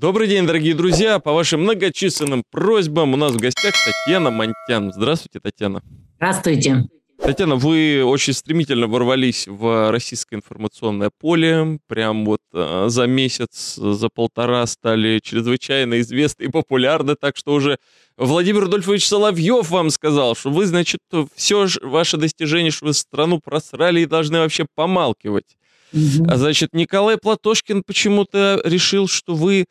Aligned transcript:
Добрый 0.00 0.28
день, 0.28 0.46
дорогие 0.46 0.74
друзья. 0.74 1.18
По 1.18 1.34
вашим 1.34 1.60
многочисленным 1.60 2.42
просьбам 2.50 3.12
у 3.12 3.18
нас 3.18 3.32
в 3.32 3.36
гостях 3.36 3.74
Татьяна 3.84 4.30
Монтян. 4.30 4.94
Здравствуйте, 4.94 5.40
Татьяна. 5.40 5.82
Здравствуйте. 6.16 6.88
Татьяна, 7.18 7.56
вы 7.56 8.02
очень 8.02 8.32
стремительно 8.32 8.86
ворвались 8.86 9.46
в 9.46 9.90
российское 9.90 10.36
информационное 10.36 11.10
поле. 11.10 11.78
Прям 11.86 12.24
вот 12.24 12.40
э, 12.54 12.86
за 12.88 13.06
месяц, 13.06 13.74
за 13.74 14.08
полтора 14.08 14.66
стали 14.66 15.20
чрезвычайно 15.22 16.00
известны 16.00 16.44
и 16.44 16.48
популярны, 16.48 17.14
так 17.14 17.36
что 17.36 17.52
уже 17.52 17.76
Владимир 18.16 18.62
Рудольфович 18.62 19.06
Соловьев 19.06 19.68
вам 19.68 19.90
сказал, 19.90 20.34
что 20.34 20.48
вы, 20.48 20.64
значит, 20.64 21.00
все 21.34 21.66
ваше 21.82 22.16
достижение, 22.16 22.70
что 22.70 22.86
вы 22.86 22.94
страну 22.94 23.38
просрали 23.38 24.00
и 24.00 24.06
должны 24.06 24.38
вообще 24.38 24.64
помалкивать. 24.74 25.58
Угу. 25.92 26.24
А 26.26 26.38
значит, 26.38 26.70
Николай 26.72 27.18
Платошкин 27.18 27.82
почему-то 27.82 28.62
решил, 28.64 29.06
что 29.06 29.34
вы 29.34 29.66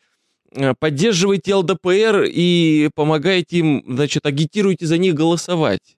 э, 0.52 0.74
поддерживаете 0.78 1.56
ЛДПР 1.56 2.26
и 2.28 2.90
помогаете 2.96 3.58
им, 3.58 3.84
значит, 3.88 4.26
агитируете 4.26 4.86
за 4.86 4.98
них 4.98 5.16
голосовать. 5.16 5.98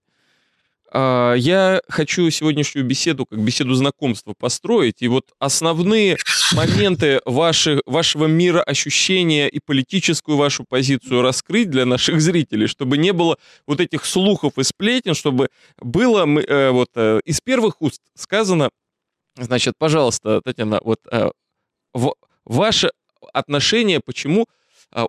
А, 0.93 1.33
я 1.35 1.81
хочу 1.87 2.29
сегодняшнюю 2.29 2.85
беседу 2.85 3.25
как 3.25 3.39
беседу 3.39 3.73
знакомства 3.75 4.33
построить. 4.37 5.01
И 5.01 5.07
вот 5.07 5.31
основные 5.39 6.17
моменты 6.53 7.21
ваши, 7.25 7.81
вашего 7.85 8.25
мира 8.25 8.61
ощущения 8.61 9.47
и 9.47 9.59
политическую 9.65 10.37
вашу 10.37 10.65
позицию 10.67 11.21
раскрыть 11.21 11.69
для 11.69 11.85
наших 11.85 12.19
зрителей, 12.19 12.67
чтобы 12.67 12.97
не 12.97 13.13
было 13.13 13.37
вот 13.65 13.79
этих 13.79 14.05
слухов 14.05 14.57
и 14.57 14.63
сплетен, 14.63 15.15
чтобы 15.15 15.47
было 15.79 16.27
э, 16.27 16.71
вот 16.71 16.89
э, 16.95 17.21
из 17.23 17.39
первых 17.39 17.81
уст 17.81 18.01
сказано, 18.15 18.69
значит, 19.37 19.75
пожалуйста, 19.77 20.41
Татьяна, 20.43 20.81
вот 20.83 20.99
ваше 22.43 22.91
отношение, 23.33 23.99
почему 23.99 24.47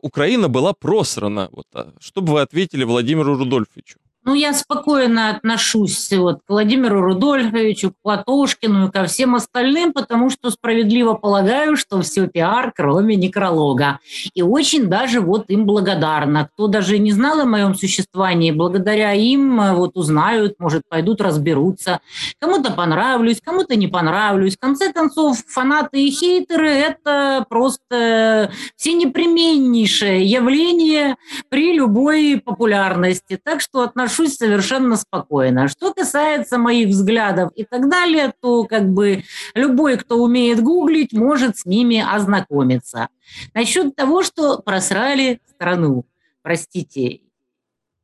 Украина 0.01 0.48
была 0.48 0.73
просрана, 0.73 1.48
вот, 1.53 1.66
чтобы 2.01 2.33
вы 2.34 2.41
ответили 2.41 2.84
Владимиру 2.84 3.36
Рудольфовичу. 3.36 3.98
Ну, 4.25 4.34
я 4.34 4.55
спокойно 4.55 5.31
отношусь 5.31 6.12
вот, 6.12 6.42
к 6.47 6.48
Владимиру 6.48 7.01
Рудольфовичу, 7.01 7.91
к 7.91 7.95
Платошкину 8.03 8.87
и 8.87 8.91
ко 8.92 9.06
всем 9.06 9.34
остальным, 9.34 9.92
потому 9.92 10.31
что 10.31 10.53
справедливо 10.53 11.14
полагаю, 11.14 11.77
что 11.77 12.01
все 12.03 12.29
пиар, 12.29 12.73
кроме 12.73 13.17
некролога. 13.17 13.98
И 14.34 14.41
очень 14.42 14.87
даже 14.87 15.20
вот 15.20 15.51
им 15.51 15.67
благодарна. 15.67 16.48
Кто 16.53 16.69
даже 16.69 16.98
не 16.98 17.11
знал 17.11 17.41
о 17.41 17.47
моем 17.47 17.75
существовании, 17.75 18.53
благодаря 18.53 19.12
им 19.12 19.61
э, 19.61 19.75
вот 19.75 19.97
узнают, 19.97 20.55
может, 20.61 20.83
пойдут 20.89 21.20
разберутся. 21.20 21.98
Кому-то 22.39 22.70
понравлюсь, 22.70 23.41
кому-то 23.42 23.75
не 23.75 23.89
понравлюсь. 23.89 24.57
В 24.57 24.61
конце 24.61 24.92
концов, 24.92 25.39
фанаты 25.48 26.01
и 26.01 26.11
хейтеры– 26.12 26.69
это 26.70 27.45
просто 27.48 28.53
все 28.77 28.92
непременнейшее 28.92 30.25
явление 30.25 31.17
при 31.48 31.75
любой 31.75 32.41
популярности. 32.45 33.36
Так 33.42 33.61
что 33.61 33.81
отношусь 33.81 34.11
отношусь 34.12 34.36
совершенно 34.36 34.96
спокойно. 34.96 35.68
Что 35.68 35.94
касается 35.94 36.58
моих 36.58 36.88
взглядов 36.88 37.50
и 37.55 37.64
так 37.64 37.88
далее, 37.88 38.32
то 38.41 38.64
как 38.64 38.88
бы 38.88 39.24
любой, 39.55 39.96
кто 39.96 40.16
умеет 40.16 40.60
гуглить, 40.60 41.12
может 41.12 41.58
с 41.58 41.64
ними 41.64 42.05
ознакомиться. 42.06 43.08
Насчет 43.55 43.96
того, 43.96 44.22
что 44.22 44.58
просрали 44.58 45.40
страну. 45.48 46.05
Простите, 46.42 47.20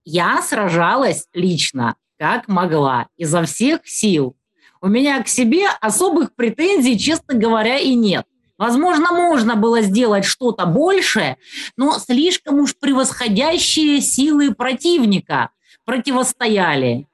я 0.05 0.41
сражалась 0.43 1.27
лично, 1.35 1.97
как 2.19 2.49
могла, 2.49 3.09
изо 3.17 3.43
всех 3.45 3.81
сил. 3.85 4.35
У 4.81 4.89
меня 4.89 5.23
к 5.23 5.29
себе 5.29 5.67
особых 5.81 6.35
претензий, 6.35 6.99
честно 6.99 7.35
говоря, 7.35 7.79
и 7.79 7.95
нет. 7.95 8.25
Возможно, 8.57 9.13
можно 9.13 9.55
было 9.57 9.83
сделать 9.83 10.25
что-то 10.25 10.67
большее, 10.67 11.37
но 11.77 11.99
слишком 11.99 12.61
уж 12.61 12.77
превосходящие 12.77 14.01
силы 14.01 14.53
противника 14.53 15.51
противостояли. 15.89 17.07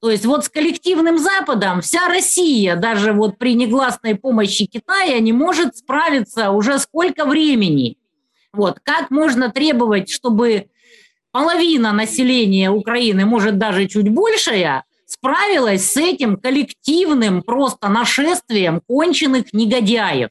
То 0.00 0.10
есть 0.10 0.24
вот 0.24 0.46
с 0.46 0.48
коллективным 0.48 1.18
Западом 1.18 1.82
вся 1.82 2.08
Россия, 2.08 2.74
даже 2.74 3.12
вот 3.12 3.36
при 3.36 3.52
негласной 3.52 4.14
помощи 4.14 4.64
Китая, 4.64 5.20
не 5.20 5.34
может 5.34 5.76
справиться 5.76 6.50
уже 6.50 6.78
сколько 6.78 7.26
времени. 7.26 7.98
Вот 8.54 8.80
как 8.82 9.10
можно 9.10 9.50
требовать, 9.50 10.08
чтобы 10.08 10.68
половина 11.30 11.92
населения 11.92 12.70
Украины, 12.70 13.26
может 13.26 13.58
даже 13.58 13.86
чуть 13.86 14.08
большая, 14.08 14.84
справилась 15.04 15.92
с 15.92 15.98
этим 15.98 16.38
коллективным 16.38 17.42
просто 17.42 17.90
нашествием 17.90 18.80
конченых 18.80 19.52
негодяев. 19.52 20.30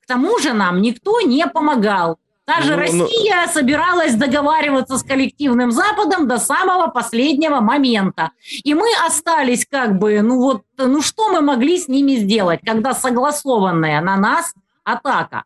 К 0.00 0.06
тому 0.06 0.38
же 0.38 0.52
нам 0.52 0.80
никто 0.80 1.20
не 1.20 1.48
помогал. 1.48 2.20
Даже 2.46 2.72
ну, 2.72 2.78
Россия 2.78 3.46
ну... 3.46 3.52
собиралась 3.52 4.14
договариваться 4.14 4.98
с 4.98 5.02
коллективным 5.02 5.70
Западом 5.70 6.28
до 6.28 6.38
самого 6.38 6.88
последнего 6.88 7.60
момента. 7.60 8.30
И 8.64 8.74
мы 8.74 8.88
остались 9.06 9.66
как 9.66 9.98
бы, 9.98 10.20
ну 10.20 10.40
вот, 10.40 10.62
ну 10.76 11.00
что 11.00 11.30
мы 11.30 11.40
могли 11.40 11.78
с 11.78 11.88
ними 11.88 12.16
сделать, 12.16 12.60
когда 12.64 12.92
согласованная 12.92 14.00
на 14.02 14.16
нас 14.16 14.54
атака? 14.84 15.44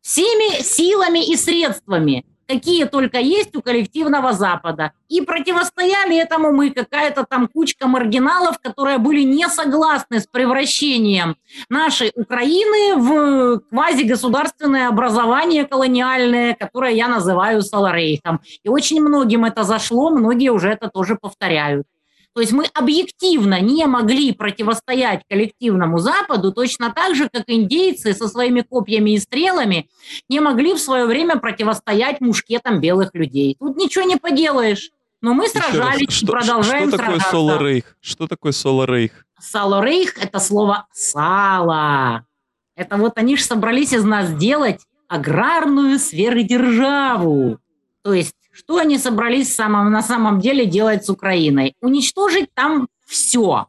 Всеми 0.00 0.62
силами 0.62 1.30
и 1.30 1.36
средствами– 1.36 2.24
какие 2.46 2.84
только 2.84 3.18
есть 3.18 3.54
у 3.56 3.62
коллективного 3.62 4.32
Запада. 4.32 4.92
И 5.08 5.20
противостояли 5.20 6.16
этому 6.16 6.52
мы, 6.52 6.70
какая-то 6.70 7.24
там 7.24 7.48
кучка 7.48 7.86
маргиналов, 7.86 8.58
которые 8.58 8.98
были 8.98 9.22
не 9.22 9.48
согласны 9.48 10.20
с 10.20 10.26
превращением 10.26 11.36
нашей 11.68 12.12
Украины 12.14 12.96
в 12.96 13.60
квазигосударственное 13.70 14.88
образование 14.88 15.64
колониальное, 15.64 16.54
которое 16.54 16.92
я 16.92 17.08
называю 17.08 17.62
Саларейхом. 17.62 18.40
И 18.64 18.68
очень 18.68 19.00
многим 19.00 19.44
это 19.44 19.64
зашло, 19.64 20.10
многие 20.10 20.50
уже 20.50 20.68
это 20.68 20.88
тоже 20.88 21.16
повторяют. 21.16 21.86
То 22.36 22.42
есть 22.42 22.52
мы 22.52 22.66
объективно 22.74 23.62
не 23.62 23.86
могли 23.86 24.30
противостоять 24.32 25.22
коллективному 25.26 25.96
Западу 25.96 26.52
точно 26.52 26.92
так 26.92 27.14
же, 27.14 27.30
как 27.32 27.44
индейцы 27.46 28.12
со 28.12 28.28
своими 28.28 28.60
копьями 28.60 29.12
и 29.12 29.18
стрелами 29.18 29.88
не 30.28 30.40
могли 30.40 30.74
в 30.74 30.78
свое 30.78 31.06
время 31.06 31.38
противостоять 31.38 32.20
мушкетам 32.20 32.78
белых 32.78 33.14
людей. 33.14 33.56
Тут 33.58 33.78
ничего 33.78 34.04
не 34.04 34.16
поделаешь. 34.16 34.90
Но 35.22 35.32
мы 35.32 35.48
сражались 35.48 36.08
раз, 36.10 36.22
и 36.22 36.26
продолжаем 36.26 36.88
что 36.90 36.98
такое 36.98 37.20
Соло-Рейх? 37.20 37.96
Что 38.02 38.26
такое 38.26 38.52
Соло-Рейх? 38.52 39.12
Соло-Рейх– 39.40 40.18
это 40.20 40.38
слово 40.38 40.86
«сало». 40.92 42.26
Это 42.74 42.98
вот 42.98 43.16
они 43.16 43.38
же 43.38 43.44
собрались 43.44 43.94
из 43.94 44.04
нас 44.04 44.30
делать 44.34 44.82
аграрную 45.08 45.98
сверхдержаву. 45.98 47.60
То 48.02 48.12
есть 48.12 48.34
что 48.56 48.78
они 48.78 48.96
собрались 48.96 49.54
самом, 49.54 49.92
на 49.92 50.02
самом 50.02 50.40
деле 50.40 50.64
делать 50.64 51.04
с 51.04 51.10
Украиной? 51.10 51.74
Уничтожить 51.82 52.48
там 52.54 52.88
все. 53.04 53.66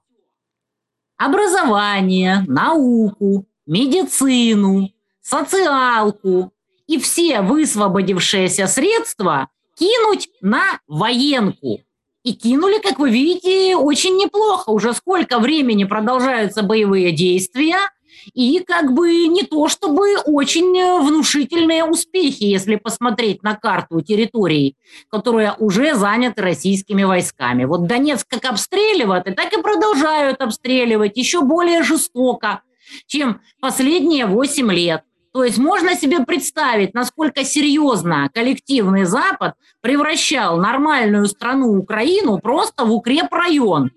Образование, 1.17 2.45
науку, 2.47 3.45
медицину, 3.65 4.91
социалку 5.21 6.53
и 6.87 6.97
все 6.99 7.41
высвободившиеся 7.41 8.67
средства 8.67 9.49
кинуть 9.75 10.29
на 10.39 10.79
военку. 10.87 11.81
И 12.23 12.33
кинули, 12.33 12.79
как 12.79 12.97
вы 12.97 13.09
видите, 13.09 13.75
очень 13.75 14.15
неплохо. 14.15 14.69
Уже 14.69 14.93
сколько 14.93 15.39
времени 15.39 15.83
продолжаются 15.83 16.63
боевые 16.63 17.11
действия– 17.11 17.77
и 18.33 18.59
как 18.59 18.93
бы 18.93 19.27
не 19.27 19.43
то 19.43 19.67
чтобы 19.67 20.17
очень 20.25 20.77
э, 20.77 20.99
внушительные 21.01 21.83
успехи, 21.83 22.43
если 22.43 22.75
посмотреть 22.75 23.43
на 23.43 23.55
карту 23.55 24.01
территорий, 24.01 24.75
которая 25.09 25.53
уже 25.53 25.95
заняты 25.95 26.41
российскими 26.41 27.03
войсками. 27.03 27.65
Вот 27.65 27.87
Донецк 27.87 28.27
как 28.27 28.45
обстреливают, 28.45 29.27
и 29.27 29.31
так 29.31 29.53
и 29.53 29.61
продолжают 29.61 30.41
обстреливать 30.41 31.17
еще 31.17 31.41
более 31.41 31.83
жестоко, 31.83 32.61
чем 33.05 33.41
последние 33.59 34.25
8 34.25 34.71
лет. 34.71 35.03
То 35.33 35.43
есть 35.43 35.57
можно 35.57 35.95
себе 35.95 36.25
представить, 36.25 36.93
насколько 36.95 37.43
серьезно 37.43 38.29
коллективный 38.33 39.03
Запад 39.03 39.53
превращал 39.81 40.57
нормальную 40.57 41.27
страну 41.27 41.77
Украину 41.77 42.39
просто 42.39 42.85
в 42.85 42.91
укрепрайон, 42.91 43.91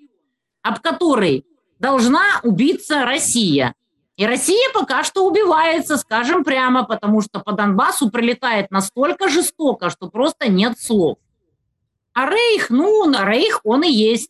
об 0.62 0.80
который 0.80 1.46
должна 1.78 2.40
убиться 2.42 3.04
Россия. 3.06 3.74
И 4.20 4.26
Россия 4.26 4.68
пока 4.74 5.02
что 5.02 5.24
убивается, 5.24 5.96
скажем 5.96 6.44
прямо, 6.44 6.84
потому 6.84 7.22
что 7.22 7.40
по 7.40 7.52
Донбассу 7.52 8.10
прилетает 8.10 8.70
настолько 8.70 9.30
жестоко, 9.30 9.88
что 9.88 10.10
просто 10.10 10.50
нет 10.50 10.78
слов. 10.78 11.16
А 12.12 12.28
Рейх, 12.28 12.68
ну, 12.68 13.10
Рейх 13.10 13.62
он 13.64 13.82
и 13.82 13.90
есть. 13.90 14.28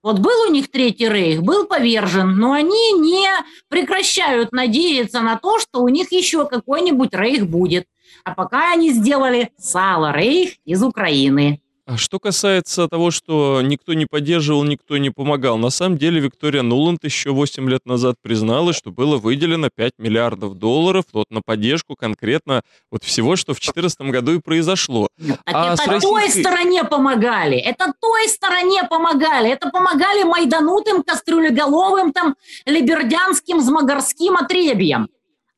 Вот 0.00 0.20
был 0.20 0.42
у 0.46 0.52
них 0.52 0.70
третий 0.70 1.08
рейх, 1.08 1.42
был 1.42 1.66
повержен, 1.66 2.36
но 2.36 2.52
они 2.52 2.92
не 2.92 3.28
прекращают 3.68 4.52
надеяться 4.52 5.22
на 5.22 5.36
то, 5.36 5.58
что 5.58 5.80
у 5.80 5.88
них 5.88 6.12
еще 6.12 6.46
какой-нибудь 6.46 7.12
рейх 7.12 7.48
будет. 7.48 7.86
А 8.22 8.34
пока 8.34 8.72
они 8.72 8.92
сделали 8.92 9.50
сало 9.58 10.12
рейх 10.12 10.52
из 10.64 10.84
Украины. 10.84 11.61
А 11.84 11.96
что 11.96 12.20
касается 12.20 12.86
того, 12.86 13.10
что 13.10 13.60
никто 13.60 13.92
не 13.94 14.06
поддерживал, 14.06 14.62
никто 14.62 14.98
не 14.98 15.10
помогал, 15.10 15.58
на 15.58 15.70
самом 15.70 15.98
деле 15.98 16.20
Виктория 16.20 16.62
Нуланд 16.62 17.02
еще 17.02 17.32
8 17.32 17.68
лет 17.68 17.86
назад 17.86 18.14
призналась, 18.22 18.76
что 18.76 18.92
было 18.92 19.16
выделено 19.16 19.68
5 19.74 19.94
миллиардов 19.98 20.54
долларов 20.54 21.06
вот 21.12 21.26
на 21.30 21.42
поддержку 21.42 21.96
конкретно 21.96 22.62
вот 22.92 23.02
всего, 23.02 23.34
что 23.34 23.52
в 23.52 23.56
2014 23.56 24.00
году 24.12 24.34
и 24.34 24.38
произошло. 24.38 25.08
Так 25.18 25.40
а 25.44 25.74
это 25.74 25.90
российской... 25.90 26.00
той 26.00 26.30
стороне 26.30 26.84
помогали, 26.84 27.58
это 27.58 27.92
той 28.00 28.28
стороне 28.28 28.84
помогали, 28.88 29.50
это 29.50 29.68
помогали 29.70 30.22
майданутым, 30.22 31.02
кастрюлеголовым, 31.02 32.12
там, 32.12 32.36
либердянским, 32.64 33.60
змагарским 33.60 34.36
отребьям. 34.36 35.08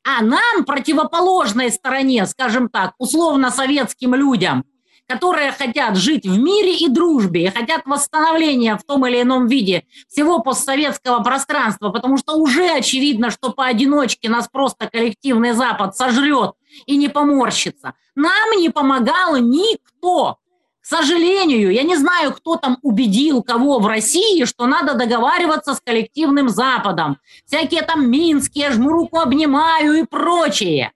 А 0.07 0.23
нам, 0.23 0.65
противоположной 0.65 1.71
стороне, 1.71 2.25
скажем 2.25 2.71
так, 2.71 2.95
условно-советским 2.97 4.15
людям– 4.15 4.65
которые 5.07 5.53
хотят 5.53 5.97
жить 5.97 6.27
в 6.27 6.39
мире 6.39 6.77
и 6.77 6.89
дружбе, 6.89 7.45
и 7.45 7.51
хотят 7.51 7.83
восстановления 7.85 8.77
в 8.77 8.85
том 8.85 9.07
или 9.07 9.23
ином 9.23 9.47
виде 9.47 9.85
всего 10.09 10.41
постсоветского 10.41 11.23
пространства, 11.23 11.91
потому 11.91 12.17
что 12.17 12.35
уже 12.35 12.69
очевидно, 12.71 13.31
что 13.31 13.53
поодиночке 13.53 14.29
нас 14.29 14.49
просто 14.49 14.89
коллективный 14.89 15.53
Запад 15.53 15.97
сожрет 15.97 16.53
и 16.87 16.97
не 16.97 17.09
поморщится. 17.09 17.95
Нам 18.15 18.59
не 18.59 18.71
помогал 18.71 19.37
никто. 19.37 20.39
К 20.81 20.87
сожалению, 20.87 21.73
я 21.73 21.83
не 21.83 21.97
знаю, 21.97 22.33
кто 22.35 22.57
там 22.57 22.77
убедил 22.83 23.43
кого 23.43 23.79
в 23.79 23.87
России, 23.87 24.45
что 24.45 24.67
надо 24.67 24.93
договариваться 24.95 25.75
с 25.75 25.81
коллективным 25.81 26.51
Западом. 26.51 27.17
Всякие 27.47 27.81
там 27.83 28.11
минские, 28.11 28.71
жму 28.71 28.91
руку, 28.91 29.19
обнимаю 29.19 29.95
и 29.95 30.05
прочее. 30.05 30.93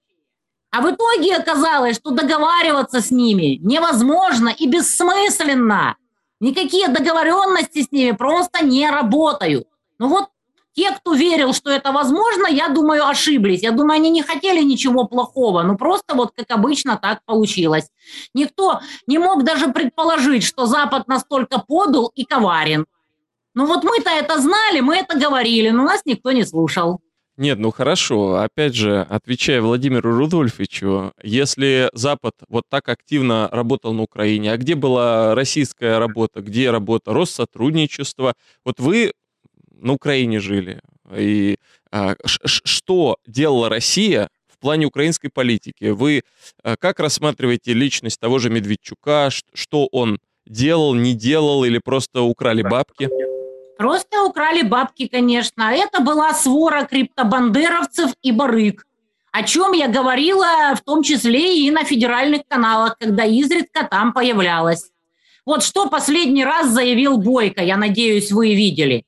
А 0.70 0.82
в 0.82 0.90
итоге 0.90 1.36
оказалось, 1.36 1.96
что 1.96 2.10
договариваться 2.10 3.00
с 3.00 3.10
ними 3.10 3.58
невозможно 3.62 4.48
и 4.48 4.66
бессмысленно. 4.66 5.96
Никакие 6.40 6.88
договоренности 6.88 7.82
с 7.82 7.90
ними 7.90 8.12
просто 8.12 8.64
не 8.64 8.88
работают. 8.88 9.66
Ну 9.98 10.08
вот 10.08 10.28
те, 10.74 10.92
кто 10.92 11.14
верил, 11.14 11.52
что 11.54 11.70
это 11.70 11.90
возможно, 11.90 12.46
я 12.46 12.68
думаю, 12.68 13.04
ошиблись. 13.06 13.62
Я 13.62 13.72
думаю, 13.72 13.96
они 13.96 14.10
не 14.10 14.22
хотели 14.22 14.62
ничего 14.62 15.04
плохого, 15.04 15.62
но 15.62 15.76
просто 15.76 16.14
вот 16.14 16.32
как 16.36 16.50
обычно 16.50 16.96
так 16.96 17.24
получилось. 17.24 17.90
Никто 18.34 18.80
не 19.08 19.18
мог 19.18 19.42
даже 19.42 19.72
предположить, 19.72 20.44
что 20.44 20.66
Запад 20.66 21.08
настолько 21.08 21.58
подал 21.58 22.12
и 22.14 22.24
коварен. 22.24 22.86
Ну 23.54 23.66
вот 23.66 23.82
мы-то 23.82 24.10
это 24.10 24.40
знали, 24.40 24.78
мы 24.78 24.98
это 24.98 25.18
говорили, 25.18 25.70
но 25.70 25.82
нас 25.82 26.02
никто 26.04 26.30
не 26.30 26.44
слушал. 26.44 27.00
Нет, 27.38 27.60
ну 27.60 27.70
хорошо. 27.70 28.40
Опять 28.40 28.74
же, 28.74 29.00
отвечая 29.08 29.62
Владимиру 29.62 30.10
Рудольфовичу, 30.10 31.12
если 31.22 31.88
Запад 31.92 32.34
вот 32.48 32.64
так 32.68 32.88
активно 32.88 33.48
работал 33.52 33.92
на 33.94 34.02
Украине, 34.02 34.52
а 34.52 34.56
где 34.56 34.74
была 34.74 35.36
российская 35.36 35.98
работа, 35.98 36.40
где 36.42 36.72
работа 36.72 37.14
Россотрудничество? 37.14 38.34
Вот 38.64 38.80
вы 38.80 39.12
на 39.70 39.92
Украине 39.92 40.40
жили. 40.40 40.80
И 41.16 41.58
а, 41.92 42.16
что 42.24 43.18
делала 43.24 43.68
Россия 43.68 44.30
в 44.48 44.58
плане 44.58 44.86
украинской 44.86 45.28
политики? 45.28 45.90
Вы 45.90 46.22
а, 46.64 46.76
как 46.76 46.98
рассматриваете 46.98 47.72
личность 47.72 48.18
того 48.18 48.40
же 48.40 48.50
Медведчука? 48.50 49.30
Что 49.54 49.86
он 49.92 50.18
делал, 50.44 50.92
не 50.92 51.14
делал 51.14 51.62
или 51.62 51.78
просто 51.78 52.22
украли 52.22 52.62
бабки? 52.62 53.08
Просто 53.78 54.24
украли 54.24 54.62
бабки, 54.62 55.06
конечно. 55.06 55.72
Это 55.72 56.00
была 56.00 56.34
свора 56.34 56.84
криптобандеровцев 56.84 58.10
и 58.22 58.32
барыг. 58.32 58.84
О 59.30 59.44
чем 59.44 59.70
я 59.72 59.86
говорила 59.86 60.74
в 60.74 60.80
том 60.80 61.04
числе 61.04 61.64
и 61.64 61.70
на 61.70 61.84
федеральных 61.84 62.42
каналах, 62.48 62.98
когда 62.98 63.24
изредка 63.24 63.84
там 63.84 64.12
появлялась. 64.12 64.90
Вот 65.46 65.62
что 65.62 65.88
последний 65.88 66.44
раз 66.44 66.70
заявил 66.70 67.18
Бойко, 67.18 67.62
я 67.62 67.76
надеюсь, 67.76 68.32
вы 68.32 68.56
видели. 68.56 69.04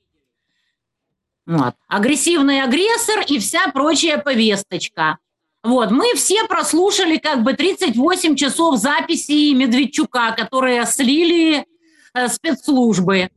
Вот. 1.46 1.74
Агрессивный 1.88 2.62
агрессор 2.62 3.24
и 3.26 3.40
вся 3.40 3.72
прочая 3.74 4.18
повесточка. 4.18 5.18
Вот, 5.64 5.90
мы 5.90 6.14
все 6.14 6.44
прослушали 6.46 7.16
как 7.16 7.42
бы 7.42 7.54
38 7.54 8.36
часов 8.36 8.78
записи 8.78 9.52
Медведчука, 9.52 10.32
которые 10.38 10.86
слили 10.86 11.66
э, 12.14 12.28
спецслужбы. 12.28 13.30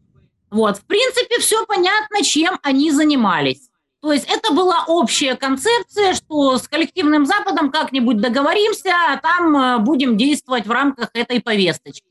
Вот, 0.54 0.78
в 0.78 0.86
принципе, 0.86 1.40
все 1.40 1.66
понятно, 1.66 2.24
чем 2.24 2.60
они 2.62 2.92
занимались. 2.92 3.72
То 4.04 4.14
есть 4.14 4.30
это 4.30 4.54
была 4.54 4.86
общая 4.88 5.36
концепция, 5.36 6.14
что 6.14 6.60
с 6.60 6.68
коллективным 6.68 7.26
Западом 7.26 7.72
как-нибудь 7.72 8.22
договоримся, 8.22 8.92
а 9.10 9.18
там 9.18 9.58
э, 9.58 9.78
будем 9.80 10.16
действовать 10.16 10.68
в 10.68 10.72
рамках 10.72 11.10
этой 11.16 11.42
повесточки. 11.42 12.06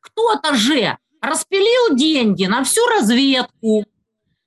Кто-то 0.00 0.54
же 0.54 0.98
распилил 1.22 1.96
деньги 1.96 2.44
на 2.44 2.64
всю 2.64 2.84
разведку, 2.86 3.86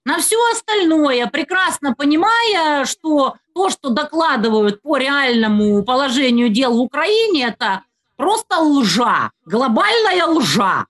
на 0.05 0.19
все 0.19 0.37
остальное, 0.51 1.25
прекрасно 1.25 1.95
понимая, 1.95 2.85
что 2.85 3.37
то, 3.55 3.71
что 3.71 3.89
докладывают 3.89 4.83
по 4.83 4.97
реальному 4.97 5.83
положению 5.83 6.49
дел 6.49 6.77
в 6.77 6.81
Украине, 6.81 7.47
это 7.47 7.81
просто 8.15 8.59
лжа, 8.59 9.31
глобальная 9.43 10.27
лжа. 10.27 10.85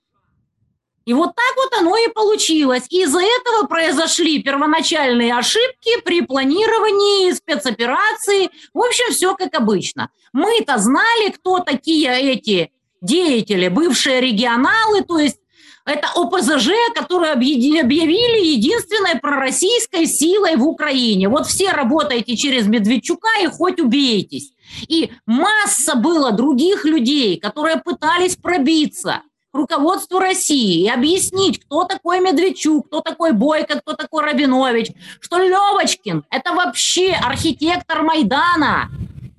И 1.06 1.14
вот 1.14 1.34
так 1.34 1.56
вот 1.56 1.80
оно 1.80 1.96
и 1.96 2.08
получилось. 2.08 2.84
Из-за 2.90 3.20
этого 3.20 3.66
произошли 3.66 4.42
первоначальные 4.42 5.34
ошибки 5.34 6.00
при 6.04 6.20
планировании 6.20 7.32
спецоперации. 7.32 8.50
В 8.74 8.80
общем, 8.80 9.12
все 9.12 9.34
как 9.34 9.54
обычно. 9.54 10.10
Мы-то 10.32 10.78
знали, 10.78 11.30
кто 11.30 11.60
такие 11.60 12.10
эти 12.32 12.70
деятели, 13.00 13.68
бывшие 13.68 14.20
регионалы, 14.20 15.02
то 15.02 15.18
есть 15.18 15.38
это 15.86 16.08
ОПЗЖ, 16.14 16.70
которые 16.94 17.32
объявили 17.32 18.46
единственной 18.46 19.18
пророссийской 19.18 20.06
силой 20.06 20.56
в 20.56 20.64
Украине. 20.66 21.28
Вот 21.30 21.46
все 21.46 21.70
работаете 21.70 22.36
через 22.36 22.66
Медведчука 22.66 23.30
и 23.42 23.46
хоть 23.46 23.80
убейтесь. 23.80 24.52
И 24.86 25.10
масса 25.24 25.96
было 25.96 26.30
других 26.32 26.84
людей, 26.84 27.40
которые 27.40 27.78
пытались 27.78 28.36
пробиться– 28.36 29.22
руководству 29.52 30.18
России 30.18 30.84
и 30.84 30.88
объяснить, 30.88 31.64
кто 31.64 31.84
такой 31.84 32.20
Медведчук, 32.20 32.86
кто 32.86 33.00
такой 33.00 33.32
Бойко, 33.32 33.80
кто 33.80 33.94
такой 33.94 34.24
Рабинович, 34.24 34.92
что 35.20 35.38
Левочкин– 35.38 36.24
это 36.30 36.52
вообще 36.52 37.12
архитектор 37.12 38.02
Майдана, 38.02 38.88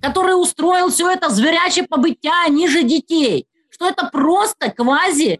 который 0.01 0.33
устроил 0.33 0.89
все 0.89 1.09
это 1.09 1.29
зверячее 1.29 1.85
побытия 1.87 2.49
ниже 2.49 2.83
детей, 2.83 3.47
что 3.69 3.87
это 3.87 4.09
просто 4.11 4.71
квази 4.71 5.39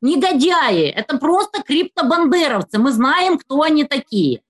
негодяи, 0.00 0.88
это 0.88 1.18
просто 1.18 1.62
криптобандеровцы, 1.62 2.78
мы 2.78 2.92
знаем, 2.92 3.38
кто 3.38 3.62
они 3.62 3.84
такие. 3.84 4.42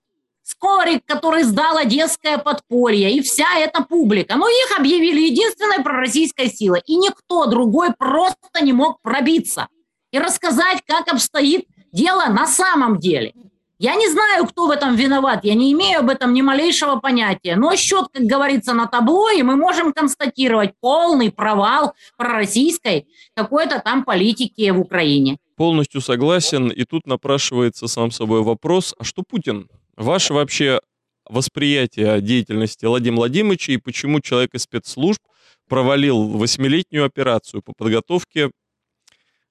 Скорик, 0.49 1.03
который 1.05 1.43
сдал 1.43 1.77
Одесское 1.77 2.39
подполье, 2.39 3.13
и 3.13 3.21
вся 3.21 3.59
эта 3.59 3.83
публика. 3.83 4.37
Но 4.37 4.49
их 4.49 4.79
объявили 4.79 5.29
единственной 5.29 5.85
пророссийской 5.85 6.49
силой, 6.49 6.81
и 6.87 6.97
никто 6.97 7.45
другой 7.45 7.93
просто 7.93 8.63
не 8.63 8.73
мог 8.73 9.03
пробиться 9.03 9.69
и 10.11 10.19
рассказать, 10.19 10.79
как 10.87 11.13
обстоит 11.13 11.67
дело 11.93 12.27
на 12.31 12.47
самом 12.47 12.99
деле. 12.99 13.35
Я 13.79 13.95
не 13.95 14.09
знаю, 14.09 14.47
кто 14.47 14.69
в 14.69 14.71
этом 14.71 14.97
виноват, 14.97 15.45
я 15.45 15.55
не 15.55 15.71
имею 15.75 16.01
об 16.01 16.09
этом 16.09 16.33
ни 16.33 16.41
малейшего 16.41 16.97
понятия, 16.97 17.55
но 17.55 17.77
счет, 17.77 18.07
как 18.11 18.23
говорится, 18.23 18.73
на 18.73 18.87
табло, 18.87 19.31
и 19.31 19.43
мы 19.43 19.55
можем 19.55 19.93
констатировать 19.93 20.73
полный 20.81 21.31
провал 21.31 21.93
пророссийской 22.17 23.07
какой-то 23.35 23.81
там 23.81 24.03
политики 24.03 24.71
в 24.71 24.81
Украине. 24.81 25.37
Полностью 25.57 26.01
согласен, 26.01 26.69
и 26.69 26.85
тут 26.85 27.07
напрашивается 27.07 27.87
сам 27.87 28.11
собой 28.11 28.43
вопрос, 28.43 28.95
а 28.99 29.05
что 29.05 29.23
Путин 29.23 29.69
Ваше 29.99 30.33
вообще 30.33 30.81
восприятие 31.29 32.21
деятельности 32.21 32.87
Владимира 32.87 33.17
Владимировича 33.17 33.73
и 33.73 33.79
почему 33.79 34.21
человек 34.21 34.55
из 34.55 34.63
спецслужб 34.63 35.21
провалил 35.69 36.29
восьмилетнюю 36.29 37.05
операцию 37.05 37.63
по 37.63 37.73
подготовке 37.73 38.53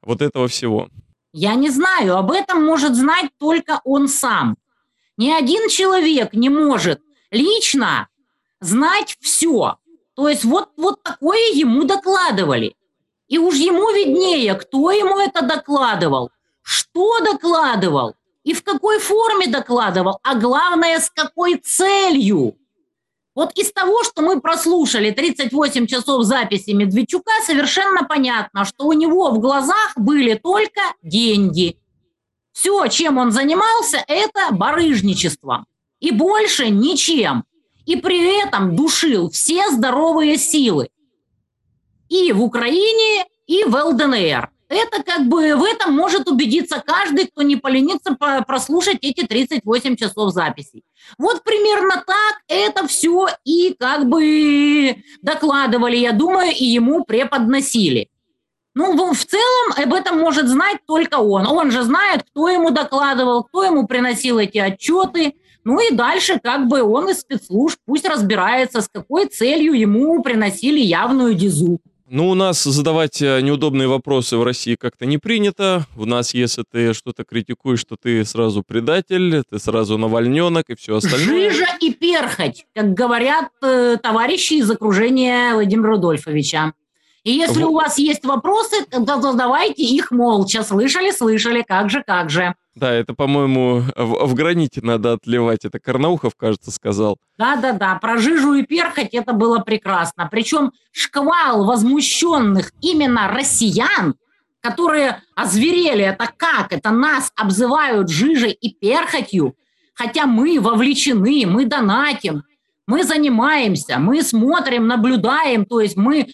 вот 0.02 0.22
этого 0.22 0.48
всего? 0.48 0.88
Я 1.34 1.56
не 1.56 1.70
знаю, 1.70 2.16
об 2.16 2.32
этом 2.32 2.64
может 2.66 2.96
знать 2.96 3.30
только 3.38 3.82
он 3.84 4.08
сам. 4.08 4.56
Ни 5.18 5.30
один 5.32 5.68
человек 5.68 6.32
не 6.32 6.48
может 6.48 7.02
лично 7.30 8.08
знать 8.62 9.18
все. 9.20 9.76
То 10.16 10.30
есть 10.30 10.46
вот, 10.46 10.70
вот 10.78 11.04
такое 11.04 11.52
ему 11.54 11.84
докладывали. 11.84 12.78
И 13.28 13.38
уж 13.38 13.56
ему 13.56 13.92
виднее, 13.92 14.56
кто 14.56 14.92
ему 14.92 15.20
это 15.20 15.42
докладывал, 15.42 16.32
что 16.62 17.20
докладывал, 17.20 18.16
и 18.48 18.54
в 18.54 18.64
какой 18.64 19.00
форме 19.00 19.48
докладывал, 19.48 20.20
а 20.24 20.36
главное, 20.36 21.02
с 21.02 21.10
какой 21.10 21.58
целью. 21.58 22.56
Вот 23.36 23.52
из 23.58 23.74
того, 23.74 24.06
что 24.06 24.22
мы 24.22 24.40
прослушали 24.40 25.12
38 25.12 25.86
часов 25.86 26.24
записи 26.24 26.70
Медведчука, 26.70 27.34
совершенно 27.46 28.06
понятно, 28.06 28.64
что 28.64 28.86
у 28.86 28.94
него 28.94 29.32
в 29.32 29.40
глазах 29.40 29.92
были 29.98 30.36
только 30.36 30.80
деньги. 31.04 31.78
Все, 32.54 32.88
чем 32.88 33.18
он 33.18 33.34
занимался, 33.34 34.02
это 34.08 34.54
барыжничеством. 34.54 35.66
И 36.00 36.12
больше 36.12 36.70
ничем. 36.70 37.44
И 37.86 37.98
при 37.98 38.42
этом 38.42 38.78
душил 38.78 39.30
все 39.30 39.70
здоровые 39.72 40.38
силы. 40.38 40.88
И 42.08 42.32
в 42.32 42.42
Украине, 42.42 43.26
и 43.46 43.66
в 43.66 43.76
ЛДНР. 43.76 44.52
Это 44.70 45.02
как 45.02 45.28
бы 45.28 45.56
в 45.56 45.64
этом 45.64 45.94
может 45.94 46.28
убедиться 46.28 46.84
каждый, 46.86 47.28
кто 47.28 47.42
не 47.42 47.56
поленится 47.56 48.16
прослушать 48.46 48.98
эти 49.02 49.26
38 49.26 49.96
часов 49.96 50.34
записей. 50.34 50.84
Вот 51.18 51.44
примерно 51.44 52.04
так 52.06 52.42
это 52.48 52.86
все 52.88 53.28
и 53.46 53.76
как 53.80 54.10
бы 54.10 55.04
докладывали, 55.22 55.96
я 55.96 56.12
думаю, 56.12 56.52
и 56.52 56.66
ему 56.66 57.06
преподносили. 57.06 58.10
Ну, 58.76 59.14
в 59.14 59.26
целом 59.26 59.74
об 59.76 59.94
этом 59.94 60.20
может 60.20 60.48
знать 60.48 60.78
только 60.86 61.16
он. 61.16 61.48
Он 61.48 61.72
же 61.72 61.82
знает, 61.82 62.24
кто 62.30 62.48
ему 62.50 62.70
докладывал, 62.70 63.44
кто 63.44 63.64
ему 63.64 63.88
приносил 63.88 64.38
эти 64.38 64.60
отчеты. 64.60 65.34
Ну 65.64 65.80
и 65.80 65.96
дальше 65.96 66.40
как 66.44 66.68
бы 66.68 66.84
он 66.84 67.10
из 67.10 67.22
спецслужб 67.22 67.80
пусть 67.86 68.08
разбирается, 68.08 68.82
с 68.82 68.88
какой 68.88 69.26
целью 69.26 69.74
ему 69.74 70.22
приносили 70.22 70.80
явную 70.80 71.34
дизу. 71.34 71.80
Ну, 72.10 72.30
у 72.30 72.36
нас 72.36 72.64
задавать 72.64 73.22
э, 73.22 73.42
неудобные 73.42 73.90
вопросы 73.90 74.38
в 74.38 74.44
России 74.44 74.76
как-то 74.76 75.06
не 75.06 75.18
принято. 75.18 75.86
В 75.94 76.06
нас, 76.06 76.34
если 76.34 76.64
ты 76.64 76.94
что-то 76.94 77.26
критикуешь, 77.26 77.82
что 77.82 77.98
ты 77.98 78.24
сразу 78.24 78.64
предатель, 78.64 79.44
ты 79.50 79.60
сразу 79.60 79.98
навальненок 79.98 80.70
и 80.70 80.76
все 80.76 80.96
остальное. 80.98 81.52
Жижа 81.52 81.66
и 81.82 81.92
перхоть, 81.94 82.66
как 82.74 82.94
говорят 82.94 83.50
э, 83.62 83.98
товарищи 84.02 84.54
из 84.54 84.72
окружения 84.72 85.54
Владимира 85.54 85.90
Рудольфовича. 85.90 86.72
И 87.28 87.32
если 87.32 87.64
вот. 87.64 87.72
у 87.72 87.74
вас 87.74 87.98
есть 87.98 88.24
вопросы, 88.24 88.86
то 88.86 89.22
задавайте 89.22 89.84
их 89.84 90.12
молча. 90.12 90.64
Слышали, 90.64 91.12
слышали, 91.12 91.62
как 91.62 91.90
же, 91.90 92.02
как 92.02 92.30
же. 92.30 92.56
Да, 92.74 92.90
это, 92.94 93.14
по-моему, 93.14 93.84
в, 93.98 94.28
в 94.28 94.34
граните 94.34 94.80
надо 94.82 95.12
отливать. 95.12 95.66
Это 95.66 95.78
Карнаухов, 95.78 96.36
кажется, 96.38 96.72
сказал. 96.72 97.18
Да-да-да, 97.38 97.96
про 97.96 98.18
жижу 98.18 98.54
и 98.54 98.64
перхоть 98.64 99.14
это 99.14 99.34
было 99.34 99.60
прекрасно. 99.60 100.30
Причем 100.32 100.72
шквал 100.94 101.66
возмущенных 101.66 102.72
именно 102.80 103.28
россиян, 103.28 104.16
которые 104.62 105.22
озверели, 105.36 106.06
это 106.06 106.32
как? 106.38 106.72
Это 106.72 106.92
нас 106.92 107.34
обзывают 107.36 108.10
жижей 108.10 108.52
и 108.54 108.74
перхотью, 108.74 109.54
хотя 109.94 110.28
мы 110.28 110.62
вовлечены, 110.62 111.44
мы 111.46 111.66
донатим, 111.66 112.44
мы 112.88 113.04
занимаемся, 113.04 114.00
мы 114.00 114.22
смотрим, 114.22 114.88
наблюдаем, 114.88 115.66
то 115.66 115.82
есть 115.82 115.98
мы 115.98 116.28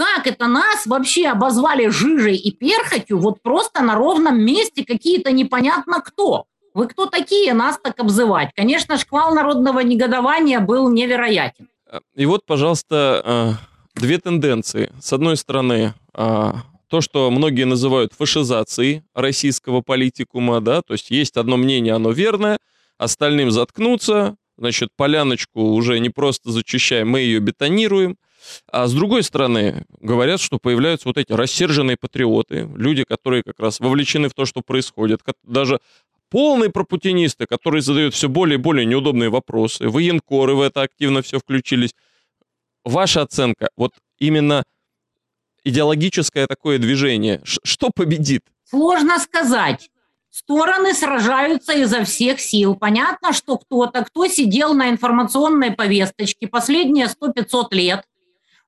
как 0.00 0.26
это 0.26 0.46
нас 0.46 0.86
вообще 0.86 1.28
обозвали 1.28 1.88
жижей 1.88 2.36
и 2.36 2.50
перхотью 2.50 3.18
вот 3.18 3.42
просто 3.42 3.82
на 3.82 3.94
ровном 3.94 4.40
месте 4.40 4.84
какие-то 4.84 5.30
непонятно 5.30 6.00
кто? 6.00 6.46
Вы 6.72 6.88
кто 6.88 7.06
такие 7.06 7.52
нас 7.52 7.78
так 7.82 7.98
обзывать? 8.00 8.50
Конечно, 8.56 8.96
шквал 8.96 9.34
народного 9.34 9.80
негодования 9.80 10.60
был 10.60 10.90
невероятен. 10.90 11.68
И 12.14 12.26
вот, 12.26 12.46
пожалуйста, 12.46 13.22
а, 13.24 13.52
две 13.94 14.18
тенденции. 14.18 14.90
С 15.02 15.12
одной 15.12 15.36
стороны, 15.36 15.94
а, 16.14 16.62
то, 16.88 17.00
что 17.00 17.30
многие 17.30 17.64
называют 17.64 18.12
фашизацией 18.12 19.02
российского 19.14 19.80
политикума, 19.80 20.60
да, 20.60 20.82
то 20.82 20.92
есть 20.92 21.10
есть 21.10 21.36
одно 21.36 21.56
мнение, 21.56 21.94
оно 21.94 22.10
верное, 22.10 22.58
остальным 22.98 23.50
заткнуться, 23.50 24.36
значит, 24.56 24.90
поляночку 24.96 25.60
уже 25.72 25.98
не 25.98 26.10
просто 26.10 26.50
зачищаем, 26.50 27.08
мы 27.10 27.20
ее 27.20 27.40
бетонируем– 27.40 28.16
а 28.70 28.86
с 28.86 28.92
другой 28.92 29.22
стороны, 29.22 29.84
говорят, 30.00 30.40
что 30.40 30.58
появляются 30.58 31.08
вот 31.08 31.18
эти 31.18 31.32
рассерженные 31.32 31.96
патриоты, 31.96 32.68
люди, 32.74 33.04
которые 33.04 33.42
как 33.42 33.58
раз 33.60 33.80
вовлечены 33.80 34.28
в 34.28 34.34
то, 34.34 34.46
что 34.46 34.62
происходит, 34.62 35.20
даже 35.42 35.80
полные 36.30 36.70
пропутинисты, 36.70 37.46
которые 37.46 37.82
задают 37.82 38.14
все 38.14 38.28
более 38.28 38.58
и 38.58 38.62
более 38.62 38.86
неудобные 38.86 39.30
вопросы, 39.30 39.88
военкоры 39.88 40.54
в 40.54 40.60
это 40.60 40.82
активно 40.82 41.22
все 41.22 41.38
включились. 41.38 41.94
Ваша 42.84 43.22
оценка, 43.22 43.70
вот 43.76 43.92
именно 44.18 44.64
идеологическое 45.64 46.46
такое 46.46 46.78
движение, 46.78 47.42
что 47.44 47.90
победит? 47.94 48.42
Сложно 48.64 49.18
сказать. 49.18 49.90
Стороны 50.30 50.94
сражаются 50.94 51.72
изо 51.72 52.04
всех 52.04 52.40
сил. 52.40 52.76
Понятно, 52.76 53.32
что 53.32 53.58
кто-то, 53.58 54.04
кто 54.04 54.28
сидел 54.28 54.74
на 54.74 54.88
информационной 54.88 55.72
повесточке 55.72 56.46
последние 56.46 57.06
100-500 57.06 57.64
лет, 57.72 58.04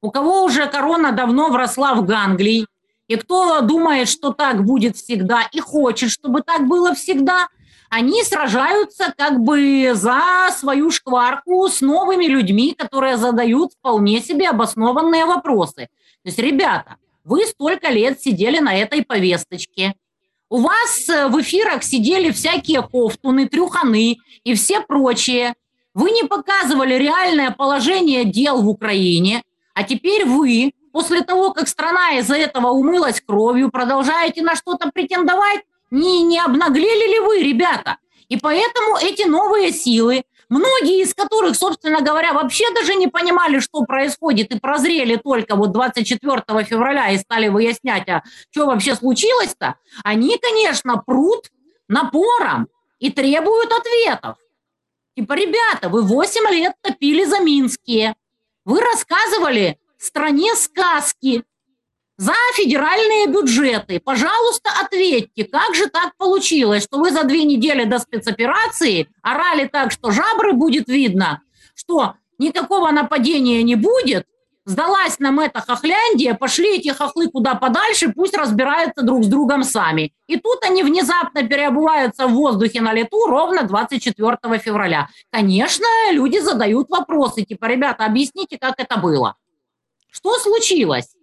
у 0.03 0.11
кого 0.11 0.43
уже 0.43 0.67
корона 0.67 1.13
давно 1.13 1.49
вросла 1.49 1.95
в 1.95 2.05
ганглий, 2.05 2.67
и 3.09 3.17
кто 3.17 3.61
думает, 3.61 4.09
что 4.09 4.33
так 4.33 4.65
будет 4.65 4.97
всегда 4.97 5.49
и 5.53 5.61
хочет, 5.61 6.11
чтобы 6.11 6.43
так 6.43 6.67
было 6.67 6.95
всегда, 6.95 7.49
они 7.89 8.23
сражаются 8.25 9.15
как 9.17 9.41
бы 9.41 9.93
за 9.95 10.49
свою 10.59 10.91
шкварку 10.91 11.69
с 11.69 11.81
новыми 11.81 12.25
людьми, 12.25 12.75
которые 12.77 13.17
задают 13.17 13.73
вполне 13.75 14.21
себе 14.21 14.49
обоснованные 14.49 15.27
вопросы. 15.27 15.89
То 16.23 16.29
есть, 16.29 16.39
ребята, 16.39 16.97
вы 17.25 17.45
столько 17.47 17.91
лет 17.91 18.21
сидели 18.21 18.59
на 18.59 18.75
этой 18.75 19.05
повесточке. 19.05 19.95
У 20.49 20.59
вас 20.59 21.09
э, 21.09 21.29
в 21.29 21.41
эфирах 21.41 21.83
сидели 21.83 22.31
всякие 22.31 22.83
кофтуны, 22.83 23.47
трюханы 23.47 24.19
и 24.43 24.55
все 24.55 24.81
прочие. 24.81 25.55
Вы 25.95 26.11
не 26.11 26.25
показывали 26.25 26.95
реальное 26.95 27.51
положение 27.51 28.25
дел 28.25 28.63
в 28.63 28.69
Украине– 28.69 29.43
а 29.75 29.85
теперь 29.85 30.25
вы, 30.25 30.73
после 30.93 31.23
того, 31.23 31.53
как 31.53 31.69
страна 31.69 32.19
из-за 32.19 32.37
этого 32.37 32.69
умылась 32.69 33.21
кровью, 33.21 33.71
продолжаете 33.71 34.43
на 34.43 34.55
что-то 34.55 34.91
претендовать? 34.91 35.61
Не, 35.91 36.23
не 36.23 36.39
обнаглели 36.39 37.13
ли 37.13 37.21
вы, 37.21 37.43
ребята? 37.43 37.99
И 38.29 38.37
поэтому 38.39 38.97
эти 38.97 39.27
новые 39.27 39.73
силы, 39.73 40.25
многие 40.49 41.03
из 41.03 41.15
которых, 41.15 41.55
собственно 41.55 42.01
говоря, 42.01 42.33
вообще 42.33 42.65
даже 42.75 42.95
не 42.95 43.07
понимали, 43.07 43.59
что 43.59 43.85
происходит, 43.85 44.55
и 44.55 44.59
прозрели 44.59 45.17
только 45.17 45.55
вот 45.55 45.73
24 45.73 46.65
февраля 46.65 47.11
и 47.11 47.19
стали 47.19 47.49
выяснять, 47.49 48.09
а 48.09 48.23
что 48.51 48.67
вообще 48.67 48.95
случилось-то, 48.95 49.77
они, 50.03 50.39
конечно, 50.39 50.97
прут 50.97 51.51
напором 51.89 52.69
и 53.01 53.11
требуют 53.11 53.71
ответов. 53.73 54.37
Типа, 55.15 55.35
ребята, 55.35 55.91
вы 55.91 56.03
8 56.03 56.55
лет 56.55 56.73
топили 56.81 57.25
за 57.25 57.41
Минские, 57.41 58.15
вы 58.65 58.81
рассказывали 58.81 59.79
стране 59.99 60.55
сказки 60.57 61.45
за 62.19 62.35
федеральные 62.55 63.27
бюджеты. 63.29 64.01
Пожалуйста, 64.01 64.71
ответьте, 64.81 65.45
как 65.45 65.75
же 65.75 65.89
так 65.89 66.17
получилось, 66.17 66.85
что 66.85 66.99
вы 66.99 67.11
за 67.11 67.25
две 67.25 67.45
недели 67.45 67.85
до 67.85 67.99
спецоперации 67.99 69.09
орали 69.23 69.67
так, 69.67 69.91
что 69.91 70.11
жабры 70.11 70.53
будет 70.53 70.89
видно, 70.89 71.43
что 71.75 72.15
никакого 72.39 72.91
нападения 72.91 73.63
не 73.63 73.77
будет, 73.77 74.27
Сдалась 74.65 75.19
нам 75.19 75.41
эта 75.41 75.61
хохляндия, 75.61 76.35
пошли 76.35 76.77
эти 76.77 76.91
хохлы 76.91 77.29
куда 77.29 77.57
подальше, 77.57 78.13
пусть 78.13 78.37
разбираются 78.37 79.03
друг 79.03 79.25
с 79.25 79.27
другом 79.27 79.65
сами. 79.65 80.13
И 80.29 80.37
тут 80.37 80.63
они 80.65 80.85
внезапно 80.85 81.43
переобуваются 81.43 82.29
в 82.29 82.33
воздухе 82.33 82.81
на 82.81 82.93
лету 82.93 83.27
ровно 83.27 83.65
24 83.65 84.37
февраля. 84.61 85.09
Конечно, 85.31 85.87
люди 86.13 86.39
задают 86.39 86.89
вопросы, 86.91 87.43
типа, 87.43 87.65
ребята, 87.65 88.05
объясните, 88.05 88.57
как 88.57 88.75
это 88.79 88.99
было. 88.99 89.35
Что 90.13 90.39
случилось? 90.39 91.17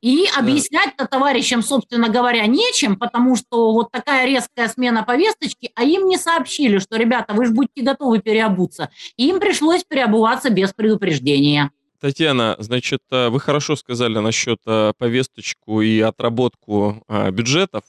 И 0.00 0.26
объяснять-то 0.34 1.06
товарищам, 1.06 1.62
собственно 1.62 2.08
говоря, 2.08 2.46
нечем, 2.46 2.96
потому 2.96 3.34
что 3.36 3.72
вот 3.72 3.90
такая 3.90 4.26
резкая 4.26 4.68
смена 4.68 5.02
повесточки, 5.02 5.72
а 5.74 5.82
им 5.82 6.06
не 6.06 6.16
сообщили, 6.16 6.78
что, 6.78 6.96
ребята, 6.96 7.34
вы 7.34 7.46
же 7.46 7.52
будьте 7.52 7.82
готовы 7.82 8.20
переобуться. 8.20 8.90
И 9.16 9.28
им 9.28 9.40
пришлось 9.40 9.82
переобуваться 9.84 10.50
без 10.50 10.72
предупреждения. 10.72 11.70
Татьяна, 12.00 12.56
значит, 12.58 13.02
э, 13.10 13.28
вы 13.28 13.40
хорошо 13.40 13.76
сказали 13.76 14.18
насчет 14.18 14.58
э, 14.66 14.92
повесточку 14.96 15.82
и 15.82 16.00
отработку 16.00 17.04
а, 17.08 17.30
бюджетов. 17.30 17.84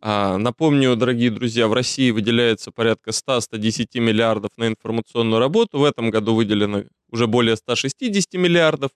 А, 0.00 0.38
напомню, 0.38 0.94
дорогие 0.94 1.30
друзья, 1.30 1.66
в 1.66 1.72
России 1.72 2.12
выделяется 2.12 2.70
порядка 2.70 3.10
100-110 3.10 3.98
миллиардов 3.98 4.50
на 4.56 4.68
информационную 4.68 5.40
работу. 5.40 5.80
В 5.80 5.84
этом 5.84 6.10
году 6.10 6.34
выделено 6.34 6.84
уже 7.10 7.26
более 7.26 7.56
160 7.56 8.34
миллиардов 8.34 8.92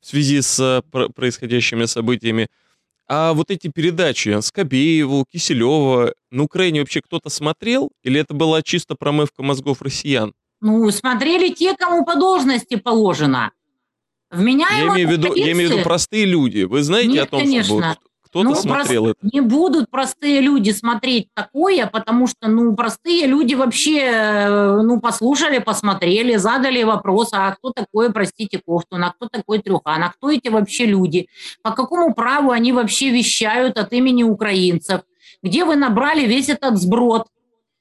в 0.00 0.06
связи 0.06 0.40
с 0.40 0.58
э, 0.58 0.82
происходящими 1.14 1.84
событиями. 1.84 2.48
А 3.06 3.34
вот 3.34 3.50
эти 3.50 3.68
передачи 3.68 4.40
Скобееву, 4.40 5.26
Киселева, 5.30 6.14
на 6.30 6.42
Украине 6.42 6.80
вообще 6.80 7.02
кто-то 7.02 7.28
смотрел? 7.28 7.90
Или 8.02 8.20
это 8.20 8.32
была 8.32 8.62
чисто 8.62 8.94
промывка 8.94 9.42
мозгов 9.42 9.82
россиян? 9.82 10.32
Ну, 10.62 10.90
смотрели 10.90 11.52
те, 11.52 11.76
кому 11.76 12.04
по 12.06 12.16
должности 12.16 12.76
положено. 12.76 13.52
Вменяемые 14.30 14.86
я 14.86 14.94
имею, 14.94 15.08
в 15.08 15.10
виду, 15.10 15.34
я 15.34 15.52
имею 15.52 15.70
в 15.70 15.72
виду 15.72 15.82
простые 15.82 16.24
люди. 16.24 16.62
Вы 16.62 16.82
знаете 16.82 17.12
Нет, 17.12 17.26
о 17.26 17.30
том, 17.30 17.40
конечно. 17.40 17.94
что 17.94 18.00
кто-то 18.30 18.48
ну, 18.48 18.54
смотрел 18.54 19.04
прост... 19.04 19.18
это? 19.20 19.28
Не 19.34 19.40
будут 19.40 19.90
простые 19.90 20.40
люди 20.40 20.70
смотреть 20.70 21.28
такое, 21.34 21.86
потому 21.86 22.28
что, 22.28 22.48
ну, 22.48 22.76
простые 22.76 23.26
люди 23.26 23.54
вообще, 23.54 23.98
э, 24.02 24.82
ну, 24.82 25.00
послушали, 25.00 25.58
посмотрели, 25.58 26.36
задали 26.36 26.84
вопрос, 26.84 27.30
а 27.32 27.50
кто 27.56 27.70
такой, 27.70 28.12
простите, 28.12 28.60
Кофтун, 28.64 29.02
а 29.02 29.10
кто 29.10 29.26
такой 29.28 29.58
Трюхан, 29.58 30.04
а 30.04 30.10
кто 30.10 30.30
эти 30.30 30.48
вообще 30.48 30.86
люди? 30.86 31.26
По 31.62 31.72
какому 31.72 32.14
праву 32.14 32.52
они 32.52 32.72
вообще 32.72 33.10
вещают 33.10 33.78
от 33.78 33.92
имени 33.92 34.22
украинцев? 34.22 35.00
Где 35.42 35.64
вы 35.64 35.74
набрали 35.74 36.24
весь 36.24 36.48
этот 36.48 36.78
сброд? 36.78 37.26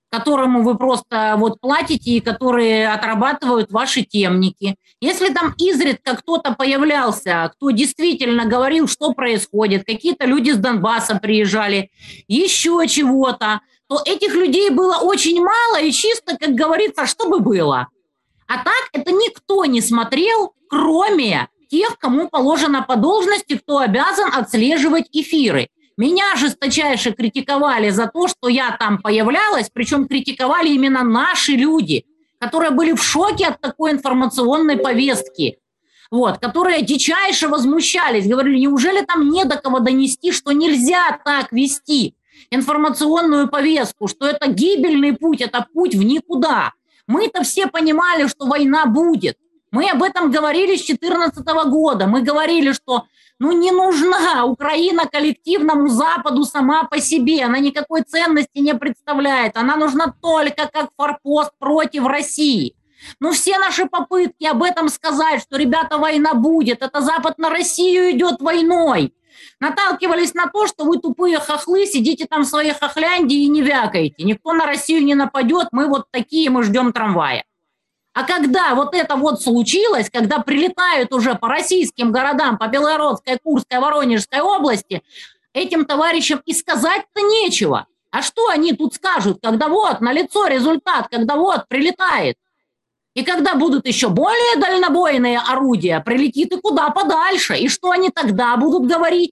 Которому 0.10 0.64
вы 0.64 0.78
просто 0.78 1.36
вот 1.38 1.60
платите 1.60 2.12
и 2.12 2.20
которые 2.20 2.92
отрабатывают 2.92 3.72
ваши 3.72 4.04
темники. 4.04 4.76
Если 5.02 5.32
там 5.34 5.54
изредка 5.58 6.16
кто-то 6.16 6.54
появлялся, 6.54 7.52
кто 7.56 7.72
действительно 7.72 8.46
говорил, 8.46 8.88
что 8.88 9.14
происходит, 9.14 9.86
какие-то 9.86 10.26
люди 10.26 10.52
с 10.52 10.58
Донбасса 10.58 11.16
приезжали, 11.16 11.92
еще 12.28 12.86
чего-то, 12.88 13.62
то 13.88 14.02
этих 14.06 14.34
людей 14.34 14.70
было 14.70 14.98
очень 14.98 15.42
мало 15.42 15.82
и 15.82 15.92
чисто, 15.92 16.38
как 16.38 16.52
говорится, 16.52 17.06
чтобы 17.06 17.40
было. 17.40 17.88
А 18.48 18.58
так 18.58 18.90
это 18.94 19.12
никто 19.12 19.66
не 19.66 19.82
смотрел, 19.82 20.54
кроме 20.70 21.50
тех, 21.70 21.98
кому 21.98 22.30
положено 22.30 22.84
по 22.84 22.96
должности, 22.96 23.58
кто 23.58 23.80
обязан 23.80 24.34
отслеживать 24.34 25.08
эфиры. 25.12 25.70
Меня 26.00 26.38
жесточайше 26.38 27.12
критиковали 27.12 27.90
за 27.90 28.08
то, 28.08 28.30
что 28.30 28.48
я 28.48 28.72
там 28.80 29.00
появлялась, 29.00 29.70
причем 29.70 30.08
критиковали 30.08 30.70
именно 30.70 31.04
наши 31.04 31.52
люди, 31.52 32.06
которые 32.38 32.72
были 32.72 32.94
в 32.94 33.04
шоке 33.04 33.48
от 33.48 33.60
такой 33.60 33.92
информационной 33.92 34.78
повестки, 34.78 35.60
вот, 36.10 36.38
которые 36.38 36.84
дичайше 36.84 37.50
возмущались, 37.50 38.30
говорили, 38.30 38.60
неужели 38.60 39.02
там 39.02 39.30
не 39.30 39.44
до 39.44 39.58
кого 39.58 39.80
донести, 39.80 40.32
что 40.32 40.54
нельзя 40.54 41.20
так 41.26 41.52
вести 41.52 42.16
информационную 42.50 43.50
повестку, 43.50 44.08
что 44.08 44.26
это 44.26 44.50
гибельный 44.50 45.12
путь, 45.12 45.42
это 45.42 45.68
путь 45.74 45.96
в 45.96 46.02
никуда. 46.02 46.72
Мы-то 47.08 47.44
все 47.44 47.68
понимали, 47.68 48.28
что 48.28 48.46
война 48.46 48.86
будет. 48.86 49.38
Мы 49.72 49.90
об 49.90 50.02
этом 50.02 50.32
говорили 50.32 50.78
с 50.78 50.86
2014 50.86 51.46
года. 51.70 52.08
Мы 52.08 52.22
говорили, 52.22 52.72
что 52.72 53.04
ну 53.40 53.54
не 53.54 53.72
нужна 53.72 54.46
Украина 54.46 55.06
коллективному 55.08 55.88
Западу 55.88 56.44
сама 56.44 56.84
по 56.84 57.00
себе. 57.00 57.44
Она 57.46 57.60
никакой 57.60 58.04
ценности 58.04 58.60
не 58.60 58.76
представляет. 58.76 59.58
Она 59.58 59.78
нужна 59.78 60.14
только 60.22 60.70
как 60.72 60.90
форпост 60.98 61.52
против 61.58 62.06
России. 62.06 62.76
Но 63.20 63.32
все 63.32 63.58
наши 63.58 63.86
попытки 63.86 64.46
об 64.46 64.62
этом 64.62 64.90
сказать, 64.90 65.42
что, 65.42 65.58
ребята, 65.58 65.98
война 65.98 66.34
будет, 66.34 66.82
это 66.82 67.00
Запад 67.00 67.38
на 67.38 67.50
Россию 67.50 68.12
идет 68.12 68.42
войной, 68.42 69.14
наталкивались 69.62 70.34
на 70.34 70.48
то, 70.48 70.68
что 70.68 70.84
вы 70.84 70.98
тупые 70.98 71.40
хохлы, 71.40 71.86
сидите 71.86 72.26
там 72.26 72.42
в 72.42 72.48
своей 72.48 72.74
хохлянде 72.74 73.36
и 73.36 73.48
не 73.48 73.62
вякаете. 73.62 74.26
Никто 74.26 74.52
на 74.52 74.66
Россию 74.66 75.06
не 75.06 75.16
нападет, 75.16 75.70
мы 75.72 75.88
вот 75.88 76.08
такие, 76.12 76.50
мы 76.50 76.64
ждем 76.64 76.92
трамвая. 76.92 77.46
А 78.20 78.26
когда 78.26 78.76
вот 78.76 78.94
это 78.94 79.16
вот 79.16 79.42
случилось, 79.42 80.10
когда 80.12 80.40
прилетают 80.40 81.14
уже 81.14 81.36
по 81.36 81.48
российским 81.48 82.12
городам, 82.12 82.58
по 82.58 82.68
Белгородской, 82.68 83.40
Курской, 83.42 83.80
Воронежской 83.80 84.42
области, 84.42 85.04
этим 85.54 85.86
товарищам 85.86 86.42
и 86.46 86.54
сказать-то 86.54 87.22
нечего. 87.22 87.88
А 88.12 88.22
что 88.22 88.50
они 88.50 88.74
тут 88.74 88.96
скажут, 88.96 89.38
когда 89.42 89.70
вот 89.70 90.02
на 90.02 90.12
лицо 90.12 90.48
результат, 90.48 91.08
когда 91.08 91.38
вот 91.38 91.70
прилетает? 91.70 92.36
И 93.14 93.24
когда 93.24 93.56
будут 93.56 93.88
еще 93.88 94.10
более 94.10 94.60
дальнобойные 94.60 95.40
орудия, 95.40 96.02
прилетит 96.02 96.52
и 96.52 96.60
куда 96.60 96.90
подальше. 96.90 97.56
И 97.56 97.70
что 97.70 97.92
они 97.92 98.10
тогда 98.10 98.58
будут 98.58 98.86
говорить? 98.86 99.32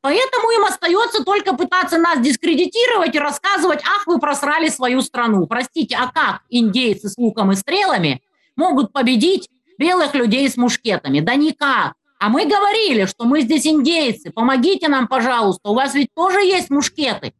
Поэтому 0.00 0.50
им 0.52 0.64
остается 0.64 1.24
только 1.24 1.54
пытаться 1.54 1.98
нас 1.98 2.20
дискредитировать 2.20 3.14
и 3.14 3.18
рассказывать, 3.18 3.80
ах, 3.84 4.06
вы 4.06 4.18
просрали 4.20 4.68
свою 4.68 5.02
страну. 5.02 5.46
Простите, 5.46 5.96
а 5.96 6.06
как 6.12 6.42
индейцы 6.50 7.08
с 7.08 7.18
луком 7.18 7.50
и 7.52 7.56
стрелами 7.56 8.22
могут 8.54 8.92
победить 8.92 9.48
белых 9.76 10.14
людей 10.14 10.48
с 10.48 10.56
мушкетами? 10.56 11.20
Да 11.20 11.34
никак. 11.34 11.94
А 12.20 12.28
мы 12.28 12.46
говорили, 12.46 13.06
что 13.06 13.24
мы 13.24 13.42
здесь 13.42 13.66
индейцы, 13.66 14.30
помогите 14.30 14.88
нам, 14.88 15.08
пожалуйста, 15.08 15.70
у 15.70 15.74
вас 15.74 15.94
ведь 15.94 16.08
тоже 16.14 16.40
есть 16.40 16.70
мушкеты. 16.70 17.32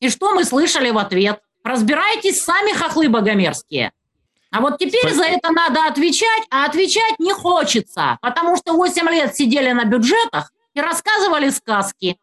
И 0.00 0.10
что 0.10 0.34
мы 0.34 0.44
слышали 0.44 0.90
в 0.90 0.98
ответ? 0.98 1.40
Разбирайтесь 1.62 2.42
сами, 2.42 2.72
хохлы 2.72 3.08
богомерзкие. 3.08 3.92
А 4.50 4.60
вот 4.60 4.78
теперь 4.78 5.00
Спасибо. 5.00 5.24
за 5.24 5.24
это 5.30 5.50
надо 5.50 5.86
отвечать, 5.86 6.44
а 6.50 6.66
отвечать 6.66 7.18
не 7.18 7.32
хочется, 7.32 8.18
потому 8.20 8.56
что 8.56 8.74
8 8.74 9.08
лет 9.08 9.34
сидели 9.34 9.72
на 9.72 9.84
бюджетах, 9.84 10.52
и 10.74 10.80
рассказывали 10.80 11.50
сказки. 11.50 12.18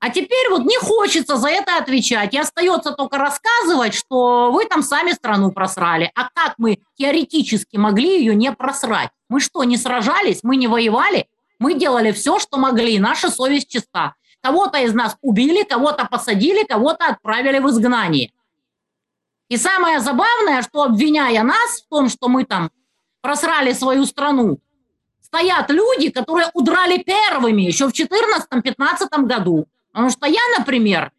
А 0.00 0.10
теперь 0.10 0.50
вот 0.50 0.64
не 0.64 0.76
хочется 0.76 1.36
за 1.36 1.48
это 1.48 1.78
отвечать. 1.78 2.34
И 2.34 2.38
остается 2.38 2.92
только 2.92 3.16
рассказывать, 3.16 3.94
что 3.94 4.50
вы 4.52 4.66
там 4.66 4.82
сами 4.82 5.12
страну 5.12 5.50
просрали. 5.50 6.12
А 6.14 6.28
как 6.28 6.54
мы 6.58 6.80
теоретически 6.98 7.78
могли 7.78 8.18
ее 8.18 8.34
не 8.34 8.52
просрать? 8.52 9.10
Мы 9.30 9.40
что, 9.40 9.64
не 9.64 9.78
сражались? 9.78 10.40
Мы 10.42 10.56
не 10.56 10.68
воевали? 10.68 11.26
Мы 11.58 11.72
делали 11.72 12.12
все, 12.12 12.38
что 12.38 12.58
могли. 12.58 12.98
Наша 12.98 13.30
совесть 13.30 13.70
чиста. 13.70 14.14
Кого-то 14.42 14.78
из 14.78 14.92
нас 14.92 15.16
убили, 15.22 15.62
кого-то 15.62 16.04
посадили, 16.04 16.64
кого-то 16.64 17.06
отправили 17.06 17.60
в 17.60 17.70
изгнание. 17.70 18.30
И 19.48 19.56
самое 19.56 20.00
забавное, 20.00 20.60
что 20.60 20.82
обвиняя 20.82 21.42
нас 21.42 21.80
в 21.80 21.88
том, 21.88 22.10
что 22.10 22.28
мы 22.28 22.44
там 22.44 22.70
просрали 23.22 23.72
свою 23.72 24.04
страну, 24.04 24.58
стоят 25.34 25.70
люди, 25.70 26.10
которые 26.10 26.48
удрали 26.54 26.98
первыми 26.98 27.62
еще 27.62 27.88
в 27.88 27.92
2014-2015 27.92 29.26
году. 29.26 29.66
Потому 29.92 30.10
что 30.10 30.26
я, 30.26 30.40
например, 30.58 31.10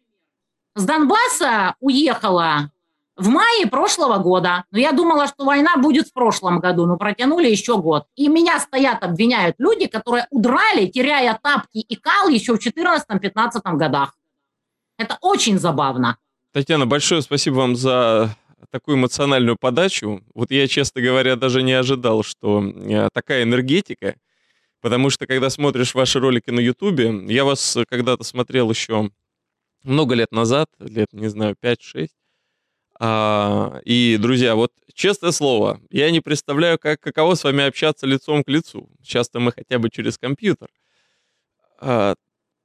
с 0.74 0.84
Донбасса 0.84 1.74
уехала 1.80 2.70
в 3.16 3.28
мае 3.28 3.66
прошлого 3.66 4.18
года. 4.18 4.64
Но 4.70 4.78
я 4.78 4.92
думала, 4.92 5.26
что 5.26 5.44
война 5.44 5.76
будет 5.76 6.08
в 6.08 6.12
прошлом 6.12 6.60
году, 6.60 6.86
но 6.86 6.96
протянули 6.96 7.48
еще 7.48 7.78
год. 7.78 8.06
И 8.16 8.28
меня 8.28 8.58
стоят, 8.58 9.02
обвиняют 9.02 9.56
люди, 9.58 9.86
которые 9.86 10.26
удрали, 10.30 10.86
теряя 10.86 11.38
тапки 11.42 11.78
и 11.78 11.96
кал 11.96 12.28
еще 12.28 12.56
в 12.56 12.66
2014-2015 12.66 13.76
годах. 13.76 14.14
Это 14.98 15.18
очень 15.20 15.58
забавно. 15.58 16.16
Татьяна, 16.52 16.86
большое 16.86 17.20
спасибо 17.20 17.56
вам 17.56 17.76
за 17.76 18.34
такую 18.70 18.96
эмоциональную 18.96 19.56
подачу. 19.58 20.22
Вот 20.34 20.50
я, 20.50 20.66
честно 20.68 21.00
говоря, 21.00 21.36
даже 21.36 21.62
не 21.62 21.72
ожидал, 21.72 22.22
что 22.22 22.62
э, 22.62 23.08
такая 23.12 23.42
энергетика, 23.42 24.16
потому 24.80 25.10
что 25.10 25.26
когда 25.26 25.50
смотришь 25.50 25.94
ваши 25.94 26.20
ролики 26.20 26.50
на 26.50 26.60
Ютубе, 26.60 27.24
я 27.32 27.44
вас 27.44 27.78
когда-то 27.88 28.24
смотрел 28.24 28.70
еще 28.70 29.10
много 29.82 30.14
лет 30.14 30.32
назад, 30.32 30.68
лет, 30.78 31.12
не 31.12 31.28
знаю, 31.28 31.56
5-6, 31.60 32.08
а, 32.98 33.80
и, 33.84 34.16
друзья, 34.18 34.54
вот 34.54 34.72
честное 34.94 35.30
слово, 35.30 35.80
я 35.90 36.10
не 36.10 36.20
представляю, 36.20 36.78
как, 36.78 37.00
каково 37.00 37.34
с 37.34 37.44
вами 37.44 37.64
общаться 37.64 38.06
лицом 38.06 38.42
к 38.42 38.48
лицу. 38.48 38.88
Часто 39.02 39.38
мы 39.38 39.52
хотя 39.52 39.78
бы 39.78 39.90
через 39.90 40.16
компьютер. 40.16 40.68
А, 41.78 42.14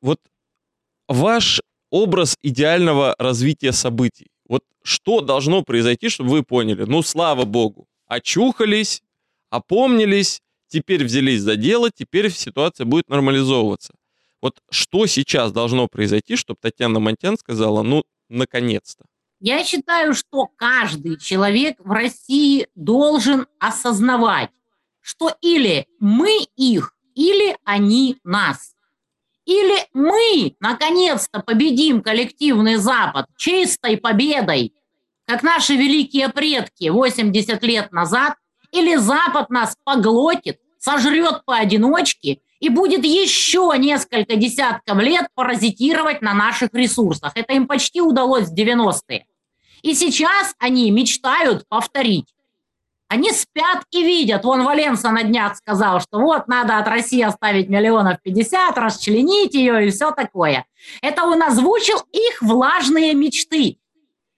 вот 0.02 0.20
ваш 1.08 1.62
образ 1.90 2.38
идеального 2.42 3.16
развития 3.20 3.74
событий. 3.74 4.31
Вот 4.52 4.66
что 4.84 5.22
должно 5.22 5.64
произойти, 5.64 6.10
чтобы 6.10 6.32
вы 6.32 6.44
поняли? 6.44 6.84
Ну, 6.84 7.02
слава 7.04 7.46
богу, 7.46 7.88
очухались, 8.06 9.02
опомнились, 9.50 10.42
теперь 10.68 11.06
взялись 11.06 11.40
за 11.40 11.56
дело, 11.56 11.90
теперь 11.90 12.30
ситуация 12.30 12.84
будет 12.84 13.08
нормализовываться. 13.08 13.94
Вот 14.42 14.62
что 14.70 15.06
сейчас 15.06 15.54
должно 15.54 15.88
произойти, 15.88 16.36
чтобы 16.36 16.60
Татьяна 16.62 17.00
Монтян 17.00 17.38
сказала, 17.38 17.82
ну, 17.82 18.04
наконец-то? 18.28 19.06
Я 19.40 19.64
считаю, 19.64 20.14
что 20.14 20.48
каждый 20.58 21.18
человек 21.18 21.78
в 21.80 21.90
России 21.90 22.68
должен 22.76 23.48
осознавать, 23.58 24.50
что 25.00 25.34
или 25.40 25.88
мы 26.02 26.46
их, 26.58 26.94
или 27.16 27.56
они 27.64 28.18
нас. 28.26 28.76
Или 29.52 29.86
мы, 29.94 30.56
наконец-то, 30.62 31.42
победим 31.42 32.02
коллективный 32.02 32.78
Запад 32.78 33.26
чистой 33.36 33.98
победой, 33.98 34.74
как 35.26 35.44
наши 35.44 35.76
великие 35.76 36.30
предки 36.30 36.88
80 36.88 37.62
лет 37.64 37.92
назад, 37.92 38.36
или 38.72 38.96
Запад 38.96 39.50
нас 39.50 39.76
поглотит, 39.84 40.60
сожрет 40.80 41.44
поодиночке 41.44 42.40
и 42.62 42.70
будет 42.70 43.04
еще 43.04 43.74
несколько 43.78 44.38
десятков 44.38 44.98
лет 45.00 45.28
паразитировать 45.36 46.22
на 46.22 46.34
наших 46.34 46.70
ресурсах. 46.74 47.34
Это 47.36 47.52
им 47.52 47.68
почти 47.68 48.00
удалось 48.00 48.48
в 48.48 48.56
90-е. 48.56 49.26
И 49.82 49.94
сейчас 49.96 50.56
они 50.60 50.90
мечтают 50.92 51.68
повторить. 51.68 52.34
Они 53.12 53.30
спят 53.32 53.84
и 53.92 54.06
видят. 54.06 54.46
Вон 54.46 54.64
Валенса 54.64 55.12
на 55.12 55.24
днях 55.24 55.58
сказал, 55.58 56.00
что 56.00 56.18
вот 56.18 56.48
надо 56.48 56.78
от 56.78 56.88
России 56.88 57.22
оставить 57.22 57.68
миллионов 57.68 58.22
50, 58.22 58.78
расчленить 58.78 59.54
ее 59.54 59.86
и 59.86 59.92
все 59.92 60.12
такое. 60.12 60.66
Это 61.02 61.26
он 61.26 61.44
озвучил 61.44 61.98
их 62.14 62.42
влажные 62.42 63.14
мечты. 63.14 63.80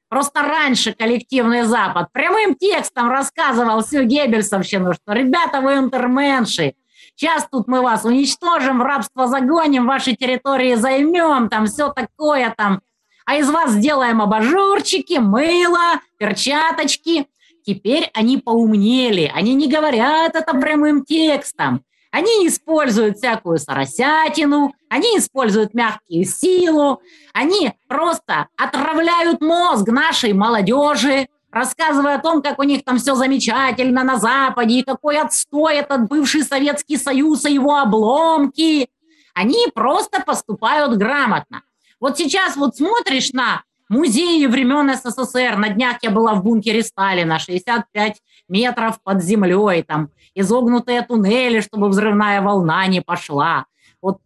Просто 0.09 0.41
раньше 0.41 0.91
коллективный 0.91 1.61
Запад 1.65 2.11
прямым 2.11 2.55
текстом 2.55 3.11
рассказывал 3.11 3.83
всю 3.83 4.05
Геббельсовщину, 4.05 4.95
что 4.95 5.13
ребята, 5.13 5.61
вы 5.61 5.75
интерменши, 5.75 6.73
сейчас 7.15 7.47
тут 7.51 7.67
мы 7.67 7.83
вас 7.83 8.05
уничтожим, 8.05 8.79
в 8.79 8.81
рабство 8.81 9.27
загоним, 9.27 9.85
ваши 9.85 10.15
территории 10.15 10.73
займем, 10.73 11.47
там 11.47 11.67
все 11.67 11.89
такое 11.89 12.51
там. 12.57 12.81
А 13.27 13.35
из 13.35 13.51
вас 13.51 13.73
сделаем 13.73 14.19
абажурчики, 14.19 15.19
мыло, 15.19 15.99
перчаточки– 16.17 17.27
Теперь 17.65 18.09
они 18.13 18.37
поумнели, 18.37 19.31
они 19.33 19.53
не 19.55 19.67
говорят 19.67 20.35
это 20.35 20.53
прямым 20.53 21.05
текстом. 21.05 21.83
Они 22.11 22.47
используют 22.47 23.17
всякую 23.17 23.57
соросятину, 23.57 24.75
они 24.87 25.17
используют 25.17 25.73
мягкую 25.73 26.25
силу, 26.25 27.01
они 27.33 27.73
просто 27.87 28.49
отравляют 28.55 29.41
мозг 29.41 29.87
нашей 29.87 30.33
молодежи, 30.33 31.27
рассказывая 31.51 32.15
о 32.15 32.21
том, 32.21 32.41
как 32.41 32.59
у 32.59 32.63
них 32.63 32.83
там 32.83 32.99
все 32.99 33.15
замечательно 33.15 34.03
на 34.03 34.17
Западе, 34.17 34.75
и 34.75 34.83
какой 34.83 35.17
отстой 35.17 35.77
этот 35.77 36.07
бывший 36.07 36.43
Советский 36.43 36.97
Союз 36.97 37.45
и 37.45 37.53
его 37.53 37.77
обломки. 37.77 38.89
Они 39.33 39.67
просто 39.73 40.21
поступают 40.21 40.95
грамотно. 40.97 41.63
Вот 41.99 42.17
сейчас 42.17 42.55
вот 42.55 42.75
смотришь 42.75 43.31
на 43.31 43.63
музеи 43.89 44.45
времен 44.45 44.93
СССР. 44.95 45.57
На 45.57 45.69
днях 45.69 45.97
я 46.01 46.09
была 46.09 46.33
в 46.33 46.43
бункере 46.43 46.83
Сталина, 46.83 47.39
65 47.39 48.21
метров 48.49 49.01
под 49.03 49.23
землей, 49.23 49.83
там 49.83 50.09
изогнутые 50.35 51.01
туннели, 51.03 51.59
чтобы 51.61 51.89
взрывная 51.89 52.41
волна 52.41 52.85
не 52.87 53.01
пошла. 53.01 53.65
Вот 54.01 54.19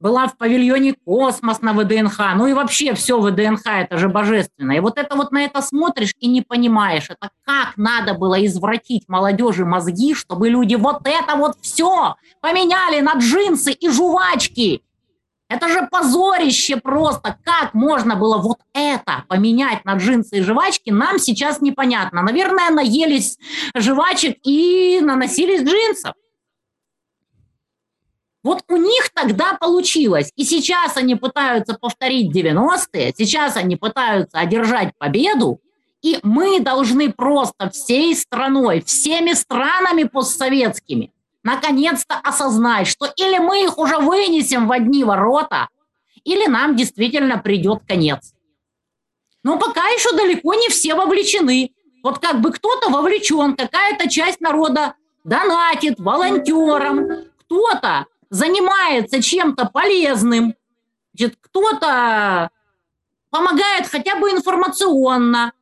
была 0.00 0.26
в 0.26 0.36
павильоне 0.36 0.94
«Космос» 0.94 1.62
на 1.62 1.72
ВДНХ, 1.72 2.18
ну 2.34 2.46
и 2.48 2.52
вообще 2.52 2.94
все 2.94 3.20
ВДНХ, 3.20 3.62
это 3.66 3.98
же 3.98 4.08
божественно. 4.08 4.72
И 4.72 4.80
вот 4.80 4.98
это 4.98 5.14
вот 5.14 5.30
на 5.30 5.44
это 5.44 5.62
смотришь 5.62 6.14
и 6.18 6.26
не 6.26 6.42
понимаешь, 6.42 7.06
это 7.08 7.30
как 7.44 7.76
надо 7.76 8.14
было 8.14 8.44
извратить 8.44 9.08
молодежи 9.08 9.64
мозги, 9.64 10.14
чтобы 10.14 10.48
люди 10.48 10.74
вот 10.74 11.02
это 11.04 11.36
вот 11.36 11.56
все 11.60 12.16
поменяли 12.40 13.00
на 13.00 13.14
джинсы 13.14 13.72
и 13.72 13.88
жвачки, 13.88 14.82
это 15.52 15.68
же 15.68 15.86
позорище 15.90 16.76
просто. 16.76 17.36
Как 17.44 17.74
можно 17.74 18.16
было 18.16 18.38
вот 18.38 18.58
это 18.72 19.24
поменять 19.28 19.84
на 19.84 19.96
джинсы 19.96 20.38
и 20.38 20.42
жвачки, 20.42 20.90
нам 20.90 21.18
сейчас 21.18 21.60
непонятно. 21.60 22.22
Наверное, 22.22 22.70
наелись 22.70 23.38
жвачек 23.74 24.38
и 24.44 25.00
наносились 25.02 25.62
джинсов. 25.62 26.14
Вот 28.42 28.62
у 28.68 28.76
них 28.76 29.10
тогда 29.14 29.54
получилось. 29.54 30.32
И 30.36 30.44
сейчас 30.44 30.96
они 30.96 31.14
пытаются 31.14 31.74
повторить 31.74 32.34
90-е, 32.34 33.14
сейчас 33.16 33.56
они 33.56 33.76
пытаются 33.76 34.38
одержать 34.38 34.96
победу, 34.98 35.60
и 36.00 36.18
мы 36.24 36.58
должны 36.58 37.12
просто 37.12 37.70
всей 37.70 38.16
страной, 38.16 38.82
всеми 38.82 39.34
странами 39.34 40.04
постсоветскими 40.04 41.12
наконец-то 41.42 42.16
осознать, 42.22 42.86
что 42.86 43.06
или 43.16 43.38
мы 43.38 43.64
их 43.64 43.78
уже 43.78 43.98
вынесем 43.98 44.68
в 44.68 44.72
одни 44.72 45.04
ворота, 45.04 45.68
или 46.24 46.46
нам 46.46 46.76
действительно 46.76 47.38
придет 47.38 47.82
конец. 47.86 48.32
Но 49.42 49.58
пока 49.58 49.88
еще 49.88 50.12
далеко 50.12 50.54
не 50.54 50.68
все 50.68 50.94
вовлечены. 50.94 51.72
Вот 52.02 52.18
как 52.18 52.40
бы 52.40 52.52
кто-то 52.52 52.90
вовлечен, 52.90 53.56
какая-то 53.56 54.08
часть 54.08 54.40
народа 54.40 54.94
донатит 55.24 55.98
волонтерам, 55.98 57.26
кто-то 57.40 58.06
занимается 58.30 59.22
чем-то 59.22 59.66
полезным, 59.66 60.54
кто-то 61.42 62.50
помогает 63.30 63.86
хотя 63.86 64.16
бы 64.16 64.30
информационно, 64.30 65.52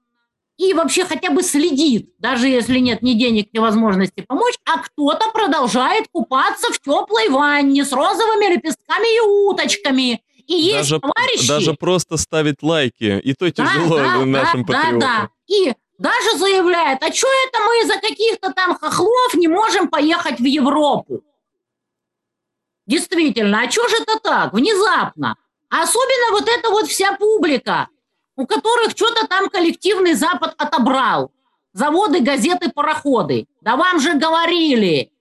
и 0.60 0.74
вообще 0.74 1.06
хотя 1.06 1.30
бы 1.30 1.42
следит, 1.42 2.10
даже 2.18 2.46
если 2.46 2.78
нет 2.80 3.00
ни 3.00 3.14
денег, 3.14 3.48
ни 3.54 3.58
возможности 3.58 4.20
помочь, 4.20 4.56
а 4.66 4.78
кто-то 4.78 5.30
продолжает 5.30 6.06
купаться 6.12 6.70
в 6.70 6.78
теплой 6.78 7.30
ванне 7.30 7.82
с 7.82 7.90
розовыми 7.92 8.54
лепестками 8.54 9.16
и 9.16 9.20
уточками. 9.20 10.22
И 10.46 10.52
есть 10.52 10.90
даже, 10.90 11.00
товарищи... 11.00 11.48
Даже 11.48 11.72
просто 11.72 12.18
ставить 12.18 12.62
лайки, 12.62 13.18
и 13.24 13.32
то 13.32 13.50
тяжело 13.50 13.96
да, 13.96 14.18
да, 14.18 14.24
нашим 14.26 14.64
да, 14.66 14.74
патриотам. 14.74 14.98
Да, 14.98 15.06
да. 15.22 15.30
И 15.46 15.72
даже 15.96 16.36
заявляет, 16.36 17.02
а 17.02 17.10
что 17.10 17.28
это 17.48 17.58
мы 17.60 17.80
из-за 17.82 17.94
каких-то 17.94 18.52
там 18.52 18.74
хохлов 18.74 19.34
не 19.36 19.48
можем 19.48 19.88
поехать 19.88 20.40
в 20.40 20.44
Европу? 20.44 21.24
Действительно, 22.86 23.62
а 23.62 23.70
что 23.70 23.88
же 23.88 23.96
это 23.96 24.18
так, 24.18 24.52
внезапно? 24.52 25.36
Особенно 25.70 26.32
вот 26.32 26.48
эта 26.48 26.68
вот 26.68 26.86
вся 26.86 27.14
публика, 27.16 27.88
у 28.40 28.46
которых 28.46 28.92
что-то 28.92 29.26
там 29.26 29.50
коллективный 29.50 30.14
Запад 30.14 30.54
отобрал. 30.56 31.30
Заводы, 31.74 32.20
газеты, 32.20 32.70
пароходы. 32.70 33.46
Да 33.60 33.76
вам 33.76 34.00
же 34.00 34.14
говорили 34.14 35.12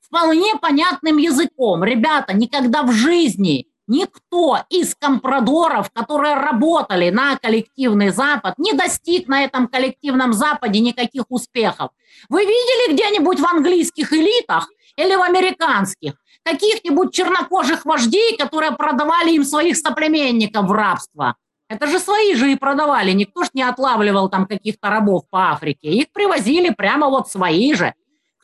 вполне 0.00 0.54
понятным 0.56 1.16
языком. 1.16 1.82
Ребята, 1.82 2.34
никогда 2.34 2.82
в 2.82 2.92
жизни 2.92 3.66
никто 3.86 4.58
из 4.68 4.94
компрадоров, 4.94 5.90
которые 5.92 6.34
работали 6.34 7.08
на 7.08 7.38
коллективный 7.38 8.10
Запад, 8.10 8.58
не 8.58 8.74
достиг 8.74 9.28
на 9.28 9.44
этом 9.44 9.66
коллективном 9.66 10.34
Западе 10.34 10.80
никаких 10.80 11.24
успехов. 11.30 11.90
Вы 12.28 12.42
видели 12.42 12.92
где-нибудь 12.92 13.40
в 13.40 13.46
английских 13.46 14.12
элитах 14.12 14.68
или 14.96 15.16
в 15.16 15.22
американских 15.22 16.14
каких-нибудь 16.42 17.14
чернокожих 17.14 17.86
вождей, 17.86 18.36
которые 18.36 18.72
продавали 18.72 19.30
им 19.32 19.44
своих 19.44 19.78
соплеменников 19.78 20.66
в 20.66 20.72
рабство? 20.72 21.36
Это 21.68 21.86
же 21.86 21.98
свои 21.98 22.34
же 22.34 22.50
и 22.50 22.56
продавали, 22.56 23.12
никто 23.12 23.44
ж 23.44 23.48
не 23.52 23.62
отлавливал 23.62 24.30
там 24.30 24.46
каких-то 24.46 24.88
рабов 24.88 25.24
по 25.28 25.50
Африке. 25.50 25.88
Их 25.90 26.10
привозили 26.12 26.70
прямо 26.70 27.08
вот 27.08 27.30
свои 27.30 27.74
же. 27.74 27.92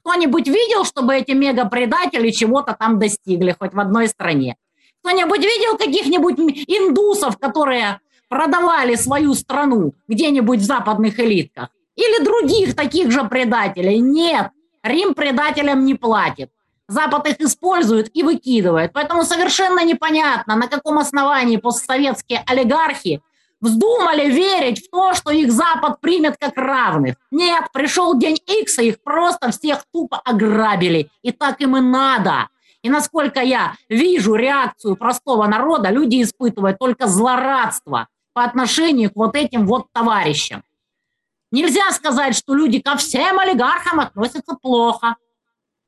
Кто-нибудь 0.00 0.46
видел, 0.46 0.84
чтобы 0.84 1.14
эти 1.14 1.32
мегапредатели 1.32 2.30
чего-то 2.30 2.76
там 2.78 2.98
достигли, 2.98 3.56
хоть 3.58 3.72
в 3.72 3.80
одной 3.80 4.08
стране? 4.08 4.56
Кто-нибудь 5.00 5.40
видел 5.40 5.78
каких-нибудь 5.78 6.38
индусов, 6.38 7.38
которые 7.38 8.00
продавали 8.28 8.94
свою 8.94 9.32
страну 9.32 9.94
где-нибудь 10.06 10.60
в 10.60 10.64
западных 10.64 11.18
элитках? 11.18 11.70
Или 11.96 12.22
других 12.22 12.74
таких 12.76 13.10
же 13.10 13.24
предателей? 13.24 13.98
Нет, 14.00 14.50
Рим 14.82 15.14
предателям 15.14 15.86
не 15.86 15.94
платит. 15.94 16.50
Запад 16.88 17.26
их 17.26 17.40
использует 17.40 18.14
и 18.14 18.22
выкидывает. 18.22 18.92
Поэтому 18.92 19.24
совершенно 19.24 19.84
непонятно, 19.84 20.56
на 20.56 20.68
каком 20.68 20.98
основании 20.98 21.56
постсоветские 21.56 22.42
олигархи 22.46 23.22
вздумали 23.60 24.28
верить 24.30 24.86
в 24.86 24.90
то, 24.90 25.14
что 25.14 25.30
их 25.30 25.50
Запад 25.50 26.00
примет 26.00 26.36
как 26.38 26.56
равных. 26.56 27.16
Нет, 27.30 27.64
пришел 27.72 28.18
день 28.18 28.38
X, 28.46 28.78
и 28.78 28.88
их 28.88 29.02
просто 29.02 29.50
всех 29.50 29.84
тупо 29.92 30.18
ограбили. 30.18 31.10
И 31.22 31.32
так 31.32 31.60
им 31.60 31.76
и 31.76 31.80
надо. 31.80 32.48
И 32.82 32.90
насколько 32.90 33.40
я 33.40 33.74
вижу 33.88 34.34
реакцию 34.34 34.96
простого 34.96 35.46
народа, 35.46 35.88
люди 35.88 36.22
испытывают 36.22 36.78
только 36.78 37.06
злорадство 37.06 38.08
по 38.34 38.44
отношению 38.44 39.10
к 39.10 39.16
вот 39.16 39.34
этим 39.36 39.66
вот 39.66 39.86
товарищам. 39.92 40.62
Нельзя 41.50 41.90
сказать, 41.92 42.36
что 42.36 42.54
люди 42.54 42.80
ко 42.80 42.96
всем 42.96 43.38
олигархам 43.38 44.00
относятся 44.00 44.56
плохо. 44.60 45.16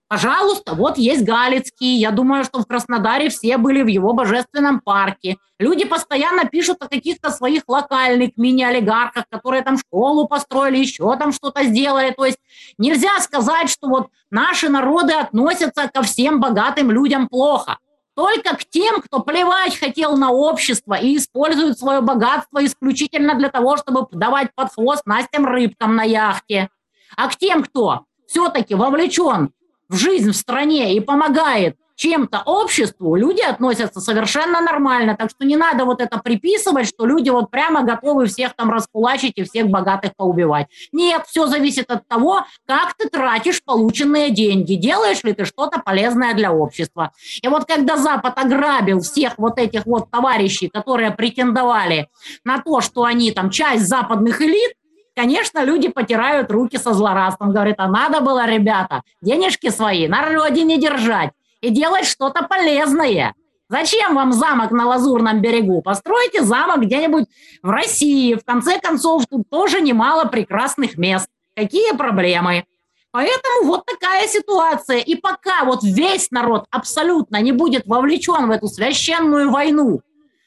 Пожалуйста, 0.09 0.75
вот 0.75 0.99
есть 0.99 1.25
Галицкий. 1.25 1.97
Я 1.97 2.12
думаю, 2.12 2.45
что 2.45 2.61
в 2.61 2.66
Краснодаре 2.66 3.29
все 3.29 3.57
были 3.57 3.83
в 3.83 3.88
его 3.88 4.12
божественном 4.12 4.79
парке. 4.81 5.37
Люди 5.59 5.85
постоянно 5.85 6.45
пишут 6.45 6.77
о 6.81 6.88
каких-то 6.88 7.31
своих 7.31 7.64
локальных 7.66 8.37
мини-олигархах, 8.37 9.25
которые 9.29 9.62
там 9.62 9.77
школу 9.79 10.29
построили, 10.29 10.79
еще 10.79 11.16
там 11.16 11.33
что-то 11.33 11.64
сделали. 11.64 12.12
То 12.12 12.25
есть 12.25 12.38
нельзя 12.79 13.19
сказать, 13.19 13.69
что 13.69 13.88
вот 13.88 14.09
наши 14.31 14.69
народы 14.69 15.12
относятся 15.12 15.90
ко 15.92 16.03
всем 16.03 16.40
богатым 16.40 16.92
людям 16.92 17.27
плохо. 17.27 17.79
Только 18.14 18.57
к 18.57 18.64
тем, 18.64 19.03
кто 19.03 19.21
плевать 19.21 19.77
хотел 19.77 20.16
на 20.16 20.31
общество 20.31 20.95
и 20.95 21.16
использует 21.16 21.81
свое 21.81 22.01
богатство 22.01 22.64
исключительно 22.64 23.35
для 23.35 23.49
того, 23.49 23.77
чтобы 23.77 24.07
давать 24.12 24.55
под 24.55 24.73
хвост 24.73 25.03
Настям 25.05 25.47
рыбкам 25.47 25.97
на 25.97 26.05
яхте. 26.05 26.71
А 27.16 27.29
к 27.29 27.37
тем, 27.37 27.64
кто 27.64 28.05
все-таки 28.29 28.75
вовлечен 28.75 29.51
в 29.88 29.96
жизнь 29.96 30.31
в 30.31 30.37
стране 30.37 30.96
и 30.96 31.01
помогает 31.01 31.77
чем-то 31.96 32.42
обществу, 32.44 33.16
люди 33.16 33.40
относятся 33.40 34.01
совершенно 34.01 34.61
нормально. 34.61 35.16
Так 35.16 35.31
что 35.31 35.44
не 35.44 35.57
надо 35.57 35.85
вот 35.85 36.01
это 36.01 36.18
приписывать, 36.18 36.87
что 36.87 37.07
люди 37.07 37.31
вот 37.31 37.51
прямо 37.51 37.83
готовы 37.83 38.27
всех 38.27 38.55
там 38.55 38.70
раскулачить 38.70 39.33
и 39.37 39.44
всех 39.44 39.68
богатых 39.68 40.12
поубивать. 40.16 40.66
Нет, 40.92 41.22
все 41.27 41.46
зависит 41.46 41.90
от 41.90 42.07
того, 42.07 42.44
как 42.66 42.94
ты 42.94 43.09
тратишь 43.09 43.62
полученные 43.64 44.31
деньги. 44.31 44.75
Делаешь 44.75 45.25
ли 45.25 45.33
ты 45.33 45.44
что-то 45.44 45.81
полезное 45.81 46.35
для 46.35 46.53
общества. 46.53 47.12
И 47.42 47.49
вот 47.49 47.64
когда 47.64 47.96
Запад 47.96 48.38
ограбил 48.38 49.01
всех 49.01 49.33
вот 49.38 49.59
этих 49.59 49.87
вот 49.87 50.11
товарищей, 50.11 50.68
которые 50.68 51.11
претендовали 51.12 52.09
на 52.44 52.61
то, 52.61 52.81
что 52.81 53.05
они 53.05 53.33
там 53.33 53.51
часть 53.51 53.88
западных 53.88 54.42
элит, 54.42 54.75
конечно, 55.16 55.64
люди 55.64 55.88
потирают 55.88 56.50
руки 56.52 56.76
со 56.76 56.92
злорадством. 56.92 57.52
Говорят, 57.52 57.76
а 57.79 57.88
надо 57.88 58.20
было, 58.20 58.46
ребята, 58.46 59.02
денежки 59.22 59.70
свои 59.70 60.07
на 60.07 60.31
родине 60.31 60.79
держать 60.79 61.31
и 61.61 61.70
делать 61.70 62.07
что-то 62.07 62.44
полезное. 62.44 63.35
Зачем 63.68 64.14
вам 64.14 64.33
замок 64.33 64.70
на 64.70 64.87
Лазурном 64.87 65.40
берегу? 65.40 65.83
Постройте 65.83 66.42
замок 66.42 66.83
где-нибудь 66.83 67.24
в 67.62 67.68
России. 67.68 68.35
В 68.35 68.44
конце 68.44 68.79
концов, 68.79 69.24
тут 69.29 69.50
тоже 69.50 69.81
немало 69.81 70.26
прекрасных 70.26 70.96
мест. 70.96 71.29
Какие 71.57 71.96
проблемы? 71.96 72.64
Поэтому 73.11 73.64
вот 73.64 73.87
такая 73.87 74.29
ситуация. 74.29 74.98
И 74.98 75.16
пока 75.16 75.64
вот 75.64 75.83
весь 75.83 76.31
народ 76.31 76.66
абсолютно 76.70 77.40
не 77.40 77.50
будет 77.50 77.87
вовлечен 77.87 78.46
в 78.46 78.50
эту 78.50 78.68
священную 78.68 79.50
войну 79.50 80.02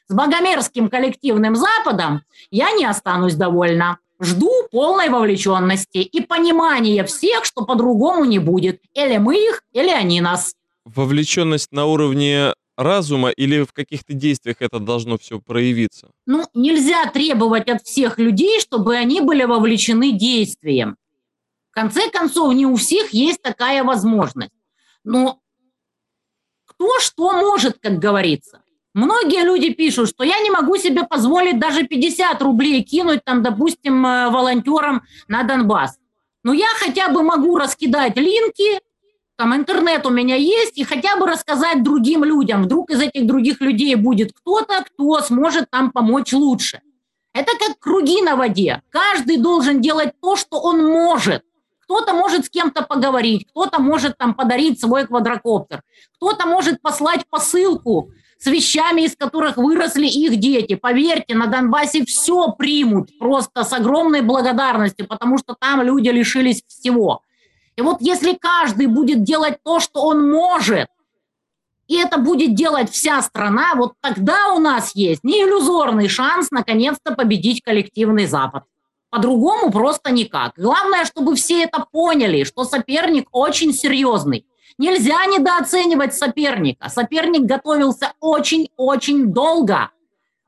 с 0.07 0.13
богомерзким 0.13 0.89
коллективным 0.89 1.55
Западом, 1.55 2.21
я 2.51 2.71
не 2.71 2.85
останусь 2.85 3.35
довольна. 3.35 3.97
Жду 4.19 4.51
полной 4.71 5.09
вовлеченности 5.09 5.99
и 5.99 6.21
понимания 6.21 7.05
всех, 7.05 7.45
что 7.45 7.65
по-другому 7.65 8.25
не 8.25 8.39
будет. 8.39 8.81
Или 8.93 9.17
мы 9.17 9.35
их, 9.35 9.63
или 9.71 9.89
они 9.89 10.19
нас. 10.21 10.55
вовлеченность 10.83 11.71
на 11.71 11.85
уровне 11.85 12.53
разума 12.79 13.29
или 13.29 13.63
в 13.63 13.73
каких-то 13.73 14.13
действиях 14.13 14.57
это 14.61 14.79
должно 14.79 15.17
все 15.17 15.39
проявиться? 15.39 16.09
Ну, 16.25 16.47
нельзя 16.53 17.05
требовать 17.11 17.69
от 17.69 17.83
всех 17.83 18.17
людей, 18.17 18.59
чтобы 18.59 18.95
они 18.95 19.21
были 19.21 19.43
вовлечены 19.43 20.11
действием. 20.13 20.95
В 21.71 21.73
конце 21.73 22.09
концов, 22.09 22.53
не 22.53 22.65
у 22.65 22.75
всех 22.75 23.13
есть 23.13 23.41
такая 23.41 23.83
возможность. 23.83 24.51
Но 25.03 25.39
кто 26.65 26.99
что 26.99 27.31
может, 27.33 27.77
как 27.79 27.99
говорится. 27.99 28.61
Многие 28.93 29.43
люди 29.43 29.71
пишут, 29.71 30.09
что 30.09 30.23
я 30.23 30.39
не 30.39 30.49
могу 30.49 30.77
себе 30.77 31.03
позволить 31.03 31.59
даже 31.59 31.83
50 31.83 32.41
рублей 32.41 32.81
кинуть, 32.83 33.23
там, 33.23 33.43
допустим, 33.43 34.05
э, 34.05 34.29
волонтерам 34.29 35.03
на 35.27 35.43
Донбасс. 35.43 35.97
Но 36.43 36.53
я 36.53 36.67
хотя 36.79 37.09
бы 37.09 37.21
могу 37.21 37.57
раскидать 37.57 38.17
линки, 38.17 38.79
там 39.37 39.55
интернет 39.55 40.05
у 40.05 40.09
меня 40.09 40.35
есть, 40.35 40.77
и 40.77 40.83
хотя 40.83 41.15
бы 41.17 41.27
рассказать 41.27 41.83
другим 41.83 42.23
людям. 42.23 42.63
Вдруг 42.63 42.89
из 42.89 42.99
этих 42.99 43.25
других 43.25 43.61
людей 43.61 43.95
будет 43.95 44.33
кто-то, 44.33 44.83
кто 44.83 45.21
сможет 45.21 45.69
там 45.69 45.91
помочь 45.91 46.33
лучше. 46.33 46.81
Это 47.33 47.51
как 47.57 47.79
круги 47.79 48.21
на 48.21 48.35
воде. 48.35 48.81
Каждый 48.89 49.37
должен 49.37 49.81
делать 49.81 50.13
то, 50.19 50.35
что 50.35 50.59
он 50.59 50.83
может. 50.83 51.45
Кто-то 51.83 52.13
может 52.13 52.45
с 52.45 52.49
кем-то 52.49 52.81
поговорить, 52.83 53.47
кто-то 53.49 53.79
может 53.79 54.17
там 54.17 54.33
подарить 54.33 54.79
свой 54.79 55.07
квадрокоптер, 55.07 55.83
кто-то 56.15 56.45
может 56.45 56.81
послать 56.81 57.25
посылку 57.29 58.11
с 58.39 58.45
вещами, 58.45 59.01
из 59.01 59.15
которых 59.15 59.57
выросли 59.57 60.07
их 60.07 60.37
дети. 60.37 60.75
Поверьте, 60.75 61.35
на 61.35 61.47
Донбассе 61.47 62.05
все 62.05 62.51
примут 62.53 63.17
просто 63.19 63.63
с 63.63 63.73
огромной 63.73 64.21
благодарностью, 64.21 65.07
потому 65.07 65.37
что 65.37 65.55
там 65.59 65.81
люди 65.81 66.07
лишились 66.09 66.63
всего. 66.67 67.21
И 67.75 67.81
вот 67.81 67.97
если 67.99 68.33
каждый 68.33 68.87
будет 68.87 69.23
делать 69.23 69.57
то, 69.63 69.79
что 69.79 70.01
он 70.01 70.29
может, 70.29 70.87
и 71.87 71.95
это 71.95 72.17
будет 72.17 72.53
делать 72.55 72.89
вся 72.91 73.21
страна, 73.21 73.73
вот 73.75 73.93
тогда 73.99 74.53
у 74.53 74.59
нас 74.59 74.95
есть 74.95 75.23
не 75.23 75.41
иллюзорный 75.43 76.07
шанс 76.07 76.49
наконец-то 76.51 77.15
победить 77.15 77.61
коллективный 77.61 78.25
Запад. 78.25 78.63
По-другому 79.09 79.71
просто 79.71 80.11
никак. 80.11 80.53
Главное, 80.55 81.03
чтобы 81.03 81.35
все 81.35 81.63
это 81.63 81.85
поняли, 81.91 82.43
что 82.43 82.63
соперник 82.63 83.27
очень 83.31 83.73
серьезный. 83.73 84.45
Нельзя 84.79 85.25
недооценивать 85.27 86.15
соперника. 86.15 86.89
Соперник 86.89 87.43
готовился 87.43 88.13
очень-очень 88.19 89.31
долго, 89.31 89.91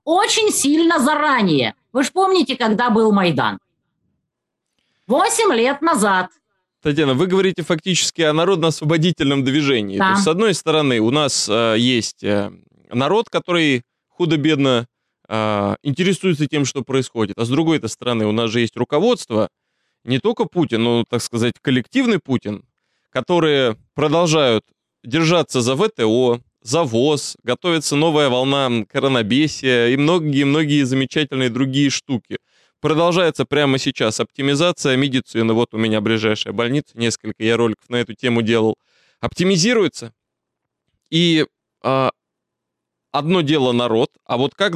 очень 0.04 0.52
сильно 0.52 1.00
заранее. 1.00 1.76
Вы 1.94 2.04
же 2.04 2.12
помните, 2.12 2.56
когда 2.56 2.90
был 2.90 3.12
Майдан? 3.12 3.60
Восемь 5.06 5.54
лет 5.54 5.82
назад– 5.82 6.30
Татьяна, 6.82 7.14
вы 7.14 7.28
говорите 7.28 7.62
фактически 7.62 8.24
о 8.24 8.34
народно-освободительном 8.34 9.44
движении. 9.44 10.00
Да. 10.00 10.06
То 10.06 10.12
есть, 10.14 10.24
с 10.24 10.28
одной 10.28 10.54
стороны, 10.56 11.00
у 11.00 11.12
нас 11.12 11.48
э, 11.48 11.76
есть 11.78 12.24
э, 12.24 12.52
народ, 12.90 13.30
который 13.30 13.84
худо-бедно 14.08 14.88
э, 15.30 15.76
интересуется 15.84 16.48
тем, 16.48 16.66
что 16.66 16.82
происходит, 16.82 17.38
а 17.38 17.46
с 17.46 17.50
другой 17.50 17.88
стороны, 17.88 18.26
у 18.26 18.32
нас 18.32 18.50
же 18.50 18.62
есть 18.62 18.76
руководство, 18.76 19.50
не 20.04 20.18
только 20.18 20.46
Путин, 20.46 20.84
но, 20.84 21.04
так 21.08 21.22
сказать, 21.22 21.54
коллективный 21.62 22.18
Путин, 22.18 22.64
которые 23.12 23.78
продолжают 23.94 24.64
держаться 25.04 25.62
за 25.62 25.76
ВТО, 25.76 26.42
за 26.62 26.84
ВОЗ, 26.84 27.36
готовится 27.44 27.96
новая 27.96 28.30
волна 28.30 28.86
коронабесия 28.90 29.90
и 29.90 29.98
многие-многие 29.98 30.84
замечательные 30.84 31.50
другие 31.50 31.90
штуки– 31.90 32.38
Продолжается 32.82 33.46
прямо 33.46 33.78
сейчас 33.78 34.20
оптимизация 34.20 34.98
медицины. 34.98 35.54
Вот 35.54 35.76
у 35.76 35.78
меня 35.78 36.02
ближайшая 36.02 36.52
больница, 36.52 36.98
несколько 36.98 37.44
я 37.44 37.56
роликов 37.56 37.88
на 37.90 37.98
эту 37.98 38.16
тему 38.16 38.42
делал. 38.42 38.76
Оптимизируется. 39.20 40.14
И 41.12 41.46
а, 41.84 42.10
одно 43.12 43.42
дело 43.42 43.72
народ, 43.72 44.10
а 44.26 44.38
вот 44.38 44.56
как, 44.56 44.74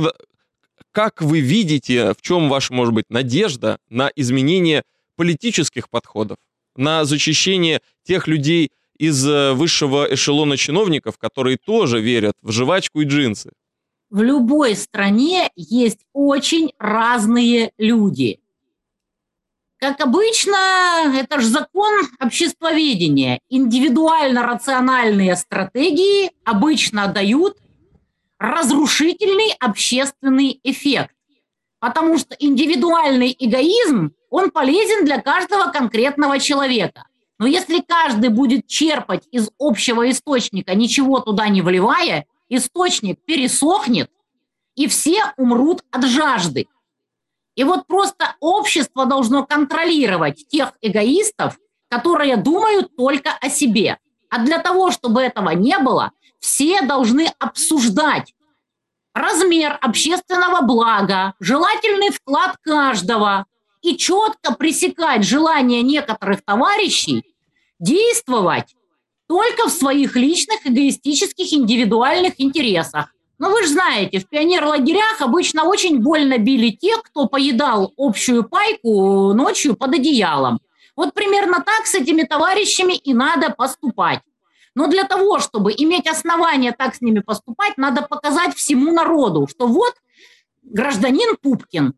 как 0.92 1.24
вы 1.24 1.40
видите, 1.40 2.14
в 2.14 2.22
чем 2.22 2.48
ваша, 2.48 2.76
может 2.76 2.94
быть, 2.94 3.10
надежда 3.10 3.80
на 3.90 4.12
изменение 4.16 4.84
политических 5.16 5.90
подходов, 5.90 6.38
на 6.78 7.06
защищение 7.06 7.82
тех 8.04 8.28
людей 8.28 8.72
из 8.98 9.26
э, 9.28 9.54
высшего 9.54 10.08
эшелона 10.14 10.58
чиновников, 10.58 11.18
которые 11.18 11.58
тоже 11.58 12.00
верят 12.00 12.34
в 12.42 12.52
жвачку 12.52 13.02
и 13.02 13.06
джинсы? 13.06 13.52
в 14.10 14.22
любой 14.22 14.76
стране 14.76 15.50
есть 15.56 16.06
очень 16.14 16.74
разные 16.80 17.72
люди. 17.78 18.40
Как 19.78 20.00
обычно, 20.00 21.14
это 21.14 21.42
же 21.42 21.48
закон 21.48 21.94
обществоведения. 22.20 23.42
Индивидуально-рациональные 23.50 25.36
стратегии 25.36 26.32
обычно 26.46 27.08
дают 27.08 27.58
разрушительный 28.40 29.54
общественный 29.60 30.62
эффект. 30.64 31.14
Потому 31.80 32.18
что 32.18 32.36
индивидуальный 32.40 33.36
эгоизм, 33.38 34.14
он 34.36 34.52
полезен 34.52 35.06
для 35.06 35.22
каждого 35.22 35.72
конкретного 35.72 36.40
человека. 36.40 37.08
Но 37.40 37.48
если 37.48 37.80
каждый 37.80 38.30
будет 38.30 38.68
черпать 38.68 39.24
из 39.32 39.50
общего 39.58 40.10
источника, 40.12 40.76
ничего 40.76 41.22
туда 41.22 41.48
не 41.48 41.62
вливая, 41.62 42.26
источник 42.50 43.18
пересохнет, 43.24 44.12
и 44.76 44.88
все 44.88 45.34
умрут 45.38 45.86
от 45.90 46.04
жажды. 46.04 46.68
И 47.56 47.64
вот 47.64 47.88
просто 47.88 48.36
общество 48.42 49.06
должно 49.06 49.46
контролировать 49.46 50.46
тех 50.50 50.74
эгоистов, 50.82 51.58
которые 51.88 52.36
думают 52.36 52.94
только 52.98 53.32
о 53.40 53.50
себе. 53.50 54.00
А 54.30 54.40
для 54.40 54.60
того, 54.60 54.92
чтобы 54.92 55.22
этого 55.22 55.52
не 55.52 55.78
было, 55.80 56.12
все 56.42 56.82
должны 56.82 57.32
обсуждать 57.40 58.34
размер 59.14 59.78
общественного 59.82 60.62
блага, 60.62 61.36
желательный 61.40 62.10
вклад 62.10 62.58
каждого 62.62 63.46
и 63.86 63.98
четко 63.98 64.54
пресекать 64.56 65.24
желание 65.24 65.84
некоторых 65.84 66.44
товарищей 66.44 67.24
действовать 67.80 68.76
только 69.28 69.68
в 69.68 69.72
своих 69.72 70.16
личных 70.16 70.66
эгоистических 70.66 71.54
индивидуальных 71.54 72.34
интересах. 72.38 73.14
Но 73.38 73.50
вы 73.50 73.64
же 73.64 73.70
знаете, 73.70 74.20
в 74.20 74.28
пионерлагерях 74.28 75.22
обычно 75.22 75.66
очень 75.66 76.00
больно 76.00 76.38
били 76.38 76.70
тех, 76.70 77.04
кто 77.04 77.28
поедал 77.28 77.94
общую 77.98 78.44
пайку 78.44 79.34
ночью 79.34 79.76
под 79.76 79.96
одеялом. 79.96 80.60
Вот 80.96 81.14
примерно 81.14 81.62
так 81.62 81.86
с 81.86 81.94
этими 81.94 82.24
товарищами 82.24 82.94
и 82.94 83.14
надо 83.14 83.52
поступать. 83.52 84.22
Но 84.74 84.88
для 84.88 85.04
того, 85.04 85.40
чтобы 85.40 85.74
иметь 85.78 86.08
основания 86.08 86.72
так 86.72 86.96
с 86.96 87.02
ними 87.02 87.20
поступать, 87.20 87.78
надо 87.78 88.02
показать 88.02 88.56
всему 88.56 88.92
народу, 88.92 89.48
что 89.50 89.68
вот 89.68 89.94
гражданин 90.64 91.36
Пупкин 91.42 91.94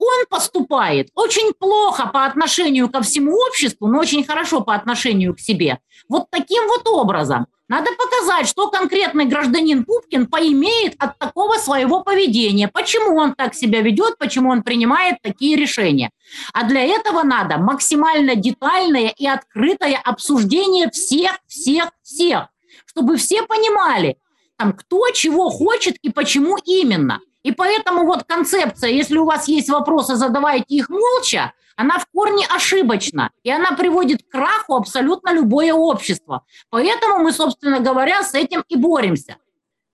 он 0.00 0.26
поступает 0.28 1.10
очень 1.14 1.52
плохо 1.52 2.06
по 2.06 2.24
отношению 2.24 2.88
ко 2.88 3.02
всему 3.02 3.36
обществу, 3.36 3.86
но 3.86 3.98
очень 3.98 4.24
хорошо 4.24 4.62
по 4.62 4.74
отношению 4.74 5.34
к 5.34 5.40
себе. 5.40 5.78
Вот 6.08 6.30
таким 6.30 6.66
вот 6.68 6.88
образом. 6.88 7.46
Надо 7.68 7.90
показать, 7.92 8.48
что 8.48 8.68
конкретный 8.68 9.26
гражданин 9.26 9.84
Пупкин 9.84 10.26
поимеет 10.26 10.96
от 10.98 11.16
такого 11.18 11.54
своего 11.54 12.02
поведения, 12.02 12.66
почему 12.66 13.16
он 13.16 13.34
так 13.34 13.54
себя 13.54 13.80
ведет, 13.80 14.18
почему 14.18 14.50
он 14.50 14.64
принимает 14.64 15.22
такие 15.22 15.54
решения. 15.56 16.10
А 16.52 16.64
для 16.64 16.82
этого 16.82 17.22
надо 17.22 17.58
максимально 17.58 18.34
детальное 18.34 19.14
и 19.16 19.24
открытое 19.24 20.00
обсуждение 20.02 20.90
всех, 20.90 21.38
всех, 21.46 21.90
всех, 22.02 22.48
чтобы 22.86 23.16
все 23.18 23.42
понимали, 23.42 24.16
там, 24.56 24.72
кто 24.72 25.08
чего 25.10 25.48
хочет 25.48 25.96
и 26.02 26.10
почему 26.10 26.56
именно– 26.64 27.20
и 27.42 27.52
поэтому 27.52 28.04
вот 28.04 28.24
концепция, 28.24 28.90
если 28.90 29.16
у 29.16 29.24
вас 29.24 29.48
есть 29.48 29.70
вопросы, 29.70 30.16
задавайте 30.16 30.74
их 30.74 30.88
молча, 30.88 31.52
она 31.76 31.98
в 31.98 32.06
корне 32.12 32.46
ошибочна, 32.46 33.30
и 33.42 33.50
она 33.50 33.72
приводит 33.72 34.22
к 34.22 34.30
краху 34.30 34.74
абсолютно 34.74 35.32
любое 35.32 35.72
общество. 35.72 36.44
Поэтому 36.68 37.22
мы, 37.22 37.32
собственно 37.32 37.80
говоря, 37.80 38.22
с 38.22 38.34
этим 38.34 38.62
и 38.68 38.76
боремся. 38.76 39.36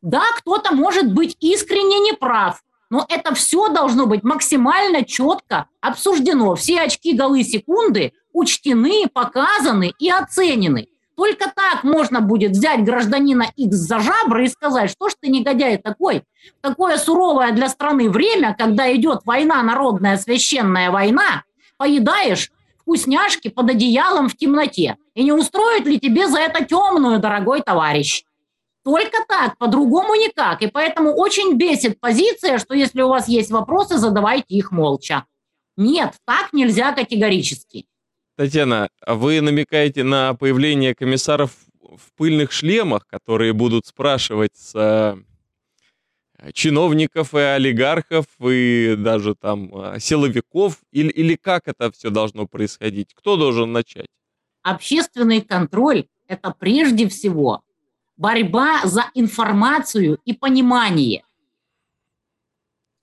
Да, 0.02 0.22
кто-то 0.38 0.74
может 0.74 1.12
быть 1.12 1.36
искренне 1.38 2.00
неправ, 2.00 2.62
но 2.90 3.06
это 3.08 3.34
все 3.34 3.68
должно 3.68 4.06
быть 4.06 4.24
максимально 4.24 5.04
четко 5.04 5.68
обсуждено. 5.80 6.56
Все 6.56 6.80
очки 6.80 7.12
голы 7.12 7.44
секунды 7.44 8.12
учтены, 8.32 9.04
показаны 9.12 9.92
и 9.98 10.10
оценены. 10.10 10.88
Только 11.16 11.50
так 11.54 11.82
можно 11.82 12.20
будет 12.20 12.52
взять 12.52 12.84
гражданина 12.84 13.46
X 13.56 13.74
за 13.74 14.00
жабры 14.00 14.44
и 14.44 14.48
сказать, 14.48 14.90
что 14.90 15.08
ж 15.08 15.14
ты 15.18 15.28
негодяй 15.28 15.78
такой, 15.78 16.24
такое 16.60 16.98
суровое 16.98 17.52
для 17.52 17.70
страны 17.70 18.10
время, 18.10 18.54
когда 18.56 18.94
идет 18.94 19.22
война, 19.24 19.62
народная 19.62 20.18
священная 20.18 20.90
война, 20.90 21.44
поедаешь 21.78 22.52
вкусняшки 22.78 23.48
под 23.48 23.70
одеялом 23.70 24.28
в 24.28 24.36
темноте. 24.36 24.96
И 25.14 25.24
не 25.24 25.32
устроит 25.32 25.86
ли 25.86 25.98
тебе 25.98 26.28
за 26.28 26.38
это 26.38 26.64
темную, 26.64 27.18
дорогой 27.18 27.62
товарищ? 27.62 28.24
Только 28.84 29.24
так, 29.26 29.56
по-другому 29.56 30.14
никак. 30.14 30.62
И 30.62 30.66
поэтому 30.68 31.14
очень 31.14 31.54
бесит 31.54 31.98
позиция, 31.98 32.58
что 32.58 32.74
если 32.74 33.00
у 33.00 33.08
вас 33.08 33.26
есть 33.26 33.50
вопросы, 33.50 33.96
задавайте 33.96 34.54
их 34.54 34.70
молча. 34.70 35.24
Нет, 35.76 36.12
так 36.26 36.52
нельзя 36.52 36.92
категорически. 36.92 37.86
Татьяна, 38.36 38.90
а 39.00 39.14
вы 39.14 39.40
намекаете 39.40 40.04
на 40.04 40.34
появление 40.34 40.94
комиссаров 40.94 41.52
в 41.80 42.12
пыльных 42.16 42.52
шлемах, 42.52 43.06
которые 43.06 43.54
будут 43.54 43.86
спрашивать 43.86 44.54
с 44.54 44.72
э, 44.74 45.16
чиновников 46.52 47.32
и 47.34 47.38
олигархов, 47.38 48.26
и 48.40 48.94
даже 48.98 49.34
там 49.34 49.70
э, 49.74 50.00
силовиков, 50.00 50.80
или, 50.92 51.08
или 51.08 51.36
как 51.36 51.66
это 51.66 51.90
все 51.90 52.10
должно 52.10 52.46
происходить? 52.46 53.14
Кто 53.14 53.38
должен 53.38 53.72
начать? 53.72 54.08
Общественный 54.62 55.40
контроль– 55.40 56.06
это 56.28 56.54
прежде 56.58 57.08
всего 57.08 57.62
борьба 58.18 58.84
за 58.84 59.10
информацию 59.14 60.18
и 60.26 60.34
понимание. 60.34 61.24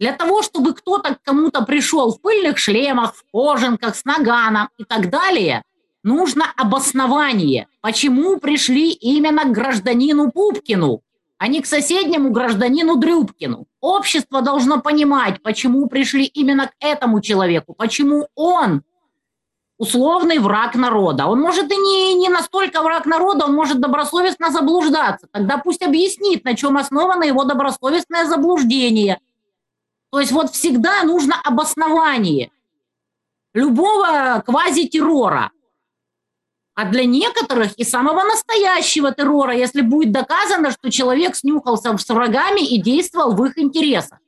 Для 0.04 0.12
того, 0.12 0.42
чтобы 0.42 0.74
кто-то 0.74 1.16
к 1.16 1.22
кому-то 1.24 1.64
пришел 1.64 2.12
в 2.12 2.20
пыльных 2.20 2.58
шлемах, 2.58 3.16
в 3.16 3.24
кожанках, 3.32 3.96
с 3.96 4.04
наганом 4.04 4.68
и 4.78 4.84
так 4.84 5.10
далее, 5.10 5.64
нужно 6.04 6.44
обоснование, 6.58 7.70
почему 7.80 8.38
пришли 8.38 8.92
именно 8.92 9.46
к 9.46 9.54
гражданину 9.54 10.30
Пупкину, 10.30 11.04
а 11.38 11.48
не 11.48 11.62
к 11.62 11.66
соседнему 11.66 12.32
гражданину 12.32 12.98
Дрюбкину. 12.98 13.66
Общество 13.80 14.42
должно 14.42 14.82
понимать, 14.82 15.42
почему 15.42 15.88
пришли 15.88 16.26
именно 16.26 16.68
к 16.68 16.74
этому 16.82 17.22
человеку, 17.22 17.74
почему 17.74 18.28
он 18.36 18.84
условный 19.78 20.40
враг 20.40 20.76
народа. 20.76 21.28
Он 21.28 21.40
может 21.40 21.72
и 21.72 21.78
не, 21.78 22.16
не 22.16 22.28
настолько 22.28 22.82
враг 22.82 23.06
народа, 23.06 23.46
он 23.46 23.54
может 23.54 23.80
добросовестно 23.80 24.52
заблуждаться. 24.52 25.28
Тогда 25.32 25.60
пусть 25.60 25.82
объяснит, 25.82 26.44
на 26.44 26.58
чем 26.58 26.76
основано 26.76 27.24
его 27.24 27.46
добросовестное 27.46 28.26
заблуждение– 28.26 29.22
то 30.14 30.20
есть 30.20 30.32
вот 30.32 30.52
всегда 30.52 31.02
нужно 31.02 31.42
обоснование 31.44 32.52
любого 33.56 34.44
квазитеррора. 34.46 35.50
А 36.76 36.86
для 36.86 37.06
некоторых 37.06 37.74
и 37.80 37.84
самого 37.84 38.22
настоящего 38.22 39.12
террора, 39.12 39.56
если 39.56 39.82
будет 39.82 40.12
доказано, 40.12 40.70
что 40.70 40.92
человек 40.92 41.36
снюхался 41.36 41.98
с 41.98 42.10
врагами 42.10 42.62
и 42.62 42.80
действовал 42.80 43.34
в 43.34 43.44
их 43.44 43.58
интересах. 43.58 44.20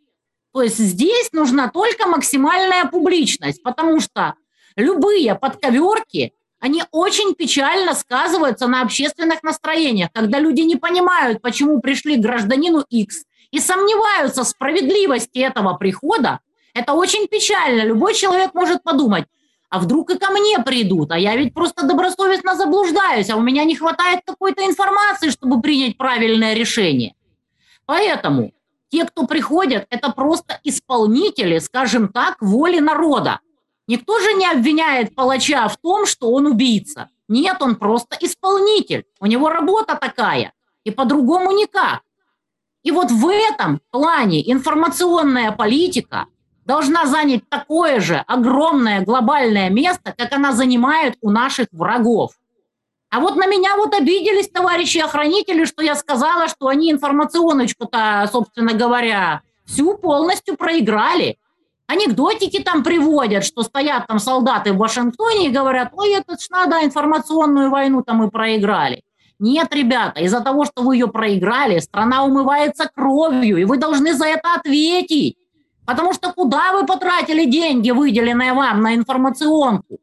То 0.53 0.63
есть 0.63 0.79
здесь 0.79 1.31
нужна 1.33 1.69
только 1.69 2.07
максимальная 2.07 2.85
публичность, 2.85 3.61
потому 3.61 3.99
что 3.99 4.33
любые 4.75 5.35
подковерки, 5.35 6.33
они 6.59 6.83
очень 6.89 7.35
печально 7.35 7.93
сказываются 7.93 8.65
на 8.65 8.81
общественных 8.81 9.43
настроениях, 9.43 10.09
когда 10.11 10.39
люди 10.39 10.61
не 10.61 10.77
понимают, 10.77 11.43
почему 11.43 11.79
пришли 11.79 12.17
к 12.17 12.21
гражданину 12.21 12.83
X 12.89 13.25
и 13.55 13.59
сомневаются 13.61 14.43
в 14.43 14.47
справедливости 14.47 15.39
этого 15.39 15.75
прихода, 15.75 16.39
это 16.73 16.91
очень 16.91 17.25
печально. 17.27 17.83
Любой 17.85 18.13
человек 18.13 18.53
может 18.53 18.83
подумать, 18.83 19.27
а 19.69 19.79
вдруг 19.79 20.11
и 20.11 20.17
ко 20.17 20.29
мне 20.31 20.59
придут, 20.59 21.11
а 21.11 21.17
я 21.17 21.37
ведь 21.37 21.53
просто 21.53 21.85
добросовестно 21.85 22.55
заблуждаюсь, 22.55 23.29
а 23.29 23.37
у 23.37 23.41
меня 23.41 23.63
не 23.63 23.77
хватает 23.77 24.19
какой-то 24.25 24.65
информации, 24.65 25.29
чтобы 25.29 25.61
принять 25.61 25.97
правильное 25.97 26.53
решение. 26.53 27.15
Поэтому 27.85 28.51
те, 28.89 29.05
кто 29.05 29.25
приходят, 29.25 29.87
это 29.89 30.11
просто 30.11 30.59
исполнители, 30.65 31.59
скажем 31.59 32.09
так, 32.09 32.35
воли 32.41 32.79
народа. 32.79 33.39
Никто 33.87 34.19
же 34.19 34.33
не 34.33 34.47
обвиняет 34.47 35.15
палача 35.15 35.69
в 35.69 35.77
том, 35.77 36.05
что 36.05 36.29
он 36.31 36.45
убийца. 36.45 37.07
Нет, 37.29 37.61
он 37.61 37.77
просто 37.77 38.17
исполнитель. 38.19 39.05
У 39.21 39.27
него 39.27 39.47
работа 39.47 39.95
такая. 39.95 40.51
И 40.83 40.91
по-другому 40.91 41.51
никак. 41.51 42.01
И 42.85 42.91
вот 42.91 43.09
в 43.09 43.27
этом 43.27 43.81
плане 43.89 44.49
информационная 44.51 45.51
политика 45.51 46.27
должна 46.65 47.07
занять 47.07 47.49
такое 47.49 47.99
же 47.99 48.23
огромное 48.27 49.01
глобальное 49.01 49.71
место, 49.71 50.13
как 50.15 50.31
она 50.31 50.51
занимает 50.51 51.17
у 51.21 51.31
наших 51.31 51.67
врагов. 51.71 52.33
А 53.09 53.19
вот 53.19 53.37
на 53.37 53.47
меня 53.47 53.75
вот 53.75 53.95
обиделись 53.95 54.49
товарищи 54.49 54.99
охранители, 54.99 55.65
что 55.65 55.81
я 55.81 55.95
сказала, 55.95 56.47
что 56.47 56.67
они 56.67 56.91
информационочку-то, 56.91 58.29
собственно 58.31 58.73
говоря, 58.73 59.41
всю 59.65 59.97
полностью 59.97 60.55
проиграли. 60.55 61.39
Анекдотики 61.87 62.61
там 62.61 62.83
приводят, 62.83 63.43
что 63.43 63.63
стоят 63.63 64.05
там 64.05 64.19
солдаты 64.19 64.73
в 64.73 64.77
Вашингтоне 64.77 65.47
и 65.47 65.51
говорят, 65.51 65.89
ой, 65.93 66.11
это 66.11 66.37
ж 66.37 66.49
надо 66.51 66.83
информационную 66.83 67.71
войну 67.71 68.03
там 68.03 68.23
и 68.23 68.29
проиграли. 68.29 69.01
Нет, 69.39 69.73
ребята, 69.75 70.21
из-за 70.21 70.41
того, 70.41 70.65
что 70.65 70.81
вы 70.81 70.95
ее 70.95 71.07
проиграли, 71.07 71.79
страна 71.79 72.23
умывается 72.23 72.89
кровью, 72.93 73.57
и 73.57 73.65
вы 73.65 73.77
должны 73.77 74.13
за 74.13 74.25
это 74.25 74.53
ответить. 74.53 75.37
Потому 75.85 76.13
что 76.13 76.31
куда 76.31 76.73
вы 76.73 76.85
потратили 76.85 77.45
деньги, 77.45 77.91
выделенные 77.91 78.53
вам 78.53 78.81
на 78.81 78.95
информационку? 78.95 79.99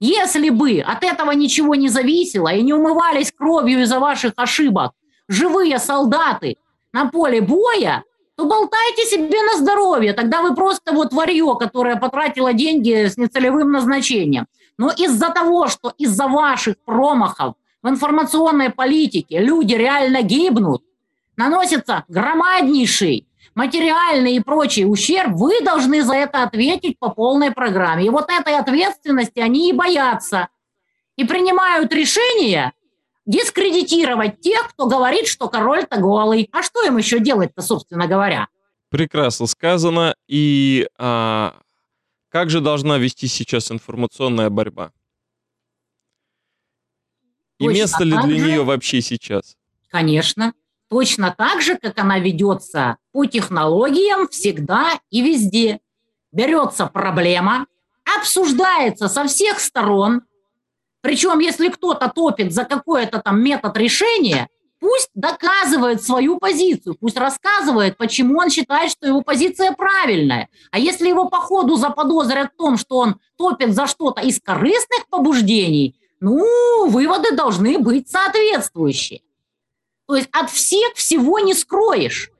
Если 0.00 0.50
бы 0.50 0.80
от 0.80 1.04
этого 1.04 1.32
ничего 1.32 1.74
не 1.74 1.88
зависело 1.88 2.48
и 2.48 2.62
не 2.62 2.72
умывались 2.72 3.32
кровью 3.32 3.82
из-за 3.82 3.98
ваших 3.98 4.32
ошибок 4.36 4.92
живые 5.28 5.78
солдаты 5.78 6.56
на 6.92 7.06
поле 7.06 7.40
боя, 7.40 8.04
то 8.36 8.44
болтайте 8.44 9.04
себе 9.04 9.42
на 9.42 9.58
здоровье. 9.58 10.12
Тогда 10.12 10.42
вы 10.42 10.54
просто 10.54 10.92
вот 10.92 11.12
варье, 11.12 11.56
которое 11.58 11.96
потратило 11.96 12.52
деньги 12.52 13.06
с 13.06 13.16
нецелевым 13.16 13.72
назначением. 13.72 14.46
Но 14.78 14.90
из-за 14.90 15.30
того, 15.30 15.66
что 15.68 15.92
из-за 15.98 16.28
ваших 16.28 16.76
промахов 16.84 17.54
в 17.82 17.88
информационной 17.88 18.70
политике 18.70 19.40
люди 19.40 19.74
реально 19.74 20.22
гибнут, 20.22 20.82
наносится 21.36 22.04
громаднейший 22.08 23.28
материальный 23.54 24.36
и 24.36 24.40
прочий 24.40 24.86
ущерб, 24.86 25.32
вы 25.32 25.60
должны 25.62 26.02
за 26.02 26.14
это 26.14 26.44
ответить 26.44 26.98
по 26.98 27.10
полной 27.10 27.50
программе. 27.50 28.06
И 28.06 28.10
вот 28.10 28.30
этой 28.30 28.56
ответственности 28.56 29.40
они 29.40 29.70
и 29.70 29.72
боятся. 29.72 30.48
И 31.16 31.24
принимают 31.24 31.92
решение 31.92 32.72
дискредитировать 33.26 34.40
тех, 34.40 34.68
кто 34.68 34.86
говорит, 34.86 35.26
что 35.26 35.48
король-то 35.48 35.98
голый. 35.98 36.48
А 36.52 36.62
что 36.62 36.84
им 36.86 36.96
еще 36.98 37.18
делать-то, 37.18 37.60
собственно 37.60 38.06
говоря? 38.06 38.46
Прекрасно 38.90 39.46
сказано. 39.46 40.14
И 40.28 40.86
а, 40.96 41.56
как 42.30 42.50
же 42.50 42.60
должна 42.60 42.96
вести 42.98 43.26
сейчас 43.26 43.72
информационная 43.72 44.50
борьба? 44.50 44.92
И 47.58 47.64
Точно 47.64 47.78
место 47.78 48.04
ли 48.04 48.12
для 48.12 48.38
же, 48.38 48.46
нее 48.46 48.62
вообще 48.62 49.00
сейчас? 49.00 49.56
Конечно. 49.90 50.52
Точно 50.88 51.34
так 51.36 51.60
же, 51.60 51.76
как 51.76 51.98
она 51.98 52.18
ведется 52.18 52.96
по 53.12 53.26
технологиям 53.26 54.28
всегда 54.28 54.98
и 55.10 55.20
везде. 55.20 55.80
Берется 56.32 56.86
проблема, 56.86 57.66
обсуждается 58.16 59.08
со 59.08 59.26
всех 59.26 59.60
сторон. 59.60 60.22
Причем, 61.00 61.40
если 61.40 61.68
кто-то 61.68 62.08
топит 62.08 62.52
за 62.52 62.64
какой-то 62.64 63.20
там 63.20 63.42
метод 63.42 63.76
решения, 63.76 64.48
пусть 64.80 65.10
доказывает 65.14 66.02
свою 66.02 66.38
позицию, 66.38 66.96
пусть 66.98 67.16
рассказывает, 67.16 67.96
почему 67.96 68.38
он 68.38 68.50
считает, 68.50 68.90
что 68.90 69.06
его 69.06 69.22
позиция 69.22 69.72
правильная. 69.72 70.48
А 70.70 70.78
если 70.78 71.08
его 71.08 71.28
по 71.28 71.38
ходу 71.38 71.76
заподозрят 71.76 72.52
в 72.52 72.56
том, 72.56 72.78
что 72.78 72.98
он 72.98 73.20
топит 73.36 73.74
за 73.74 73.86
что-то 73.86 74.22
из 74.22 74.40
корыстных 74.40 75.06
побуждений, 75.10 75.97
ну, 76.20 76.88
выводы 76.88 77.32
должны 77.32 77.78
быть 77.78 78.08
соответствующие. 78.08 79.22
То 80.06 80.16
есть 80.16 80.28
от 80.32 80.50
всех 80.50 80.94
всего 80.94 81.38
не 81.38 81.54
скроешь. 81.54 82.30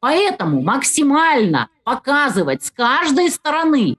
Поэтому 0.00 0.62
максимально 0.62 1.68
показывать 1.84 2.64
с 2.64 2.70
каждой 2.70 3.30
стороны 3.30 3.96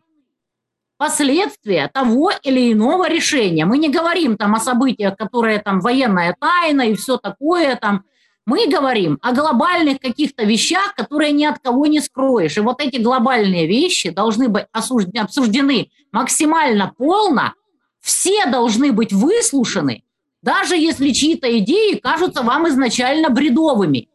последствия 0.97 1.89
того 1.93 2.31
или 2.43 2.73
иного 2.73 3.09
решения. 3.09 3.65
Мы 3.65 3.77
не 3.77 3.89
говорим 3.89 4.37
там 4.37 4.55
о 4.55 4.59
событиях, 4.59 5.15
которые 5.17 5.59
там 5.59 5.79
военная 5.79 6.35
тайна 6.39 6.89
и 6.89 6.95
все 6.95 7.17
такое 7.17 7.75
там. 7.75 8.03
Мы 8.45 8.67
говорим 8.67 9.19
о 9.21 9.33
глобальных 9.33 9.99
каких-то 9.99 10.43
вещах, 10.43 10.95
которые 10.95 11.31
ни 11.31 11.45
от 11.45 11.59
кого 11.59 11.85
не 11.85 12.01
скроешь. 12.01 12.57
И 12.57 12.61
вот 12.61 12.81
эти 12.81 12.97
глобальные 12.97 13.67
вещи 13.67 14.09
должны 14.09 14.49
быть 14.49 14.65
обсуждены 14.73 15.91
максимально 16.11 16.93
полно 16.97 17.53
все 18.01 18.45
должны 18.45 18.91
быть 18.91 19.13
выслушаны, 19.13 20.03
даже 20.41 20.77
если 20.77 21.11
чьи-то 21.11 21.57
идеи 21.59 21.95
кажутся 21.95 22.43
вам 22.43 22.67
изначально 22.69 23.29
бредовыми. 23.29 24.09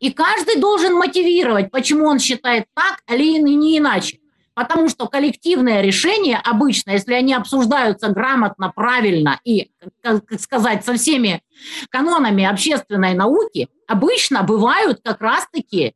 И 0.00 0.10
каждый 0.10 0.56
должен 0.58 0.94
мотивировать, 0.94 1.70
почему 1.70 2.06
он 2.06 2.18
считает 2.18 2.66
так 2.74 3.02
или 3.08 3.38
не 3.40 3.78
иначе. 3.78 4.18
Потому 4.54 4.88
что 4.88 5.06
коллективные 5.06 5.80
решения 5.80 6.36
обычно, 6.36 6.90
если 6.90 7.14
они 7.14 7.32
обсуждаются 7.32 8.08
грамотно, 8.08 8.70
правильно 8.74 9.40
и, 9.44 9.70
как 10.02 10.24
сказать, 10.38 10.84
со 10.84 10.94
всеми 10.94 11.42
канонами 11.88 12.44
общественной 12.44 13.14
науки, 13.14 13.68
обычно 13.86 14.42
бывают 14.42 15.00
как 15.02 15.22
раз-таки 15.22 15.94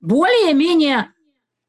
более-менее 0.00 1.12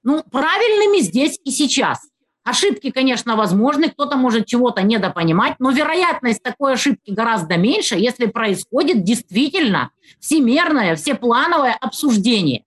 ну, 0.03 0.23
правильными 0.23 0.99
здесь 0.99 1.39
и 1.43 1.51
сейчас. 1.51 2.10
Ошибки, 2.43 2.89
конечно, 2.89 3.35
возможны, 3.35 3.89
кто-то 3.89 4.17
может 4.17 4.47
чего-то 4.47 4.81
недопонимать, 4.81 5.55
но 5.59 5.69
вероятность 5.69 6.41
такой 6.41 6.73
ошибки 6.73 7.11
гораздо 7.11 7.57
меньше, 7.57 7.95
если 7.95 8.25
происходит 8.25 9.03
действительно 9.03 9.91
всемерное, 10.19 10.95
всеплановое 10.95 11.77
обсуждение. 11.79 12.65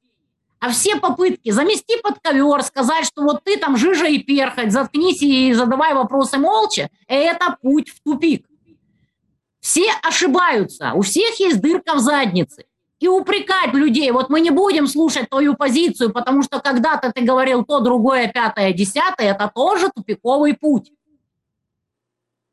А 0.61 0.71
все 0.71 0.97
попытки 0.97 1.51
замести 1.51 2.01
под 2.01 2.21
ковер, 2.21 2.63
сказать, 2.63 3.05
что 3.05 3.23
вот 3.23 3.43
ты 3.43 3.59
там 3.59 3.77
жижа 3.77 4.07
и 4.07 4.19
перхоть, 4.19 4.73
заткнись 4.73 5.23
и 5.23 5.53
задавай 5.53 5.93
вопросы 5.93 6.39
молча, 6.39 6.89
это 7.09 7.57
путь 7.61 7.91
в 7.91 8.01
тупик. 8.03 8.47
Все 9.61 9.91
ошибаются, 10.03 10.93
у 10.95 11.03
всех 11.03 11.41
есть 11.41 11.61
дырка 11.61 11.95
в 11.95 11.99
заднице. 11.99 12.65
И 13.05 13.07
упрекать 13.07 13.75
людей, 13.75 14.11
вот 14.13 14.31
мы 14.31 14.41
не 14.41 14.49
будем 14.49 14.87
слушать 14.87 15.29
твою 15.29 15.55
позицию, 15.57 16.11
потому 16.11 16.43
что 16.43 16.59
когда-то 16.59 17.13
ты 17.13 17.21
говорил 17.21 17.63
то, 17.63 17.81
другое, 17.81 18.29
пятое, 18.29 18.73
десятое, 18.73 19.33
это 19.33 19.53
тоже 19.55 19.91
тупиковый 19.95 20.55
путь. 20.55 20.91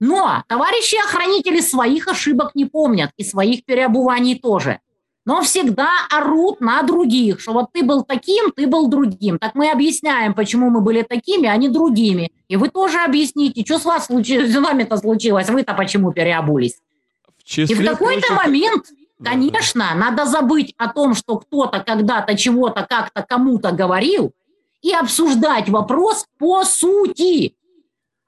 Но 0.01 0.43
товарищи 0.49 0.97
охранители 1.01 1.61
своих 1.61 2.09
ошибок 2.09 2.51
не 2.53 2.65
помнят 2.65 3.11
и 3.15 3.23
своих 3.23 3.63
переобуваний 3.63 4.37
тоже. 4.37 4.81
Но 5.23 5.41
всегда 5.41 5.87
орут 6.09 6.59
на 6.59 6.83
других, 6.83 7.39
что 7.39 7.53
вот 7.53 7.71
ты 7.71 7.81
был 7.81 8.03
таким, 8.03 8.51
ты 8.51 8.67
был 8.67 8.89
другим. 8.89 9.39
Так 9.39 9.55
мы 9.55 9.71
объясняем, 9.71 10.33
почему 10.33 10.69
мы 10.69 10.81
были 10.81 11.03
такими, 11.03 11.47
а 11.47 11.55
не 11.55 11.69
другими. 11.69 12.29
И 12.49 12.57
вы 12.57 12.67
тоже 12.67 12.97
объясните, 12.97 13.63
что 13.63 13.79
с 13.79 13.85
вас 13.85 14.07
случилось, 14.07 14.51
с 14.51 14.57
вами-то 14.57 14.97
случилось, 14.97 15.49
вы-то 15.49 15.73
почему 15.75 16.11
переобулись. 16.11 16.81
В 17.45 17.57
и 17.57 17.73
в 17.73 17.85
какой-то 17.85 18.27
прочих... 18.27 18.45
момент, 18.45 18.85
конечно, 19.23 19.93
надо 19.95 20.25
забыть 20.25 20.73
о 20.77 20.89
том, 20.89 21.15
что 21.15 21.37
кто-то 21.37 21.79
когда-то 21.79 22.37
чего-то 22.37 22.85
как-то 22.87 23.23
кому-то 23.23 23.71
говорил, 23.71 24.33
и 24.81 24.91
обсуждать 24.93 25.69
вопрос 25.69 26.25
по 26.39 26.63
сути 26.63 27.55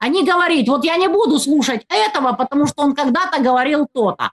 а 0.04 0.08
не 0.08 0.22
говорить, 0.22 0.68
вот 0.68 0.84
я 0.84 0.98
не 0.98 1.08
буду 1.08 1.38
слушать 1.38 1.86
этого, 1.88 2.34
потому 2.34 2.66
что 2.66 2.82
он 2.82 2.94
когда-то 2.94 3.42
говорил 3.42 3.88
то-то. 3.90 4.32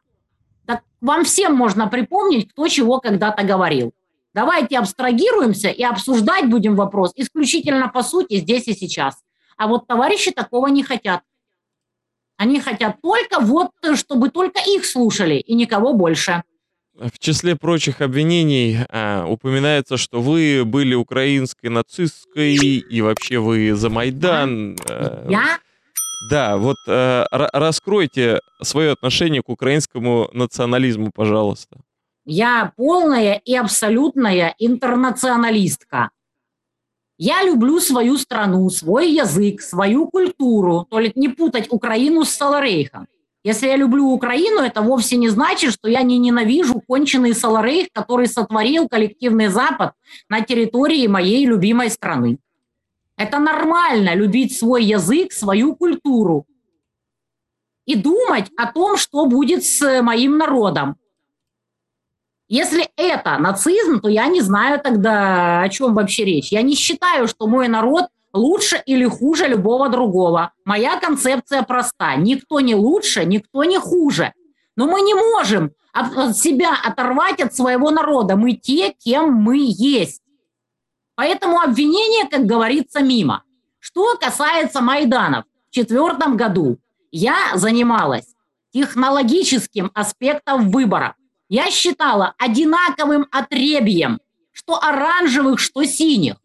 Так 0.65 0.81
вам 0.99 1.23
всем 1.23 1.55
можно 1.55 1.87
припомнить, 1.87 2.51
кто 2.51 2.67
чего 2.67 2.99
когда-то 2.99 3.43
говорил. 3.43 3.93
Давайте 4.33 4.77
абстрагируемся 4.77 5.69
и 5.69 5.81
обсуждать 5.81 6.49
будем 6.49 6.75
вопрос 6.75 7.13
исключительно 7.15 7.87
по 7.87 8.03
сути 8.03 8.35
здесь 8.41 8.67
и 8.67 8.73
сейчас. 8.73 9.23
А 9.55 9.67
вот 9.67 9.87
товарищи 9.87 10.31
такого 10.31 10.67
не 10.67 10.83
хотят. 10.83 11.21
Они 12.35 12.59
хотят 12.59 13.01
только 13.01 13.39
вот, 13.39 13.71
чтобы 13.93 14.29
только 14.29 14.59
их 14.67 14.85
слушали 14.85 15.35
и 15.35 15.53
никого 15.53 15.93
больше. 15.93 16.43
В 17.01 17.17
числе 17.17 17.55
прочих 17.55 18.01
обвинений 18.01 18.77
а, 18.89 19.25
упоминается, 19.25 19.97
что 19.97 20.21
вы 20.21 20.63
были 20.65 20.93
украинской 20.93 21.67
нацистской 21.67 22.53
и 22.55 23.01
вообще 23.01 23.39
вы 23.39 23.73
за 23.73 23.89
Майдан. 23.89 24.77
А, 24.87 25.25
Я? 25.27 25.59
Да, 26.29 26.57
вот 26.57 26.77
а, 26.87 27.25
раскройте 27.31 28.39
свое 28.61 28.91
отношение 28.91 29.41
к 29.41 29.49
украинскому 29.49 30.29
национализму, 30.33 31.09
пожалуйста. 31.13 31.77
Я 32.25 32.71
полная 32.75 33.41
и 33.43 33.55
абсолютная 33.55 34.53
интернационалистка. 34.59 36.11
Я 37.17 37.43
люблю 37.43 37.79
свою 37.79 38.17
страну, 38.17 38.69
свой 38.69 39.11
язык, 39.11 39.61
свою 39.61 40.07
культуру. 40.07 40.85
Только 40.89 41.19
не 41.19 41.29
путать 41.29 41.67
Украину 41.71 42.25
с 42.25 42.29
Саларейхом. 42.29 43.07
Если 43.43 43.67
я 43.67 43.75
люблю 43.75 44.07
Украину, 44.07 44.61
это 44.61 44.81
вовсе 44.81 45.17
не 45.17 45.29
значит, 45.29 45.73
что 45.73 45.89
я 45.89 46.03
не 46.03 46.19
ненавижу 46.19 46.79
конченый 46.87 47.33
Саларейх, 47.33 47.87
который 47.91 48.27
сотворил 48.27 48.87
коллективный 48.87 49.47
Запад 49.47 49.93
на 50.29 50.41
территории 50.41 51.07
моей 51.07 51.45
любимой 51.47 51.89
страны. 51.89 52.37
Это 53.17 53.39
нормально 53.39 54.13
любить 54.13 54.57
свой 54.57 54.83
язык, 54.83 55.33
свою 55.33 55.75
культуру 55.75 56.45
и 57.85 57.95
думать 57.95 58.51
о 58.57 58.71
том, 58.71 58.95
что 58.95 59.25
будет 59.25 59.65
с 59.65 60.01
моим 60.01 60.37
народом. 60.37 60.97
Если 62.47 62.89
это 62.95 63.37
нацизм, 63.39 64.01
то 64.01 64.09
я 64.09 64.27
не 64.27 64.41
знаю 64.41 64.79
тогда, 64.79 65.61
о 65.61 65.69
чем 65.69 65.95
вообще 65.95 66.25
речь. 66.25 66.51
Я 66.51 66.61
не 66.61 66.75
считаю, 66.75 67.27
что 67.27 67.47
мой 67.47 67.67
народ– 67.67 68.05
лучше 68.33 68.81
или 68.85 69.05
хуже 69.05 69.47
любого 69.47 69.89
другого. 69.89 70.51
Моя 70.65 70.99
концепция 70.99 71.63
проста. 71.63 72.15
Никто 72.15 72.59
не 72.59 72.75
лучше, 72.75 73.25
никто 73.25 73.63
не 73.63 73.77
хуже. 73.77 74.33
Но 74.75 74.87
мы 74.87 75.01
не 75.01 75.13
можем 75.13 75.71
себя 76.33 76.75
оторвать 76.83 77.41
от 77.41 77.53
своего 77.53 77.91
народа. 77.91 78.35
Мы 78.35 78.53
те, 78.53 78.93
кем 78.93 79.33
мы 79.33 79.57
есть. 79.59 80.21
Поэтому 81.15 81.59
обвинение, 81.59 82.27
как 82.29 82.45
говорится, 82.45 83.01
мимо. 83.01 83.43
Что 83.79 84.15
касается 84.17 84.81
Майданов, 84.81 85.45
в 85.69 85.73
четвертом 85.73 86.37
году 86.37 86.77
я 87.11 87.51
занималась 87.55 88.35
технологическим 88.73 89.91
аспектом 89.93 90.69
выбора. 90.69 91.15
Я 91.49 91.69
считала 91.69 92.33
одинаковым 92.37 93.27
отребием, 93.31 94.21
что 94.53 94.81
оранжевых, 94.81 95.59
что 95.59 95.83
синих 95.83 96.40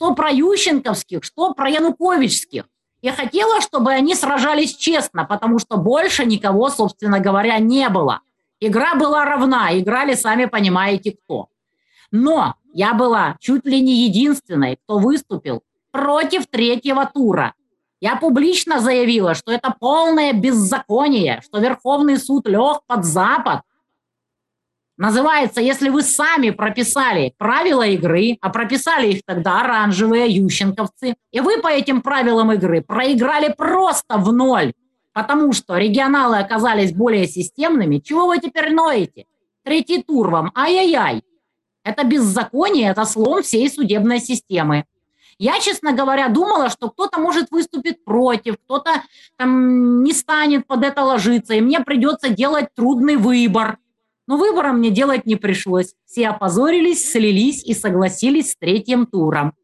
что 0.00 0.14
про 0.14 0.30
Ющенковских, 0.30 1.22
что 1.22 1.52
про 1.52 1.68
Януковичских. 1.68 2.64
Я 3.02 3.12
хотела, 3.12 3.60
чтобы 3.60 3.92
они 3.92 4.14
сражались 4.14 4.74
честно, 4.74 5.26
потому 5.26 5.58
что 5.58 5.76
больше 5.76 6.24
никого, 6.24 6.70
собственно 6.70 7.20
говоря, 7.20 7.58
не 7.58 7.86
было. 7.90 8.20
Игра 8.60 8.94
была 8.94 9.26
равна, 9.26 9.78
играли 9.78 10.14
сами 10.14 10.46
понимаете 10.46 11.12
кто. 11.12 11.48
Но 12.10 12.54
я 12.72 12.94
была 12.94 13.36
чуть 13.40 13.66
ли 13.66 13.82
не 13.82 14.06
единственной, 14.06 14.76
кто 14.76 14.98
выступил 14.98 15.62
против 15.90 16.46
третьего 16.46 17.04
тура. 17.04 17.52
Я 18.00 18.16
публично 18.16 18.80
заявила, 18.80 19.34
что 19.34 19.52
это 19.52 19.74
полное 19.78 20.32
беззаконие, 20.32 21.42
что 21.44 21.58
Верховный 21.58 22.16
суд 22.16 22.48
лег 22.48 22.80
под 22.86 23.04
Запад, 23.04 23.60
Называется, 25.00 25.62
если 25.62 25.88
вы 25.88 26.02
сами 26.02 26.50
прописали 26.50 27.32
правила 27.38 27.86
игры, 27.86 28.36
а 28.42 28.50
прописали 28.50 29.12
их 29.12 29.22
тогда 29.24 29.62
оранжевые 29.62 30.26
ющенковцы, 30.28 31.14
и 31.30 31.40
вы 31.40 31.62
по 31.62 31.68
этим 31.68 32.02
правилам 32.02 32.52
игры 32.52 32.82
проиграли 32.82 33.50
просто 33.56 34.18
в 34.18 34.30
ноль, 34.30 34.74
потому 35.14 35.54
что 35.54 35.78
регионалы 35.78 36.36
оказались 36.36 36.92
более 36.92 37.26
системными, 37.26 38.00
чего 38.00 38.26
вы 38.26 38.40
теперь 38.40 38.74
ноете? 38.74 39.24
Третий 39.64 40.02
тур 40.02 40.28
вам, 40.28 40.52
ай-яй-яй. 40.54 41.22
Это 41.82 42.04
беззаконие, 42.04 42.90
это 42.90 43.06
слом 43.06 43.42
всей 43.42 43.70
судебной 43.70 44.20
системы. 44.20 44.84
Я, 45.38 45.60
честно 45.60 45.94
говоря, 45.94 46.28
думала, 46.28 46.68
что 46.68 46.90
кто-то 46.90 47.18
может 47.18 47.50
выступить 47.50 48.04
против, 48.04 48.56
кто-то 48.66 49.02
там 49.38 50.04
не 50.04 50.12
станет 50.12 50.66
под 50.66 50.84
это 50.84 51.02
ложиться, 51.02 51.54
и 51.54 51.62
мне 51.62 51.80
придется 51.80 52.28
делать 52.28 52.66
трудный 52.74 53.16
выбор– 53.16 53.78
но 54.30 54.36
выбора 54.36 54.70
мне 54.70 54.90
делать 54.90 55.26
не 55.26 55.34
пришлось. 55.34 55.92
Все 56.06 56.28
опозорились, 56.28 57.10
слились 57.10 57.64
и 57.64 57.74
согласились 57.74 58.52
с 58.52 58.56
третьим 58.56 59.04
туром. 59.04 59.54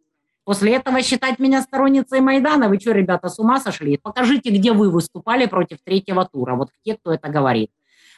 После 0.42 0.74
этого 0.74 1.02
считать 1.02 1.38
меня 1.38 1.62
сторонницей 1.62 2.20
Майдана, 2.20 2.68
вы 2.68 2.80
что, 2.80 2.90
ребята, 2.90 3.28
с 3.28 3.38
ума 3.38 3.60
сошли? 3.60 3.96
Покажите, 3.96 4.50
где 4.50 4.72
вы 4.72 4.90
выступали 4.90 5.46
против 5.46 5.78
третьего 5.84 6.24
тура. 6.24 6.56
Вот 6.56 6.70
те, 6.84 6.96
кто 6.96 7.12
это 7.12 7.28
говорит. 7.28 7.70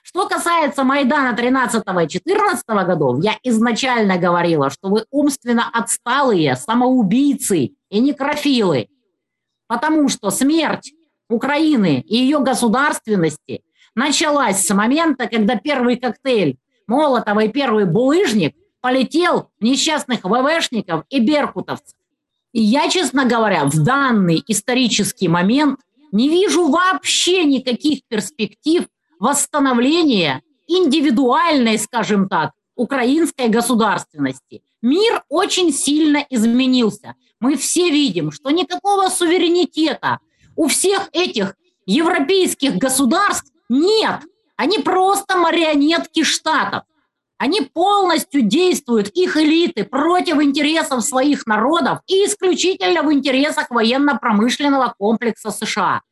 Что 0.02 0.26
касается 0.26 0.84
Майдана 0.84 1.36
13 1.36 1.82
и 1.82 2.08
14 2.08 2.66
годов, 2.66 3.22
я 3.22 3.36
изначально 3.42 4.16
говорила, 4.16 4.70
что 4.70 4.88
вы 4.88 5.04
умственно 5.10 5.68
отсталые, 5.70 6.56
самоубийцы 6.56 7.72
и 7.90 8.00
некрофилы. 8.00 8.88
Потому 9.66 10.08
что 10.08 10.30
смерть 10.30 10.94
Украины 11.28 12.00
и 12.08 12.16
ее 12.16 12.38
государственности 12.38 13.60
началась 13.98 14.64
с 14.64 14.72
момента, 14.72 15.26
когда 15.26 15.56
первый 15.56 15.96
коктейль 15.96 16.56
Молотова 16.86 17.40
и 17.40 17.48
первый 17.48 17.84
булыжник 17.84 18.54
полетел 18.80 19.50
в 19.60 19.64
несчастных 19.64 20.20
ВВшников 20.24 21.04
и 21.10 21.20
беркутовцев. 21.20 21.98
И 22.52 22.62
я, 22.62 22.88
честно 22.88 23.24
говоря, 23.24 23.64
в 23.64 23.82
данный 23.82 24.42
исторический 24.46 25.28
момент 25.28 25.80
не 26.12 26.28
вижу 26.28 26.68
вообще 26.68 27.44
никаких 27.44 28.04
перспектив 28.08 28.84
восстановления 29.18 30.42
индивидуальной, 30.68 31.76
скажем 31.76 32.28
так, 32.28 32.52
украинской 32.76 33.48
государственности. 33.48 34.62
Мир 34.80 35.24
очень 35.28 35.72
сильно 35.72 36.24
изменился. 36.30 37.16
Мы 37.40 37.56
все 37.56 37.90
видим, 37.90 38.30
что 38.30 38.50
никакого 38.50 39.08
суверенитета 39.08 40.20
у 40.54 40.68
всех 40.68 41.08
этих 41.12 41.56
европейских 41.84 42.76
государств 42.76 43.52
нет, 43.68 44.20
они 44.56 44.78
просто 44.78 45.36
марионетки 45.36 46.22
штатов. 46.22 46.82
Они 47.38 47.60
полностью 47.60 48.42
действуют, 48.42 49.08
их 49.10 49.36
элиты, 49.36 49.84
против 49.84 50.42
интересов 50.42 51.04
своих 51.04 51.46
народов 51.46 52.00
и 52.08 52.24
исключительно 52.24 53.04
в 53.04 53.12
интересах 53.12 53.70
военно-промышленного 53.70 54.94
комплекса 54.98 55.52
США. 55.52 56.02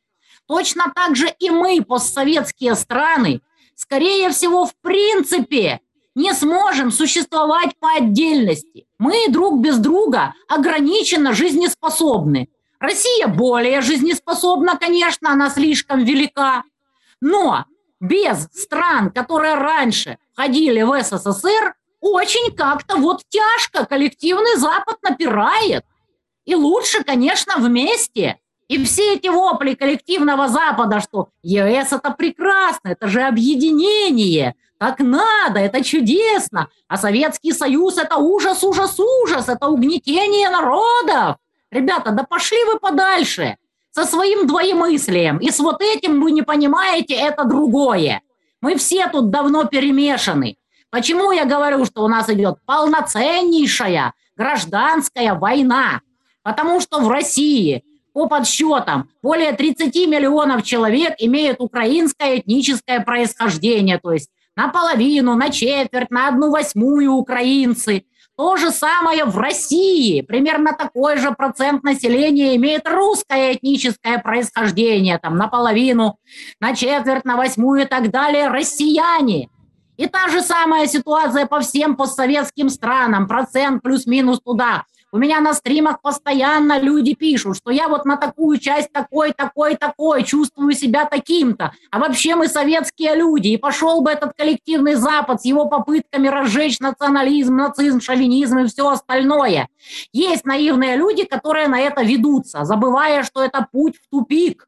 Точно 0.47 0.91
так 0.95 1.17
же 1.17 1.29
и 1.39 1.49
мы, 1.49 1.83
постсоветские 1.83 2.75
страны, 2.75 3.41
скорее 3.75 4.29
всего, 4.29 4.65
в 4.65 4.73
принципе, 4.81 5.81
не 6.15 6.33
сможем 6.33 6.91
существовать 6.91 7.77
по 7.79 7.89
отдельности. 7.97 8.87
Мы 8.97 9.27
друг 9.29 9.59
без 9.59 9.77
друга 9.77 10.33
ограниченно 10.47 11.33
жизнеспособны. 11.33 12.47
Россия 12.79 13.27
более 13.27 13.81
жизнеспособна, 13.81 14.77
конечно, 14.77 15.31
она 15.31 15.49
слишком 15.49 16.05
велика. 16.05 16.63
Но 17.21 17.65
без 17.99 18.47
стран, 18.53 19.11
которые 19.11 19.55
раньше 19.55 20.17
входили 20.33 20.81
в 20.81 21.01
СССР, 21.01 21.75
очень 21.99 22.55
как-то 22.55 22.97
вот 22.97 23.23
тяжко 23.29 23.85
коллективный 23.85 24.55
Запад 24.57 24.97
напирает. 25.01 25.83
И 26.45 26.55
лучше, 26.55 27.03
конечно, 27.03 27.55
вместе. 27.57 28.39
И 28.67 28.83
все 28.83 29.15
эти 29.15 29.27
вопли 29.27 29.73
коллективного 29.73 30.47
Запада, 30.47 30.99
что 30.99 31.29
ЕС 31.41 31.93
это 31.93 32.11
прекрасно, 32.11 32.89
это 32.89 33.07
же 33.07 33.21
объединение, 33.21 34.55
так 34.77 34.99
надо, 34.99 35.59
это 35.59 35.83
чудесно, 35.83 36.69
а 36.87 36.97
Советский 36.97 37.53
Союз 37.53 37.97
это 37.97 38.17
ужас, 38.17 38.63
ужас, 38.63 38.99
ужас, 38.99 39.47
это 39.47 39.67
угнетение 39.67 40.49
народов. 40.49 41.37
Ребята, 41.71 42.11
да 42.11 42.23
пошли 42.23 42.63
вы 42.65 42.77
подальше 42.77 43.57
со 43.97 44.05
своим 44.05 44.45
двоемыслием. 44.45 45.39
И 45.39 45.49
с 45.49 45.59
вот 45.59 45.81
этим 45.81 46.21
вы 46.21 46.31
не 46.31 46.43
понимаете, 46.43 47.15
это 47.15 47.45
другое. 47.45 48.21
Мы 48.61 48.75
все 48.75 49.07
тут 49.07 49.31
давно 49.31 49.63
перемешаны. 49.63 50.57
Почему 50.91 51.31
я 51.31 51.45
говорю, 51.45 51.83
что 51.83 52.03
у 52.03 52.07
нас 52.07 52.29
идет 52.29 52.57
полноценнейшая 52.67 54.13
гражданская 54.35 55.33
война? 55.33 56.01
Потому 56.43 56.79
что 56.79 56.99
в 56.99 57.09
России 57.09 57.83
по 58.13 58.27
подсчетам 58.27 59.09
более 59.23 59.53
30 59.53 59.95
миллионов 60.07 60.61
человек 60.61 61.15
имеют 61.17 61.59
украинское 61.59 62.37
этническое 62.37 62.99
происхождение, 62.99 63.97
то 63.97 64.11
есть 64.11 64.29
наполовину, 64.55 65.33
на 65.33 65.49
четверть, 65.49 66.11
на 66.11 66.27
одну 66.27 66.51
восьмую 66.51 67.13
украинцы. 67.13 68.03
То 68.37 68.55
же 68.55 68.69
самое 68.69 69.25
в 69.25 69.35
России. 69.35 70.21
Примерно 70.21 70.73
такой 70.73 71.17
же 71.17 71.31
процент 71.31 71.83
населения 71.83 72.55
имеет 72.55 72.87
русское 72.87 73.53
этническое 73.53 74.19
происхождение, 74.19 75.17
там 75.17 75.37
наполовину, 75.37 76.19
на 76.59 76.75
четверть, 76.75 77.25
на 77.25 77.35
восьмую 77.35 77.81
и 77.81 77.85
так 77.85 78.11
далее. 78.11 78.49
Россияне. 78.49 79.49
И 79.97 80.05
та 80.05 80.29
же 80.29 80.41
самая 80.41 80.85
ситуация 80.85 81.47
по 81.47 81.61
всем 81.61 81.95
постсоветским 81.95 82.69
странам, 82.69 83.27
процент 83.27 83.81
плюс-минус 83.81 84.39
туда. 84.45 84.83
У 85.13 85.17
меня 85.17 85.39
на 85.39 85.53
стримах 85.53 86.01
постоянно 86.01 86.79
люди 86.79 87.15
пишут, 87.15 87.55
что 87.55 87.71
я 87.71 87.87
вот 87.87 88.03
на 88.03 88.17
такую 88.17 88.57
часть 88.57 88.91
такой, 88.91 89.31
такой, 89.31 89.75
такой, 89.75 90.23
чувствую 90.23 90.73
себя 90.73 91.05
таким-то. 91.05 91.71
А 91.91 91.99
вообще 91.99 92.35
мы 92.35 92.49
советские 92.49 93.15
люди. 93.15 93.47
И 93.47 93.57
пошел 93.57 94.01
бы 94.01 94.11
этот 94.11 94.33
коллективный 94.33 94.95
Запад 94.95 95.41
с 95.41 95.45
его 95.45 95.69
попытками 95.69 96.27
разжечь 96.27 96.81
национализм, 96.81 97.55
нацизм, 97.55 98.01
шовинизм 98.01 98.59
и 98.59 98.67
все 98.67 98.89
остальное. 98.89 99.69
Есть 100.11 100.45
наивные 100.45 100.97
люди, 100.97 101.23
которые 101.23 101.69
на 101.69 101.79
это 101.79 102.01
ведутся, 102.01 102.65
забывая, 102.65 103.23
что 103.23 103.41
это 103.41 103.65
путь 103.71 103.95
в 103.97 104.09
тупик. 104.09 104.67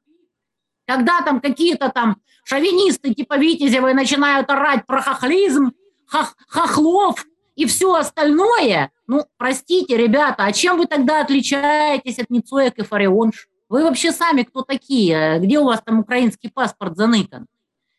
Когда 0.88 1.22
там 1.22 1.42
какие-то 1.42 1.90
там 1.90 2.16
шовинисты 2.46 3.14
типа 3.14 3.38
Витязевой 3.38 3.94
начинают 3.94 4.50
орать 4.50 4.86
про 4.88 5.02
хохлизм, 5.02 5.74
хох, 6.08 6.36
хохлов 6.48 7.26
и 7.56 7.66
все 7.66 7.94
остальное, 7.94 8.90
ну, 9.10 9.26
простите, 9.38 9.98
ребята, 9.98 10.44
а 10.46 10.52
чем 10.52 10.78
вы 10.78 10.86
тогда 10.86 11.22
отличаетесь 11.22 12.20
от 12.20 12.30
Ницоек 12.30 12.78
и 12.78 12.84
Фарионш? 12.84 13.48
Вы 13.68 13.84
вообще 13.84 14.12
сами 14.12 14.44
кто 14.44 14.62
такие? 14.62 15.40
Где 15.40 15.58
у 15.58 15.64
вас 15.64 15.82
там 15.84 16.02
украинский 16.02 16.52
паспорт 16.52 16.96
заныкан? 16.96 17.48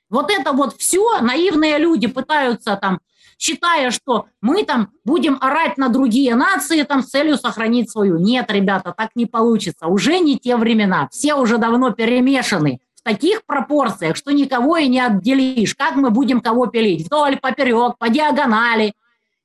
Вот 0.08 0.30
это 0.30 0.52
вот 0.52 0.76
все 0.76 1.20
наивные 1.20 1.78
люди 1.78 2.06
пытаются 2.06 2.76
там, 2.76 3.00
считая, 3.38 3.90
что 3.90 4.26
мы 4.40 4.62
там 4.62 4.90
будем 5.04 5.36
орать 5.40 5.78
на 5.78 5.88
другие 5.88 6.36
нации 6.36 6.84
там 6.84 7.02
с 7.02 7.08
целью 7.08 7.38
сохранить 7.38 7.90
свою. 7.90 8.16
Нет, 8.18 8.48
ребята, 8.48 8.94
так 8.96 9.10
не 9.16 9.26
получится. 9.26 9.88
Уже 9.88 10.20
не 10.20 10.38
те 10.38 10.56
времена. 10.56 11.08
Все 11.10 11.34
уже 11.34 11.58
давно 11.58 11.90
перемешаны 11.90 12.78
в 12.94 13.02
таких 13.02 13.44
пропорциях, 13.46 14.14
что 14.14 14.30
никого 14.30 14.76
и 14.76 14.86
не 14.86 15.00
отделишь. 15.00 15.74
Как 15.74 15.96
мы 15.96 16.10
будем 16.10 16.40
кого 16.40 16.66
пилить? 16.66 17.06
Вдоль, 17.06 17.36
поперек, 17.36 17.98
по 17.98 18.08
диагонали. 18.08 18.94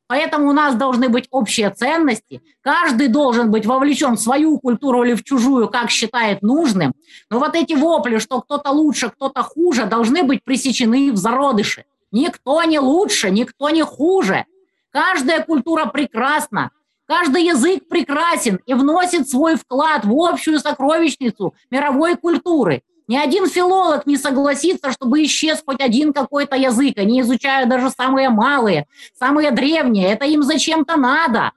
Поэтому 0.08 0.50
у 0.50 0.54
нас 0.54 0.76
должны 0.76 1.10
быть 1.10 1.28
общие 1.32 1.70
ценности. 1.72 2.42
Каждый 2.62 3.08
должен 3.08 3.50
быть 3.50 3.66
вовлечен 3.66 4.16
в 4.16 4.20
свою 4.20 4.60
культуру 4.60 5.04
или 5.04 5.16
в 5.16 5.24
чужую, 5.24 5.68
как 5.68 5.90
считает 5.90 6.44
нужным. 6.44 6.94
Но 7.32 7.40
вот 7.40 7.56
эти 7.56 7.74
вопли, 7.74 8.20
что 8.20 8.42
кто-то 8.42 8.70
лучше, 8.70 9.10
кто-то 9.10 9.42
хуже, 9.42 9.86
должны 9.86 10.24
быть 10.24 10.44
пресечены 10.44 11.12
в 11.12 11.18
зародыше. 11.18 11.86
Никто 12.12 12.62
не 12.64 12.80
лучше, 12.80 13.32
никто 13.32 13.70
не 13.72 13.84
хуже. 13.84 14.46
Каждая 14.92 15.44
культура 15.44 15.86
прекрасна, 15.86 16.70
каждый 17.08 17.44
язык 17.44 17.88
прекрасен 17.90 18.60
и 18.68 18.76
вносит 18.76 19.28
свой 19.28 19.56
вклад 19.56 20.06
в 20.06 20.14
общую 20.14 20.60
сокровищницу 20.60 21.56
мировой 21.72 22.16
культуры– 22.16 22.84
ни 23.08 23.18
один 23.18 23.48
филолог 23.48 24.08
не 24.08 24.18
согласится, 24.18 24.92
чтобы 24.92 25.24
исчез 25.24 25.62
хоть 25.66 25.82
один 25.82 26.12
какой-то 26.12 26.56
язык. 26.56 26.98
Они 26.98 27.22
изучают 27.22 27.70
даже 27.70 27.90
самые 27.92 28.30
малые, 28.30 28.88
самые 29.18 29.52
древние. 29.52 30.10
Это 30.10 30.26
им 30.26 30.42
зачем-то 30.44 30.98
надо. 30.98 31.52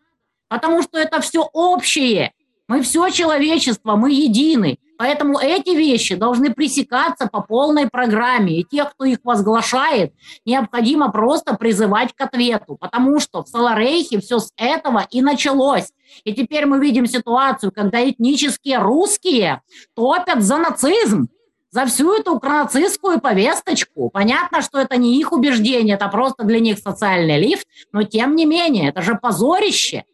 Потому 0.49 0.83
что 0.83 0.99
это 0.99 1.21
все 1.21 1.49
общее. 1.53 2.33
Мы 2.69 2.83
все 2.83 3.09
человечество, 3.09 3.97
мы 3.97 4.13
едины. 4.13 4.79
Поэтому 4.99 5.39
эти 5.39 5.71
вещи 5.71 6.17
должны 6.17 6.53
пресекаться 6.53 7.29
по 7.29 7.41
полной 7.41 7.89
программе. 7.89 8.61
И 8.61 8.65
тех, 8.65 8.91
кто 8.91 9.05
их 9.05 9.19
возглашает, 9.23 10.13
необходимо 10.45 11.11
просто 11.11 11.55
призывать 11.55 12.13
к 12.15 12.21
ответу. 12.21 12.77
Потому 12.79 13.21
что 13.21 13.43
в 13.43 13.49
Саларейхе 13.49 14.21
все 14.21 14.41
с 14.41 14.53
этого 14.57 15.07
и 15.11 15.23
началось. 15.23 15.93
И 16.25 16.35
теперь 16.35 16.67
мы 16.67 16.81
видим 16.81 17.07
ситуацию, 17.07 17.73
когда 17.73 18.07
этнические 18.07 18.79
русские 18.79 19.63
топят 19.95 20.43
за 20.43 20.59
нацизм 20.59 21.29
за 21.71 21.87
всю 21.87 22.15
эту 22.15 22.35
укронацистскую 22.35 23.21
повесточку. 23.21 24.11
Понятно, 24.11 24.63
что 24.63 24.79
это 24.79 24.97
не 24.97 25.19
их 25.19 25.33
убеждение, 25.33 25.97
это 25.97 26.09
просто 26.09 26.45
для 26.45 26.61
них 26.61 26.79
социальный 26.79 27.39
лифт, 27.39 27.67
но 27.93 28.03
тем 28.03 28.37
не 28.37 28.47
менее, 28.47 28.89
это 28.89 29.03
же 29.03 29.15
позорище. 29.15 30.05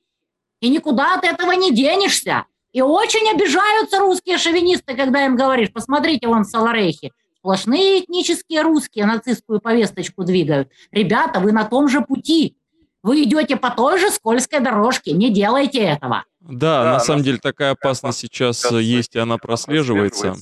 И 0.61 0.68
никуда 0.68 1.14
от 1.14 1.24
этого 1.24 1.52
не 1.52 1.72
денешься. 1.72 2.44
И 2.72 2.82
очень 2.82 3.30
обижаются 3.30 4.00
русские 4.00 4.36
шовинисты, 4.36 4.96
когда 4.96 5.24
им 5.24 5.36
говоришь, 5.36 5.72
посмотрите, 5.72 6.26
вон 6.26 6.42
в 6.42 6.48
Саларейхе, 6.48 7.12
сплошные 7.38 8.00
этнические 8.00 8.62
русские 8.62 9.07
нацистскую 9.07 9.61
повесточку 9.61 10.24
двигают. 10.24 10.70
Ребята, 10.90 11.38
вы 11.38 11.52
на 11.52 11.64
том 11.64 11.88
же 11.88 12.00
пути. 12.00 12.57
Вы 13.02 13.24
идете 13.24 13.57
по 13.57 13.70
той 13.70 13.98
же 13.98 14.11
скользкой 14.11 14.61
дорожке, 14.61 15.12
не 15.12 15.30
делайте 15.30 15.78
этого. 15.78 16.24
Да, 16.40 16.84
да 16.84 16.92
на 16.94 17.00
самом 17.00 17.22
деле 17.22 17.38
такая 17.38 17.72
опасность 17.72 18.18
сейчас 18.18 18.68
есть, 18.72 19.14
и 19.14 19.18
она 19.18 19.36
прослеживается. 19.36 20.34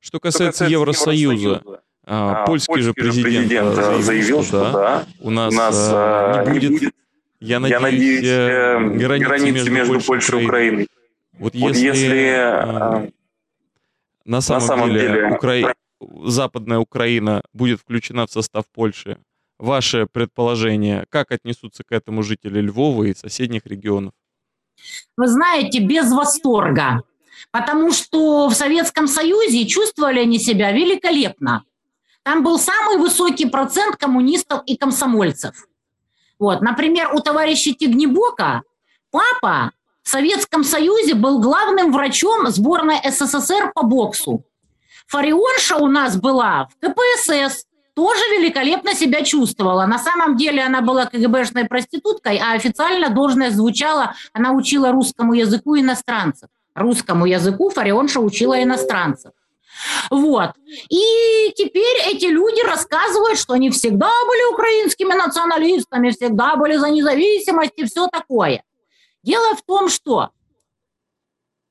Что 0.00 0.20
касается, 0.20 0.64
Что 0.64 0.72
Евросоюза, 0.72 1.34
Евросоюза 1.34 1.82
а, 2.04 2.46
польский, 2.46 2.66
польский 2.72 2.82
же 2.82 2.94
президент, 2.94 3.24
президент 3.24 3.74
заявил, 3.74 4.02
заявил 4.02 4.42
что, 4.42 4.64
что 4.64 4.72
да, 4.72 5.06
у 5.20 5.30
нас, 5.30 5.52
у 5.52 5.56
нас 5.56 5.74
а, 5.92 6.44
не, 6.44 6.52
будет, 6.52 6.70
не 6.70 6.78
будет, 6.78 6.94
я 7.40 7.60
надеюсь, 7.60 7.72
я 7.72 7.80
надеюсь 7.80 8.24
э, 8.24 8.78
границы, 8.78 9.28
границы 9.28 9.70
между, 9.70 9.72
между 9.72 10.00
Польшей 10.06 10.42
и 10.42 10.46
Украиной. 10.46 10.88
Вот 11.38 11.54
если, 11.54 11.66
вот 11.66 11.76
если 11.76 12.34
а, 12.36 13.08
на 14.24 14.40
самом, 14.40 14.60
на 14.60 14.66
самом 14.66 14.90
деле, 14.90 15.08
деле 15.08 15.34
Укра... 15.34 15.74
Западная 16.24 16.78
Украина 16.78 17.42
будет 17.52 17.80
включена 17.80 18.26
в 18.26 18.30
состав 18.30 18.64
Польши, 18.72 19.18
ваше 19.58 20.06
предположение, 20.06 21.06
как 21.10 21.32
отнесутся 21.32 21.82
к 21.84 21.92
этому 21.92 22.22
жители 22.22 22.60
Львова 22.60 23.04
и 23.04 23.14
соседних 23.14 23.66
регионов? 23.66 24.12
Вы 25.16 25.26
знаете, 25.26 25.80
без 25.80 26.12
восторга. 26.12 27.02
Потому 27.50 27.92
что 27.92 28.48
в 28.48 28.54
Советском 28.54 29.06
Союзе 29.06 29.66
чувствовали 29.66 30.20
они 30.20 30.38
себя 30.38 30.72
великолепно. 30.72 31.64
Там 32.22 32.42
был 32.42 32.58
самый 32.58 32.98
высокий 32.98 33.46
процент 33.46 33.96
коммунистов 33.96 34.62
и 34.66 34.76
комсомольцев. 34.76 35.66
Вот, 36.38 36.60
например, 36.60 37.14
у 37.14 37.20
товарища 37.20 37.72
Тигнебока 37.72 38.62
папа 39.10 39.72
в 40.02 40.08
Советском 40.08 40.62
Союзе 40.62 41.14
был 41.14 41.40
главным 41.40 41.92
врачом 41.92 42.46
сборной 42.48 43.00
СССР 43.04 43.72
по 43.74 43.82
боксу. 43.82 44.44
Фарионша 45.06 45.76
у 45.76 45.86
нас 45.86 46.16
была 46.16 46.68
в 46.68 46.86
КПСС, 46.86 47.64
тоже 47.94 48.20
великолепно 48.38 48.94
себя 48.94 49.24
чувствовала. 49.24 49.86
На 49.86 49.98
самом 49.98 50.36
деле 50.36 50.62
она 50.62 50.82
была 50.82 51.06
КГБшной 51.06 51.64
проституткой, 51.64 52.38
а 52.38 52.52
официально 52.52 53.10
должность 53.10 53.56
звучала, 53.56 54.14
она 54.32 54.52
учила 54.52 54.92
русскому 54.92 55.32
языку 55.32 55.76
иностранцев 55.76 56.48
русскому 56.78 57.26
языку 57.26 57.70
Фарионша 57.70 58.20
учила 58.20 58.62
иностранцев. 58.62 59.32
Вот. 60.10 60.52
И 60.88 61.52
теперь 61.56 61.96
эти 62.06 62.26
люди 62.26 62.64
рассказывают, 62.66 63.38
что 63.38 63.54
они 63.54 63.70
всегда 63.70 64.10
были 64.26 64.52
украинскими 64.52 65.14
националистами, 65.14 66.10
всегда 66.10 66.56
были 66.56 66.76
за 66.76 66.90
независимость 66.90 67.74
и 67.76 67.84
все 67.84 68.08
такое. 68.08 68.62
Дело 69.22 69.54
в 69.54 69.62
том, 69.62 69.88
что 69.88 70.30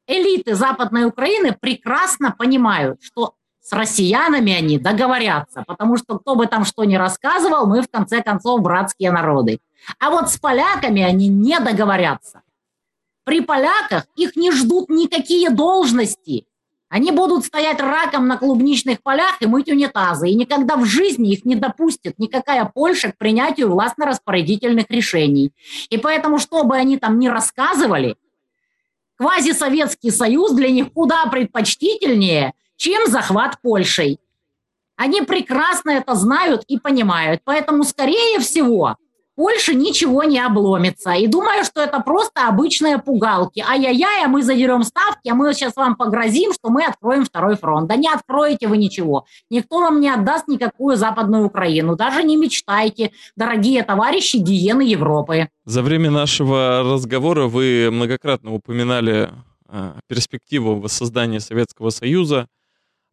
элиты 0.07 0.55
Западной 0.55 1.05
Украины 1.05 1.55
прекрасно 1.59 2.31
понимают, 2.31 3.01
что 3.03 3.33
с 3.61 3.73
россиянами 3.73 4.53
они 4.53 4.79
договорятся, 4.79 5.63
потому 5.67 5.97
что 5.97 6.19
кто 6.19 6.35
бы 6.35 6.47
там 6.47 6.63
что 6.63 6.85
ни 6.85 6.95
рассказывал, 6.95 7.67
мы 7.67 7.81
в 7.81 7.89
конце 7.89 8.23
концов 8.23 8.61
братские 8.61 9.11
народы. 9.11 9.59
А 9.99 10.09
вот 10.09 10.29
с 10.29 10.37
поляками 10.37 11.01
они 11.01 11.27
не 11.27 11.59
договорятся. 11.59 12.41
При 13.27 13.41
поляках 13.41 14.05
их 14.15 14.37
не 14.37 14.51
ждут 14.51 14.87
никакие 14.87 15.49
должности. 15.49 16.45
Они 16.87 17.11
будут 17.11 17.43
стоять 17.43 17.81
раком 17.81 18.25
на 18.25 18.37
клубничных 18.37 19.03
полях 19.03 19.41
и 19.41 19.45
мыть 19.45 19.67
унитазы, 19.67 20.29
и 20.29 20.33
никогда 20.33 20.77
в 20.77 20.85
жизни 20.85 21.33
их 21.33 21.43
не 21.43 21.55
допустит 21.55 22.17
никакая 22.19 22.63
Польша 22.73 23.11
к 23.11 23.17
принятию 23.17 23.69
властно-распорядительных 23.69 24.85
решений. 24.87 25.51
И 25.89 25.97
поэтому, 25.97 26.39
что 26.39 26.63
бы 26.63 26.77
они 26.77 26.97
там 26.97 27.19
ни 27.19 27.27
рассказывали, 27.27 28.15
квазисоветский 29.17 30.11
союз 30.11 30.53
для 30.53 30.69
них 30.69 30.93
куда 30.93 31.25
предпочтительнее, 31.25 32.53
чем 32.77 33.07
захват 33.07 33.59
Польшей. 33.61 34.21
Они 34.95 35.21
прекрасно 35.21 35.91
это 35.91 36.15
знают 36.15 36.63
и 36.69 36.79
понимают. 36.79 37.41
Поэтому, 37.43 37.83
скорее 37.83 38.39
всего, 38.39 38.95
Польше 39.37 39.75
ничего 39.75 40.23
не 40.23 40.39
обломится. 40.39 41.11
И 41.11 41.27
думаю, 41.27 41.63
что 41.63 41.79
это 41.79 41.99
просто 41.99 42.47
обычные 42.47 42.97
пугалки. 42.97 43.59
Ай-яй-яй, 43.59 44.25
а 44.25 44.27
мы 44.27 44.41
задерем 44.41 44.81
ставки, 44.81 45.29
а 45.29 45.35
мы 45.35 45.53
сейчас 45.53 45.75
вам 45.75 45.95
погрозим, 45.95 46.53
что 46.53 46.69
мы 46.69 46.83
откроем 46.83 47.23
второй 47.23 47.55
фронт. 47.55 47.87
Да 47.87 47.97
не 47.97 48.09
откроете 48.09 48.67
вы 48.67 48.77
ничего. 48.77 49.27
Никто 49.51 49.79
вам 49.79 50.01
не 50.01 50.09
отдаст 50.09 50.47
никакую 50.47 50.97
Западную 50.97 51.45
Украину. 51.45 51.95
Даже 51.95 52.23
не 52.23 52.35
мечтайте, 52.35 53.11
дорогие 53.35 53.83
товарищи 53.83 54.37
гиены 54.37 54.81
Европы. 54.81 55.49
За 55.65 55.83
время 55.83 56.09
нашего 56.09 56.81
разговора 56.83 57.45
вы 57.45 57.89
многократно 57.91 58.55
упоминали 58.55 59.29
э, 59.69 59.93
перспективу 60.07 60.79
воссоздания 60.79 61.39
Советского 61.39 61.91
Союза. 61.91 62.47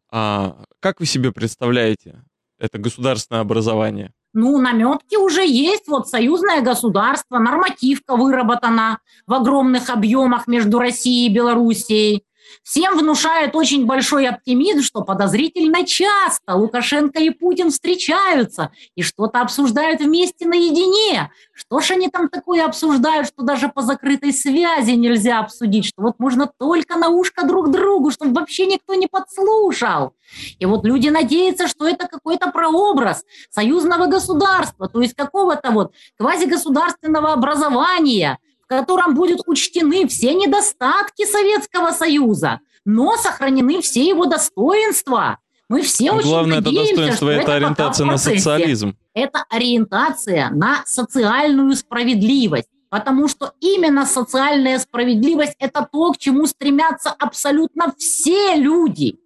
А 0.09 0.57
как 0.79 0.99
вы 0.99 1.05
себе 1.05 1.31
представляете 1.31 2.23
это 2.57 2.79
государственное 2.79 3.41
образование? 3.41 4.11
Ну, 4.35 4.57
наметки 4.57 5.15
уже 5.15 5.47
есть. 5.47 5.87
Вот 5.87 6.09
союзное 6.09 6.59
государство, 6.59 7.39
нормативка 7.39 8.17
выработана 8.17 8.99
в 9.25 9.33
огромных 9.33 9.89
объемах 9.89 10.45
между 10.45 10.77
Россией 10.77 11.29
и 11.29 11.33
Белоруссией. 11.33 12.25
Всем 12.63 12.97
внушает 12.97 13.55
очень 13.55 13.85
большой 13.85 14.27
оптимизм, 14.27 14.81
что 14.81 15.01
подозрительно 15.01 15.85
часто 15.85 16.55
Лукашенко 16.55 17.19
и 17.19 17.29
Путин 17.29 17.71
встречаются 17.71 18.71
и 18.95 19.01
что-то 19.01 19.41
обсуждают 19.41 20.01
вместе 20.01 20.47
наедине. 20.47 21.31
Что 21.53 21.79
ж 21.79 21.91
они 21.91 22.09
там 22.09 22.29
такое 22.29 22.65
обсуждают, 22.65 23.27
что 23.27 23.43
даже 23.43 23.69
по 23.69 23.81
закрытой 23.81 24.33
связи 24.33 24.91
нельзя 24.91 25.39
обсудить, 25.39 25.85
что 25.85 26.01
вот 26.01 26.15
можно 26.19 26.51
только 26.57 26.97
на 26.97 27.09
ушко 27.09 27.45
друг 27.45 27.71
другу, 27.71 28.11
чтобы 28.11 28.33
вообще 28.33 28.65
никто 28.65 28.93
не 28.95 29.07
подслушал. 29.07 30.13
И 30.59 30.65
вот 30.65 30.85
люди 30.85 31.09
надеются, 31.09 31.67
что 31.67 31.87
это 31.87 32.07
какой-то 32.07 32.51
прообраз 32.51 33.23
союзного 33.49 34.07
государства, 34.07 34.87
то 34.89 35.01
есть 35.01 35.15
какого-то 35.15 35.71
вот 35.71 35.93
квазигосударственного 36.17 37.33
образования, 37.33 38.39
в 38.65 38.67
котором 38.67 39.13
будут 39.13 39.41
учтены 39.45 40.07
все 40.07 40.33
недостатки 40.33 41.25
Советского 41.25 41.91
Союза, 41.91 42.61
но 42.83 43.15
сохранены 43.17 43.81
все 43.81 44.03
его 44.03 44.25
достоинства. 44.25 45.39
Мы 45.69 45.81
все 45.81 46.11
но 46.11 46.17
очень 46.17 46.29
главное 46.29 46.61
надеемся, 46.61 46.93
это 46.93 46.95
достоинство, 46.95 47.29
это 47.29 47.53
ориентация 47.55 48.05
на 48.05 48.17
социализм. 48.17 48.97
Это 49.13 49.45
ориентация 49.49 50.49
на 50.49 50.83
социальную 50.85 51.75
справедливость. 51.75 52.69
Потому 52.89 53.27
что 53.27 53.53
именно 53.59 54.05
социальная 54.05 54.79
справедливость– 54.79 55.55
это 55.59 55.87
то, 55.91 56.11
к 56.13 56.17
чему 56.17 56.45
стремятся 56.45 57.09
абсолютно 57.09 57.93
все 57.97 58.55
люди. 58.55 59.17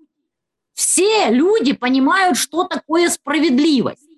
Все 0.73 1.29
люди 1.29 1.73
понимают, 1.73 2.37
что 2.37 2.63
такое 2.63 3.09
справедливость. 3.09 4.08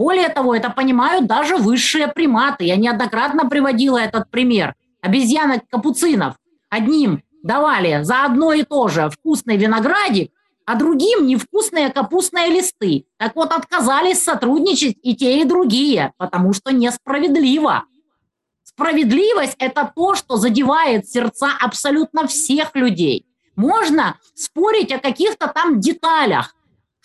Более 0.00 0.30
того, 0.30 0.54
это 0.54 0.70
понимают 0.70 1.26
даже 1.26 1.56
высшие 1.56 2.08
приматы. 2.08 2.64
Я 2.64 2.76
неоднократно 2.76 3.50
приводила 3.50 3.98
этот 3.98 4.30
пример. 4.30 4.74
Обезьянок 5.02 5.68
капуцинов 5.68 6.36
одним 6.70 7.22
давали 7.42 8.02
за 8.02 8.24
одно 8.24 8.54
и 8.54 8.62
то 8.62 8.88
же 8.88 9.10
вкусный 9.10 9.58
виноградик, 9.58 10.32
а 10.64 10.76
другим 10.76 11.26
невкусные 11.26 11.90
капустные 11.90 12.48
листы. 12.48 13.04
Так 13.18 13.36
вот, 13.36 13.52
отказались 13.52 14.22
сотрудничать 14.22 14.96
и 15.02 15.14
те, 15.14 15.42
и 15.42 15.44
другие, 15.44 16.14
потому 16.16 16.54
что 16.54 16.72
несправедливо. 16.72 17.84
Справедливость– 18.64 19.56
это 19.58 19.92
то, 19.94 20.14
что 20.14 20.36
задевает 20.36 21.10
сердца 21.10 21.50
абсолютно 21.60 22.26
всех 22.26 22.74
людей. 22.74 23.26
Можно 23.54 24.16
спорить 24.34 24.92
о 24.92 24.98
каких-то 24.98 25.48
там 25.48 25.78
деталях, 25.78 26.54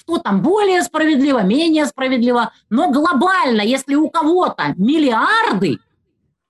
что 0.05 0.19
там 0.19 0.41
более 0.41 0.83
справедливо, 0.83 1.39
менее 1.39 1.85
справедливо. 1.85 2.51
Но 2.69 2.91
глобально, 2.91 3.61
если 3.61 3.95
у 3.95 4.09
кого-то 4.09 4.73
миллиарды, 4.77 5.79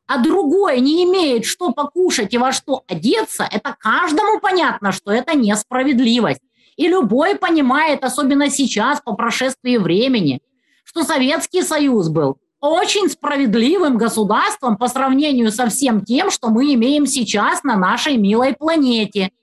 а 0.08 0.22
другой 0.22 0.82
не 0.82 1.03
имеет 1.06 1.45
что 1.45 1.72
покушать 1.72 2.34
и 2.34 2.38
во 2.38 2.51
что 2.51 2.84
одеться, 2.88 3.47
это 3.49 3.76
каждому 3.80 4.39
понятно, 4.39 4.91
что 4.91 5.12
это 5.12 5.36
несправедливость. 5.36 6.41
И 6.76 6.88
любой 6.88 7.36
понимает, 7.36 8.03
особенно 8.03 8.49
сейчас, 8.49 8.99
по 9.01 9.14
прошествии 9.14 9.78
времени, 9.78 10.41
что 10.84 11.03
Советский 11.03 11.62
Союз 11.62 12.10
был 12.10 12.38
очень 12.60 13.10
справедливым 13.10 13.97
государством 13.97 14.76
по 14.76 14.88
сравнению 14.88 15.51
со 15.51 15.68
всем 15.68 16.03
тем, 16.03 16.30
что 16.30 16.49
мы 16.49 16.74
имеем 16.74 17.06
сейчас 17.06 17.64
на 17.64 17.78
нашей 17.78 18.18
милой 18.18 18.53
планете– 18.53 19.32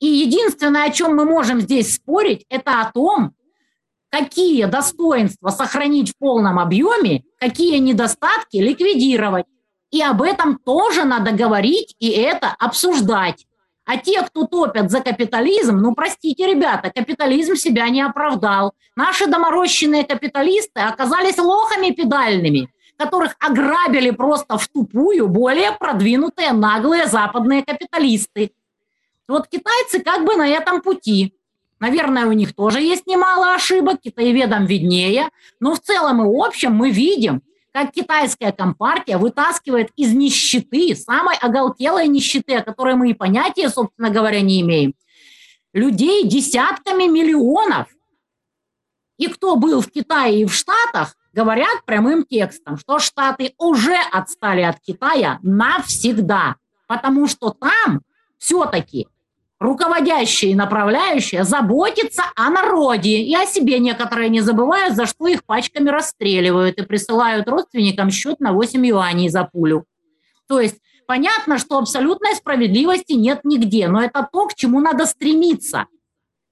и 0.00 0.06
единственное, 0.06 0.84
о 0.84 0.90
чем 0.90 1.16
мы 1.16 1.24
можем 1.24 1.60
здесь 1.60 1.94
спорить, 1.94 2.44
это 2.48 2.80
о 2.80 2.90
том, 2.92 3.32
какие 4.10 4.64
достоинства 4.66 5.50
сохранить 5.50 6.10
в 6.10 6.18
полном 6.18 6.58
объеме, 6.58 7.24
какие 7.38 7.78
недостатки 7.78 8.56
ликвидировать. 8.56 9.46
И 9.90 10.02
об 10.02 10.22
этом 10.22 10.58
тоже 10.58 11.04
надо 11.04 11.32
говорить 11.32 11.94
и 11.98 12.10
это 12.10 12.54
обсуждать. 12.58 13.46
А 13.86 13.98
те, 13.98 14.20
кто 14.22 14.46
топят 14.46 14.90
за 14.90 15.00
капитализм, 15.00 15.76
ну, 15.76 15.94
простите, 15.94 16.46
ребята, 16.46 16.90
капитализм 16.90 17.54
себя 17.54 17.88
не 17.88 18.02
оправдал. 18.02 18.74
Наши 18.96 19.26
доморощенные 19.26 20.04
капиталисты 20.04 20.80
оказались 20.80 21.38
лохами 21.38 21.90
педальными, 21.90 22.68
которых 22.96 23.36
ограбили 23.38 24.10
просто 24.10 24.58
в 24.58 24.66
тупую 24.68 25.28
более 25.28 25.70
продвинутые 25.70 26.52
наглые 26.52 27.06
западные 27.06 27.64
капиталисты. 27.64 28.50
Вот 29.28 29.48
китайцы 29.48 30.00
как 30.00 30.24
бы 30.24 30.36
на 30.36 30.48
этом 30.48 30.80
пути. 30.80 31.34
Наверное, 31.80 32.26
у 32.26 32.32
них 32.32 32.54
тоже 32.54 32.80
есть 32.80 33.06
немало 33.06 33.54
ошибок, 33.54 34.00
китаеведам 34.00 34.64
виднее, 34.66 35.28
но 35.60 35.74
в 35.74 35.80
целом 35.80 36.22
и 36.24 36.46
общем 36.46 36.72
мы 36.72 36.90
видим, 36.90 37.42
как 37.72 37.92
китайская 37.92 38.52
компартия 38.52 39.18
вытаскивает 39.18 39.90
из 39.96 40.14
нищеты, 40.14 40.96
самой 40.96 41.36
оголтелой 41.36 42.08
нищеты, 42.08 42.54
о 42.54 42.62
которой 42.62 42.94
мы 42.94 43.10
и 43.10 43.14
понятия, 43.14 43.68
собственно 43.68 44.08
говоря, 44.08 44.40
не 44.40 44.62
имеем, 44.62 44.94
людей 45.74 46.26
десятками 46.26 47.04
миллионов. 47.04 47.88
И 49.18 49.26
кто 49.26 49.56
был 49.56 49.82
в 49.82 49.90
Китае 49.90 50.42
и 50.42 50.44
в 50.46 50.54
Штатах, 50.54 51.16
говорят 51.34 51.84
прямым 51.84 52.24
текстом, 52.24 52.78
что 52.78 52.98
Штаты 52.98 53.52
уже 53.58 53.96
отстали 54.10 54.62
от 54.62 54.80
Китая 54.80 55.38
навсегда, 55.42 56.56
потому 56.86 57.26
что 57.26 57.50
там 57.50 58.00
все-таки 58.38 59.08
руководящие 59.58 60.52
и 60.52 60.54
направляющие 60.54 61.44
заботятся 61.44 62.24
о 62.34 62.50
народе 62.50 63.22
и 63.22 63.34
о 63.34 63.46
себе 63.46 63.78
некоторые 63.78 64.28
не 64.28 64.40
забывают, 64.40 64.94
за 64.94 65.06
что 65.06 65.26
их 65.26 65.44
пачками 65.44 65.88
расстреливают 65.88 66.78
и 66.78 66.82
присылают 66.82 67.48
родственникам 67.48 68.10
счет 68.10 68.40
на 68.40 68.52
8 68.52 68.86
юаней 68.86 69.28
за 69.28 69.44
пулю. 69.44 69.86
То 70.48 70.60
есть 70.60 70.76
понятно, 71.06 71.58
что 71.58 71.78
абсолютной 71.78 72.34
справедливости 72.34 73.12
нет 73.12 73.40
нигде, 73.44 73.88
но 73.88 74.02
это 74.02 74.28
то, 74.30 74.46
к 74.46 74.54
чему 74.54 74.80
надо 74.80 75.06
стремиться. 75.06 75.86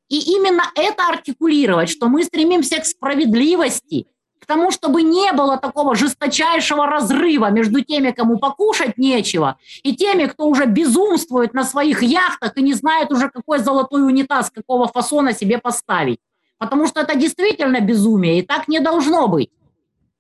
И 0.09 0.19
именно 0.37 0.65
это 0.75 1.09
артикулировать, 1.09 1.89
что 1.89 2.09
мы 2.09 2.25
стремимся 2.25 2.81
к 2.81 2.87
справедливости, 2.87 4.07
к 4.45 4.47
тому, 4.47 4.71
чтобы 4.71 5.03
не 5.03 5.33
было 5.33 5.57
такого 5.57 5.97
жесточайшего 5.97 6.87
разрыва 6.87 7.51
между 7.51 7.81
теми, 7.81 8.11
кому 8.11 8.39
покушать 8.39 8.99
нечего, 8.99 9.57
и 9.83 9.97
теми, 9.97 10.27
кто 10.27 10.47
уже 10.47 10.67
безумствует 10.67 11.55
на 11.55 11.65
своих 11.65 12.03
яхтах 12.03 12.53
и 12.59 12.63
не 12.63 12.75
знает 12.75 13.11
уже, 13.11 13.31
какой 13.31 13.61
золотой 13.61 14.05
унитаз 14.05 14.51
какого 14.51 14.87
фасона 14.87 15.33
себе 15.33 15.57
поставить. 15.57 16.19
Потому 16.59 16.87
что 16.87 17.01
это 17.01 17.17
действительно 17.17 17.81
безумие, 17.81 18.41
и 18.41 18.43
так 18.43 18.69
не 18.69 18.81
должно 18.81 19.29
быть. 19.29 19.51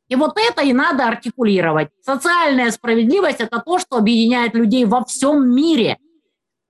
И 0.09 0.16
вот 0.16 0.39
это 0.39 0.62
и 0.62 0.72
надо 0.72 1.07
артикулировать. 1.07 1.91
Социальная 2.01 2.70
справедливость– 2.70 3.39
это 3.41 3.61
то, 3.61 3.79
что 3.79 3.97
объединяет 3.97 4.55
людей 4.55 4.87
во 4.87 5.05
всем 5.05 5.55
мире. 5.55 5.99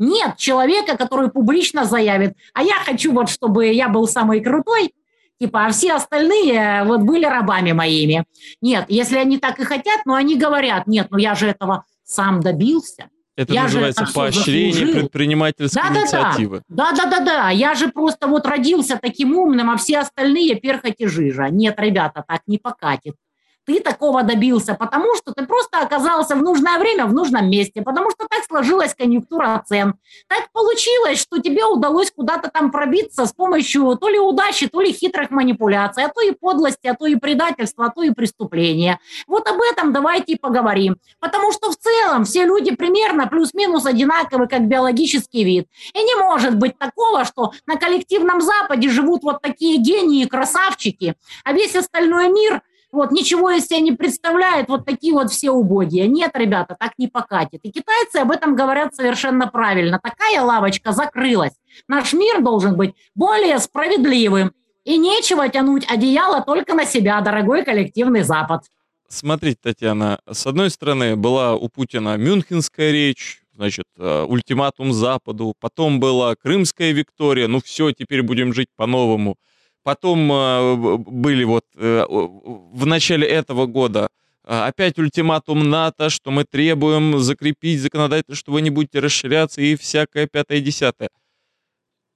Нет 0.01 0.39
человека, 0.39 0.97
который 0.97 1.31
публично 1.31 1.85
заявит, 1.85 2.37
а 2.53 2.65
я 2.65 2.75
хочу 2.85 3.13
вот, 3.13 3.29
чтобы 3.29 3.67
я 3.69 3.89
был 3.89 4.09
самый 4.09 4.41
крутой, 4.41 4.93
типа, 5.41 5.66
а 5.66 5.70
все 5.70 5.95
остальные 5.95 6.55
э, 6.55 6.85
вот 6.85 7.03
были 7.03 7.24
рабами 7.24 7.72
моими. 7.72 8.24
Нет, 8.61 8.87
если 8.89 9.16
они 9.16 9.39
так 9.39 9.59
и 9.61 9.64
хотят, 9.64 10.07
но 10.07 10.14
они 10.14 10.37
говорят, 10.37 10.87
нет, 10.87 11.09
ну 11.11 11.18
я 11.18 11.35
же 11.35 11.47
этого 11.47 11.85
сам 12.05 12.41
добился. 12.41 13.09
Это 13.37 13.53
я 13.53 13.64
называется 13.64 14.05
это 14.05 14.12
поощрение 14.12 14.87
предпринимательской 14.87 15.82
да, 15.82 16.01
инициативы. 16.01 16.62
Да, 16.68 16.93
да, 16.93 17.07
да, 17.07 17.20
да. 17.20 17.51
Я 17.51 17.74
же 17.74 17.89
просто 17.89 18.28
вот 18.28 18.47
родился 18.47 18.97
таким 19.01 19.37
умным, 19.37 19.70
а 19.70 19.76
все 19.76 19.99
остальные 19.99 20.55
перхоть 20.57 20.95
и 20.99 21.07
жижа. 21.07 21.49
Нет, 21.51 21.74
ребята, 21.78 22.24
так 22.26 22.43
не 22.47 22.59
покатит. 22.59 23.16
Ты 23.65 23.81
такого 23.81 24.23
добился? 24.23 24.75
Потому 24.75 25.15
что 25.17 25.33
ты 25.33 25.47
просто 25.47 25.81
оказался 25.81 26.37
в 26.37 26.43
нужное 26.43 26.79
время 26.79 27.07
в 27.07 27.15
нужном 27.15 27.49
месте, 27.49 27.83
потому 27.83 28.11
что 28.11 28.27
так 28.29 28.45
сложилась 28.45 28.95
конъюнктура 28.95 29.62
цен. 29.67 29.95
Так 30.29 30.51
получилось, 30.53 31.21
что 31.21 31.39
тебе 31.39 31.65
удалось 31.65 32.11
куда-то 32.11 32.51
там 32.51 32.71
пробиться 32.71 33.27
с 33.27 33.33
помощью 33.33 33.97
то 33.97 34.09
ли 34.09 34.19
удачи, 34.19 34.69
то 34.69 34.81
ли 34.81 34.93
хитрых 34.93 35.31
манипуляций, 35.31 36.05
а 36.05 36.09
то 36.09 36.21
и 36.21 36.33
подлости, 36.33 36.87
а 36.87 36.95
то 36.95 37.07
и 37.07 37.17
предательства, 37.17 37.87
а 37.87 37.91
то 37.91 38.03
и 38.03 38.11
преступления. 38.11 38.99
Вот 39.27 39.49
об 39.49 39.61
этом 39.61 39.93
давайте 39.93 40.35
и 40.35 40.39
поговорим. 40.39 40.97
Потому 41.21 41.53
что 41.53 41.71
в 41.71 41.77
целом 41.77 42.25
все 42.25 42.45
люди 42.45 42.75
примерно 42.75 43.27
плюс-минус 43.27 43.87
одинаковы, 43.87 44.47
как 44.47 44.67
биологический 44.67 45.45
вид. 45.45 45.69
И 45.95 46.03
не 46.03 46.15
может 46.17 46.59
быть 46.59 46.79
такого, 46.79 47.25
что 47.25 47.53
на 47.67 47.77
коллективном 47.77 48.41
Западе 48.41 48.89
живут 48.89 49.23
вот 49.23 49.41
такие 49.41 49.79
гении, 49.79 50.25
красавчики, 50.27 51.15
а 51.45 51.53
весь 51.53 51.75
остальной 51.75 52.29
мир– 52.29 52.62
вот, 52.95 53.11
ничего 53.11 53.51
из 53.51 53.67
себя 53.67 53.81
не 53.81 53.93
представляет, 53.93 54.69
вот 54.69 54.85
такие 54.85 55.13
вот 55.13 55.31
все 55.31 55.51
убогие. 55.51 56.09
Нет, 56.09 56.31
ребята, 56.35 56.77
так 56.79 56.93
не 56.99 57.09
покатит. 57.09 57.61
И 57.63 57.71
китайцы 57.71 58.17
об 58.17 58.31
этом 58.31 58.57
говорят 58.57 58.95
совершенно 58.95 59.47
правильно. 59.47 60.01
Такая 60.03 60.41
лавочка 60.41 60.93
закрылась. 60.93 61.53
Наш 61.89 62.13
мир 62.13 62.43
должен 62.43 62.77
быть 62.77 62.95
более 63.15 63.59
справедливым. 63.59 64.53
И 64.85 64.99
нечего 64.99 65.49
тянуть 65.49 65.91
одеяло 65.91 66.43
только 66.43 66.75
на 66.75 66.85
себя, 66.85 67.21
дорогой 67.21 67.65
коллективный 67.65 68.23
Запад. 68.23 68.65
Смотрите, 69.09 69.59
Татьяна, 69.63 70.21
с 70.31 70.47
одной 70.47 70.71
стороны, 70.71 71.17
была 71.17 71.55
у 71.55 71.69
Путина 71.69 72.17
мюнхенская 72.17 72.91
речь, 72.91 73.43
значит, 73.55 73.87
э, 73.99 74.25
ультиматум 74.29 74.93
Западу, 74.93 75.55
потом 75.59 76.01
была 76.01 76.35
Крымская 76.35 76.93
Виктория, 76.93 77.49
ну 77.49 77.61
все, 77.63 77.93
теперь 77.93 78.23
будем 78.23 78.53
жить 78.53 78.69
по-новому– 78.77 79.37
Потом 79.85 80.32
э, 80.32 80.97
были 80.97 81.45
вот 81.45 81.66
э, 81.76 82.07
в 82.09 82.87
начале 82.87 83.28
этого 83.28 83.66
года 83.66 84.09
э, 84.43 84.59
опять 84.59 84.99
ультиматум 84.99 85.68
НАТО, 85.68 86.09
что 86.09 86.30
мы 86.30 86.45
требуем 86.45 87.18
закрепить 87.20 87.82
законодательство, 87.82 88.35
что 88.35 88.53
вы 88.53 88.62
не 88.62 88.70
будете 88.70 89.01
расширяться 89.01 89.61
и 89.61 89.76
всякое 89.76 90.26
пятое-десятое. 90.26 91.11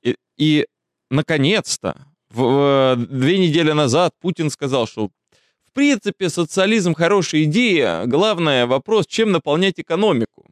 И, 0.03 0.17
и 0.39 0.67
наконец-то, 1.11 2.07
в, 2.31 2.43
в, 2.43 2.97
две 2.97 3.39
недели 3.39 3.73
назад 3.73 4.15
Путин 4.19 4.49
сказал, 4.49 4.87
что 4.87 5.11
в 5.67 5.73
принципе 5.75 6.31
социализм 6.31 6.95
хорошая 6.95 7.45
идея, 7.45 8.07
главное 8.07 8.67
вопрос, 8.67 9.07
чем 9.07 9.31
наполнять 9.31 9.79
экономику. 9.79 10.47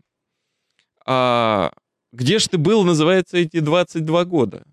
А 1.06 1.72
где 2.12 2.38
же 2.38 2.50
ты 2.50 2.58
был, 2.58 2.84
называется, 2.84 3.38
эти 3.38 3.60
22 3.60 4.24
года? 4.26 4.66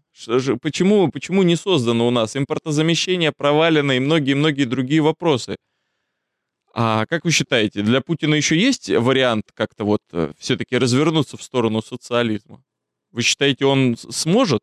Почему, 0.62 1.10
почему 1.10 1.44
не 1.44 1.56
создано 1.56 2.08
у 2.08 2.12
нас 2.12 2.36
импортозамещение 2.36 3.32
провалено 3.32 3.94
и 3.94 4.00
многие-многие 4.00 4.66
другие 4.66 5.02
вопросы? 5.02 5.56
А 6.76 7.06
как 7.06 7.24
вы 7.24 7.32
считаете, 7.32 7.82
для 7.82 8.02
Путина 8.02 8.36
еще 8.36 8.58
есть 8.58 8.90
вариант 8.90 9.46
как-то 9.54 9.84
вот 9.86 10.02
э, 10.12 10.32
все-таки 10.40 10.78
развернуться 10.78 11.38
в 11.38 11.44
сторону 11.44 11.82
социализма? 11.84 12.64
Вы 13.12 13.22
считаете, 13.22 13.66
он 13.66 13.96
сможет? 13.98 14.62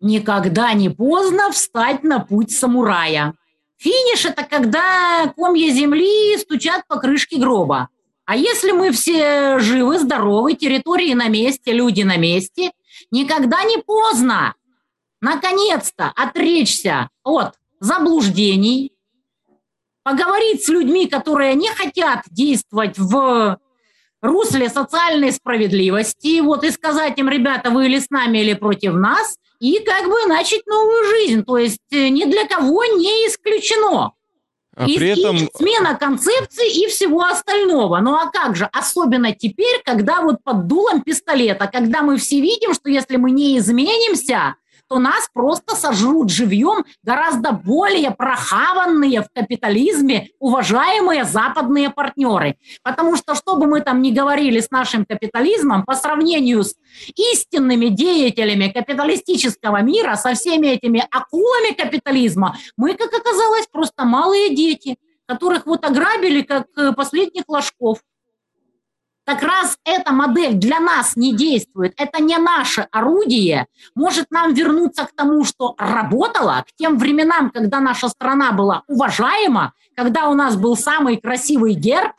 Никогда 0.00 0.72
не 0.72 0.88
поздно 0.88 1.52
встать 1.52 2.02
на 2.02 2.20
путь 2.20 2.50
самурая. 2.50 3.34
Финиш– 3.76 4.24
это 4.26 4.44
когда 4.44 5.32
комья 5.36 5.70
земли 5.70 6.38
стучат 6.38 6.86
по 6.86 6.98
крышке 6.98 7.38
гроба. 7.38 7.88
А 8.24 8.36
если 8.36 8.72
мы 8.72 8.92
все 8.92 9.58
живы, 9.58 9.98
здоровы, 9.98 10.54
территории 10.54 11.12
на 11.12 11.28
месте, 11.28 11.72
люди 11.72 12.02
на 12.02 12.16
месте, 12.16 12.70
никогда 13.10 13.64
не 13.64 13.78
поздно 13.78 14.54
наконец-то 15.20 16.12
отречься 16.16 17.08
от 17.24 17.54
заблуждений, 17.80 18.92
поговорить 20.02 20.64
с 20.64 20.68
людьми, 20.68 21.06
которые 21.06 21.54
не 21.54 21.68
хотят 21.68 22.22
действовать 22.30 22.98
в 22.98 23.58
русле 24.22 24.68
социальной 24.68 25.32
справедливости, 25.32 26.40
вот 26.40 26.64
и 26.64 26.70
сказать 26.70 27.18
им, 27.18 27.28
ребята, 27.28 27.70
вы 27.70 27.86
или 27.86 27.98
с 27.98 28.10
нами, 28.10 28.38
или 28.38 28.54
против 28.54 28.94
нас, 28.94 29.36
и 29.60 29.78
как 29.80 30.06
бы 30.08 30.26
начать 30.26 30.66
новую 30.66 31.04
жизнь. 31.04 31.44
То 31.44 31.58
есть 31.58 31.80
э, 31.90 32.08
ни 32.08 32.24
для 32.24 32.46
кого 32.46 32.84
не 32.84 33.28
исключено. 33.28 34.12
А 34.76 34.86
и, 34.86 34.96
при 34.96 35.08
этом... 35.08 35.36
смена 35.54 35.96
концепции 35.96 36.84
и 36.84 36.88
всего 36.88 37.22
остального. 37.22 37.98
Ну 37.98 38.14
а 38.14 38.30
как 38.30 38.56
же? 38.56 38.68
Особенно 38.72 39.32
теперь, 39.32 39.82
когда 39.84 40.22
вот 40.22 40.42
под 40.42 40.66
дулом 40.66 41.02
пистолета, 41.02 41.66
когда 41.66 42.02
мы 42.02 42.16
все 42.16 42.40
видим, 42.40 42.72
что 42.72 42.88
если 42.88 43.16
мы 43.16 43.30
не 43.30 43.58
изменимся, 43.58 44.54
то 44.90 44.98
нас 44.98 45.30
просто 45.32 45.76
сожрут 45.76 46.30
живьем 46.30 46.84
гораздо 47.04 47.52
более 47.52 48.10
прохаванные 48.10 49.22
в 49.22 49.28
капитализме 49.32 50.30
уважаемые 50.40 51.24
западные 51.24 51.90
партнеры. 51.90 52.56
Потому 52.82 53.16
что, 53.16 53.36
что 53.36 53.54
бы 53.54 53.68
мы 53.68 53.82
там 53.82 54.02
ни 54.02 54.10
говорили 54.10 54.58
с 54.58 54.72
нашим 54.72 55.06
капитализмом, 55.06 55.84
по 55.84 55.94
сравнению 55.94 56.64
с 56.64 56.74
истинными 57.14 57.86
деятелями 57.86 58.66
капиталистического 58.66 59.80
мира, 59.80 60.16
со 60.16 60.34
всеми 60.34 60.66
этими 60.66 61.06
акулами 61.08 61.72
капитализма, 61.72 62.56
мы, 62.76 62.94
как 62.94 63.14
оказалось, 63.14 63.68
просто 63.70 64.04
малые 64.04 64.56
дети, 64.56 64.96
которых 65.26 65.66
вот 65.66 65.84
ограбили, 65.84 66.42
как 66.42 66.66
э, 66.76 66.92
последних 66.92 67.44
ложков. 67.46 68.00
Так 69.30 69.44
раз 69.44 69.78
эта 69.84 70.10
модель 70.10 70.54
для 70.54 70.80
нас 70.80 71.14
не 71.14 71.32
действует, 71.32 71.94
это 71.96 72.20
не 72.20 72.36
наше 72.36 72.88
орудие, 72.90 73.68
может 73.94 74.28
нам 74.32 74.54
вернуться 74.54 75.04
к 75.06 75.12
тому, 75.12 75.44
что 75.44 75.76
работало, 75.78 76.64
к 76.68 76.74
тем 76.74 76.98
временам, 76.98 77.50
когда 77.50 77.78
наша 77.78 78.08
страна 78.08 78.50
была 78.50 78.82
уважаема, 78.88 79.72
когда 79.94 80.28
у 80.30 80.34
нас 80.34 80.56
был 80.56 80.76
самый 80.76 81.16
красивый 81.16 81.74
герб, 81.74 82.10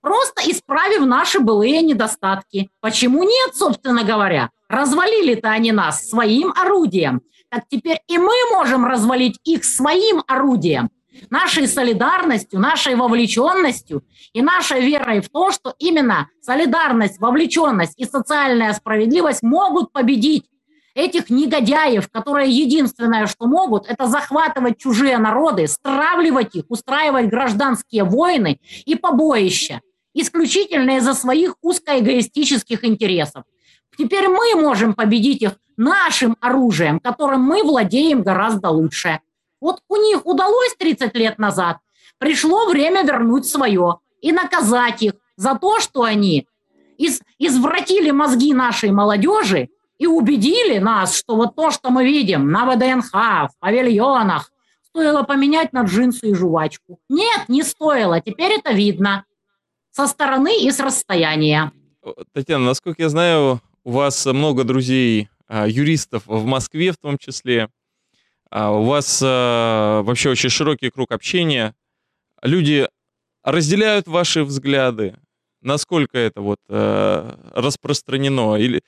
просто 0.00 0.50
исправив 0.50 1.04
наши 1.04 1.38
былые 1.38 1.82
недостатки. 1.82 2.70
Почему 2.80 3.24
нет, 3.24 3.54
собственно 3.54 4.02
говоря? 4.02 4.48
Развалили-то 4.70 5.50
они 5.50 5.70
нас 5.70 6.08
своим 6.08 6.54
орудием. 6.56 7.20
Так 7.50 7.64
теперь 7.68 8.00
и 8.08 8.16
мы 8.16 8.32
можем 8.52 8.86
развалить 8.86 9.38
их 9.44 9.64
своим 9.64 10.22
орудием– 10.26 10.88
нашей 11.30 11.66
солидарностью, 11.66 12.60
нашей 12.60 12.94
вовлеченностью 12.94 14.04
и 14.32 14.42
нашей 14.42 14.80
верой 14.80 15.20
в 15.20 15.28
то, 15.28 15.50
что 15.50 15.74
именно 15.78 16.28
солидарность, 16.40 17.20
вовлеченность 17.20 17.98
и 17.98 18.04
социальная 18.04 18.72
справедливость 18.72 19.42
могут 19.42 19.92
победить 19.92 20.46
этих 20.94 21.30
негодяев, 21.30 22.08
которые 22.10 22.50
единственное, 22.50 23.26
что 23.26 23.46
могут, 23.46 23.86
это 23.88 24.06
захватывать 24.06 24.78
чужие 24.78 25.18
народы, 25.18 25.66
стравливать 25.66 26.54
их, 26.54 26.64
устраивать 26.68 27.28
гражданские 27.28 28.04
войны 28.04 28.60
и 28.84 28.94
побоища, 28.94 29.80
исключительно 30.14 30.96
из-за 30.98 31.14
своих 31.14 31.56
узкоэгоистических 31.62 32.84
интересов. 32.84 33.44
Теперь 33.96 34.28
мы 34.28 34.54
можем 34.54 34.94
победить 34.94 35.42
их 35.42 35.52
нашим 35.76 36.36
оружием, 36.40 37.00
которым 37.00 37.42
мы 37.42 37.62
владеем 37.62 38.22
гораздо 38.22 38.70
лучше. 38.70 39.20
Вот 39.62 39.80
у 39.88 39.94
них 39.94 40.26
удалось 40.26 40.74
30 40.76 41.14
лет 41.14 41.38
назад, 41.38 41.78
пришло 42.18 42.66
время 42.66 43.04
вернуть 43.04 43.46
свое 43.46 44.00
и 44.20 44.32
наказать 44.32 45.02
их 45.02 45.12
за 45.36 45.54
то, 45.54 45.78
что 45.78 46.02
они 46.02 46.48
из, 46.98 47.20
извратили 47.38 48.10
мозги 48.10 48.54
нашей 48.54 48.90
молодежи 48.90 49.68
и 49.98 50.08
убедили 50.08 50.78
нас, 50.78 51.14
что 51.14 51.36
вот 51.36 51.54
то, 51.54 51.70
что 51.70 51.90
мы 51.90 52.04
видим 52.04 52.50
на 52.50 52.66
ВДНХ, 52.66 53.12
в 53.12 53.50
павильонах, 53.60 54.50
стоило 54.88 55.22
поменять 55.22 55.72
на 55.72 55.84
джинсы 55.84 56.30
и 56.30 56.34
жвачку. 56.34 56.98
Нет, 57.08 57.42
не 57.46 57.62
стоило, 57.62 58.20
теперь 58.20 58.58
это 58.58 58.72
видно 58.72 59.24
со 59.92 60.08
стороны 60.08 60.60
и 60.60 60.72
с 60.72 60.80
расстояния. 60.80 61.70
Татьяна, 62.32 62.64
насколько 62.64 63.02
я 63.02 63.08
знаю, 63.08 63.60
у 63.84 63.92
вас 63.92 64.26
много 64.26 64.64
друзей, 64.64 65.28
а, 65.46 65.68
юристов 65.68 66.24
в 66.26 66.44
Москве 66.46 66.90
в 66.90 66.96
том 66.96 67.16
числе. 67.16 67.68
А 68.52 68.70
у 68.70 68.84
вас 68.84 69.22
э, 69.22 70.02
вообще 70.04 70.28
очень 70.28 70.50
широкий 70.50 70.90
круг 70.90 71.10
общения. 71.10 71.74
Люди 72.42 72.86
разделяют 73.42 74.06
ваши 74.06 74.44
взгляды. 74.44 75.16
Насколько 75.62 76.18
это 76.18 76.42
вот 76.42 76.58
э, 76.68 77.34
распространено? 77.54 78.56
Или 78.56 78.82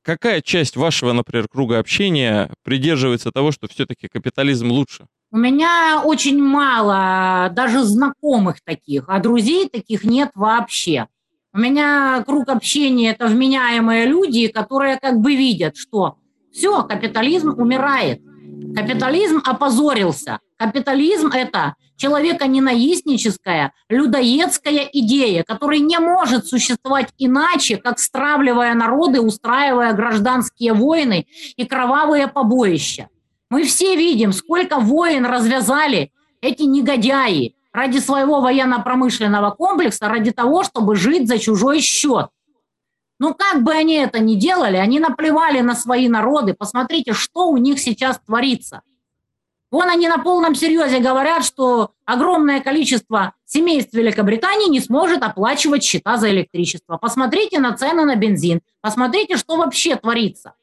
какая 0.00 0.40
часть 0.40 0.76
вашего, 0.76 1.12
например, 1.12 1.46
круга 1.46 1.78
общения 1.78 2.50
придерживается 2.64 3.30
того, 3.30 3.52
что 3.52 3.68
все-таки 3.68 4.08
капитализм 4.08 4.70
лучше? 4.70 5.04
У 5.30 5.36
меня 5.36 6.00
очень 6.02 6.42
мало 6.42 7.50
даже 7.52 7.82
знакомых 7.82 8.62
таких, 8.64 9.04
а 9.08 9.18
друзей 9.18 9.68
таких 9.68 10.04
нет 10.04 10.30
вообще. 10.34 11.06
У 11.52 11.58
меня 11.58 12.24
круг 12.24 12.48
общения– 12.48 13.10
это 13.12 13.26
вменяемые 13.26 14.06
люди, 14.06 14.48
которые 14.48 14.98
как 14.98 15.18
бы 15.18 15.36
видят, 15.36 15.76
что 15.76 16.16
все, 16.50 16.82
капитализм 16.84 17.50
умирает– 17.60 18.22
Капитализм 18.74 19.42
опозорился. 19.44 20.38
Капитализм– 20.56 21.28
это 21.34 21.74
человеконенавистническая, 21.96 23.72
людоедская 23.88 24.88
идея, 24.92 25.44
которая 25.44 25.78
не 25.78 25.98
может 25.98 26.46
существовать 26.46 27.12
иначе, 27.18 27.76
как 27.76 27.98
стравливая 27.98 28.74
народы, 28.74 29.20
устраивая 29.20 29.92
гражданские 29.92 30.72
войны 30.72 31.26
и 31.56 31.64
кровавые 31.64 32.28
побоища. 32.28 33.08
Мы 33.50 33.64
все 33.64 33.96
видим, 33.96 34.32
сколько 34.32 34.78
войн 34.80 35.26
развязали 35.26 36.10
эти 36.40 36.62
негодяи. 36.62 37.54
ради 37.72 37.98
своего 37.98 38.40
военно-промышленного 38.40 39.50
комплекса, 39.50 40.08
ради 40.08 40.30
того, 40.30 40.62
чтобы 40.62 40.94
жить 40.94 41.26
за 41.26 41.38
чужой 41.38 41.80
счет. 41.80 42.28
Ну, 43.22 43.34
как 43.34 43.62
бы 43.62 43.70
они 43.70 43.94
это 43.94 44.18
ни 44.18 44.34
делали, 44.34 44.76
они 44.76 44.98
наплевали 44.98 45.60
на 45.60 45.76
свои 45.76 46.08
народы. 46.08 46.54
Посмотрите, 46.54 47.12
что 47.12 47.50
у 47.50 47.56
них 47.56 47.78
сейчас 47.78 48.18
творится. 48.18 48.82
Вон 49.70 49.88
они 49.88 50.08
на 50.08 50.18
полном 50.18 50.56
серьезе 50.56 50.98
говорят, 50.98 51.44
что 51.44 51.92
огромное 52.04 52.60
количество 52.60 53.34
семейств 53.44 53.94
Великобритании 53.94 54.68
не 54.68 54.80
сможет 54.80 55.22
оплачивать 55.22 55.84
счета 55.84 56.16
за 56.16 56.30
электричество. 56.30 56.96
Посмотрите 56.96 57.60
на 57.60 57.76
цены 57.76 58.04
на 58.04 58.16
бензин. 58.16 58.60
Посмотрите, 58.80 59.36
что 59.36 59.56
вообще 59.56 59.94
творится. 59.94 60.54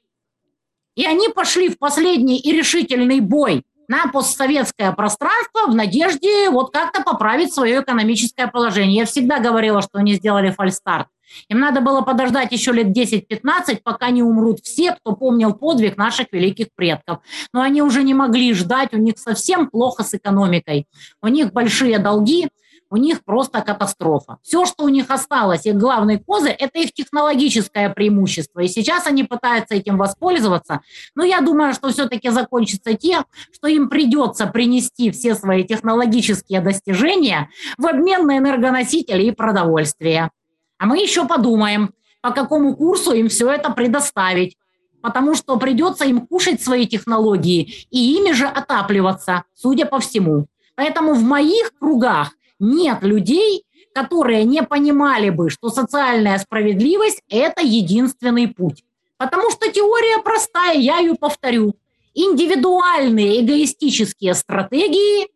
И 0.95 1.05
они 1.05 1.29
пошли 1.29 1.69
в 1.69 1.77
последний 1.77 2.39
и 2.39 2.51
решительный 2.51 3.21
бой 3.21 3.63
на 3.87 4.07
постсоветское 4.07 4.91
пространство 4.91 5.67
в 5.67 5.73
надежде 5.73 6.49
вот 6.49 6.73
как-то 6.73 7.03
поправить 7.03 7.53
свое 7.53 7.79
экономическое 7.79 8.47
положение. 8.47 8.97
Я 8.97 9.05
всегда 9.05 9.39
говорила, 9.39 9.81
что 9.81 9.99
они 9.99 10.15
сделали 10.15 10.51
фальстарт. 10.51 11.07
Им 11.49 11.59
надо 11.59 11.81
было 11.81 12.01
подождать 12.01 12.51
еще 12.51 12.71
лет 12.71 12.87
10-15, 12.87 13.79
пока 13.83 14.09
не 14.09 14.23
умрут 14.23 14.59
все, 14.59 14.93
кто 14.93 15.13
помнил 15.13 15.53
подвиг 15.53 15.97
наших 15.97 16.27
великих 16.31 16.67
предков. 16.75 17.19
Но 17.53 17.61
они 17.61 17.81
уже 17.81 18.03
не 18.03 18.13
могли 18.13 18.53
ждать, 18.53 18.93
у 18.93 18.97
них 18.97 19.17
совсем 19.17 19.69
плохо 19.69 20.03
с 20.03 20.13
экономикой. 20.13 20.87
У 21.21 21.27
них 21.27 21.53
большие 21.53 21.99
долги, 21.99 22.49
у 22.91 22.97
них 22.97 23.23
просто 23.23 23.61
катастрофа. 23.61 24.37
Все, 24.41 24.65
что 24.65 24.83
у 24.83 24.89
них 24.89 25.09
осталось, 25.09 25.65
их 25.65 25.75
главный 25.75 26.19
козырь, 26.19 26.55
это 26.57 26.79
их 26.79 26.93
технологическое 26.93 27.89
преимущество. 27.89 28.61
И 28.61 28.67
сейчас 28.67 29.05
они 29.05 29.23
пытаются 29.23 29.75
этим 29.75 29.97
воспользоваться. 29.97 30.81
Но 31.15 31.23
я 31.23 31.41
думаю, 31.41 31.73
что 31.73 31.89
все-таки 31.89 32.29
закончится 32.29 32.95
тем, 32.95 33.25
что 33.53 33.67
им 33.67 33.89
придется 33.89 34.47
принести 34.47 35.11
все 35.11 35.35
свои 35.35 35.63
технологические 35.63 36.61
достижения 36.61 37.49
в 37.77 37.85
обмен 37.85 38.25
на 38.25 38.37
энергоносители 38.37 39.23
и 39.23 39.31
продовольствие. 39.31 40.31
А 40.79 40.85
мы 40.85 40.97
еще 40.97 41.27
подумаем, 41.27 41.91
по 42.21 42.31
какому 42.31 42.75
курсу 42.75 43.11
им 43.11 43.27
все 43.29 43.51
это 43.51 43.69
предоставить. 43.69 44.57
Потому 45.01 45.35
что 45.35 45.57
придется 45.57 46.05
им 46.05 46.25
кушать 46.25 46.61
свои 46.61 46.87
технологии 46.87 47.87
и 47.91 48.15
ими 48.17 48.31
же 48.31 48.47
отапливаться, 48.47 49.43
судя 49.53 49.85
по 49.85 49.99
всему. 49.99 50.47
Поэтому 50.75 51.13
в 51.13 51.23
моих 51.23 51.73
кругах 51.79 52.31
нет 52.59 53.03
людей, 53.03 53.65
которые 53.93 54.43
не 54.45 54.63
понимали 54.63 55.29
бы, 55.29 55.49
что 55.49 55.69
социальная 55.69 56.37
справедливость– 56.37 57.21
это 57.29 57.61
единственный 57.61 58.47
путь. 58.47 58.83
Потому 59.17 59.51
что 59.51 59.69
теория 59.71 60.21
простая, 60.21 60.77
я 60.77 60.99
ее 60.99 61.15
повторю. 61.15 61.75
Индивидуальные 62.13 63.41
эгоистические 63.41 64.33
стратегии 64.33 65.27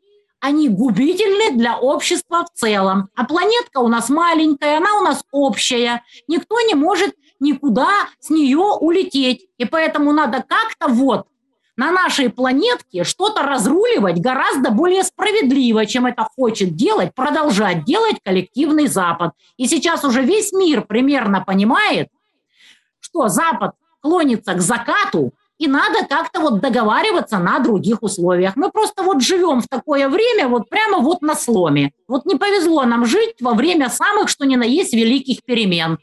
они 0.44 0.68
губительны 0.68 1.58
для 1.58 1.80
общества 1.80 2.44
в 2.44 2.60
целом. 2.60 3.08
А 3.16 3.24
планетка 3.24 3.78
у 3.78 3.88
нас 3.88 4.10
маленькая, 4.10 4.80
она 4.80 5.00
у 5.00 5.02
нас 5.02 5.24
общая. 5.32 6.04
Никто 6.28 6.60
не 6.60 6.76
может 6.76 7.16
никуда 7.40 7.90
с 8.20 8.30
нее 8.30 8.58
улететь. 8.58 9.48
И 9.58 9.64
поэтому 9.64 10.12
надо 10.12 10.44
как-то 10.46 10.90
вот 10.90 11.28
на 11.78 11.94
нашей 11.94 12.30
планетке 12.30 13.06
что-то 13.06 13.44
разруливать 13.44 14.20
гораздо 14.20 14.70
более 14.72 15.06
справедливо, 15.06 15.86
чем 15.86 16.08
это 16.08 16.28
хочет 16.36 16.76
делать, 16.76 17.16
продолжать 17.16 17.86
делать 17.86 18.18
коллективный 18.22 18.88
Запад. 18.88 19.32
И 19.56 19.66
сейчас 19.66 20.04
уже 20.04 20.24
весь 20.24 20.52
мир 20.52 20.82
примерно 20.82 21.40
понимает, 21.40 22.10
что 23.00 23.30
Запад 23.30 23.76
клонится 24.02 24.56
к 24.56 24.62
закату, 24.62 25.32
и 25.64 25.68
надо 25.68 26.06
как-то 26.10 26.42
вот 26.42 26.60
договариваться 26.60 27.40
на 27.40 27.60
других 27.60 28.04
условиях. 28.04 28.58
Мы 28.58 28.70
просто 28.70 29.02
вот 29.02 29.22
живем 29.22 29.62
в 29.62 29.68
такое 29.68 30.10
время 30.10 30.50
вот 30.50 30.70
прямо 30.70 31.00
вот 31.00 31.22
на 31.22 31.36
сломе. 31.36 31.94
Вот 32.08 32.26
не 32.26 32.36
повезло 32.36 32.84
нам 32.84 33.06
жить 33.06 33.36
во 33.40 33.54
время 33.54 33.90
самых, 33.90 34.28
что 34.28 34.46
ни 34.46 34.58
на 34.58 34.64
есть, 34.64 34.94
великих 34.94 35.42
перемен, 35.44 36.00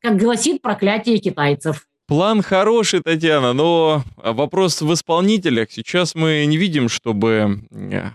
как 0.00 0.16
гласит 0.16 0.62
проклятие 0.62 1.18
китайцев. 1.18 1.88
План 2.06 2.42
хороший, 2.42 3.00
Татьяна, 3.00 3.52
но 3.52 4.04
вопрос 4.16 4.80
в 4.80 4.92
исполнителях. 4.92 5.72
Сейчас 5.72 6.14
мы 6.14 6.44
не 6.46 6.56
видим, 6.56 6.88
чтобы 6.88 7.62
э, 7.72 8.10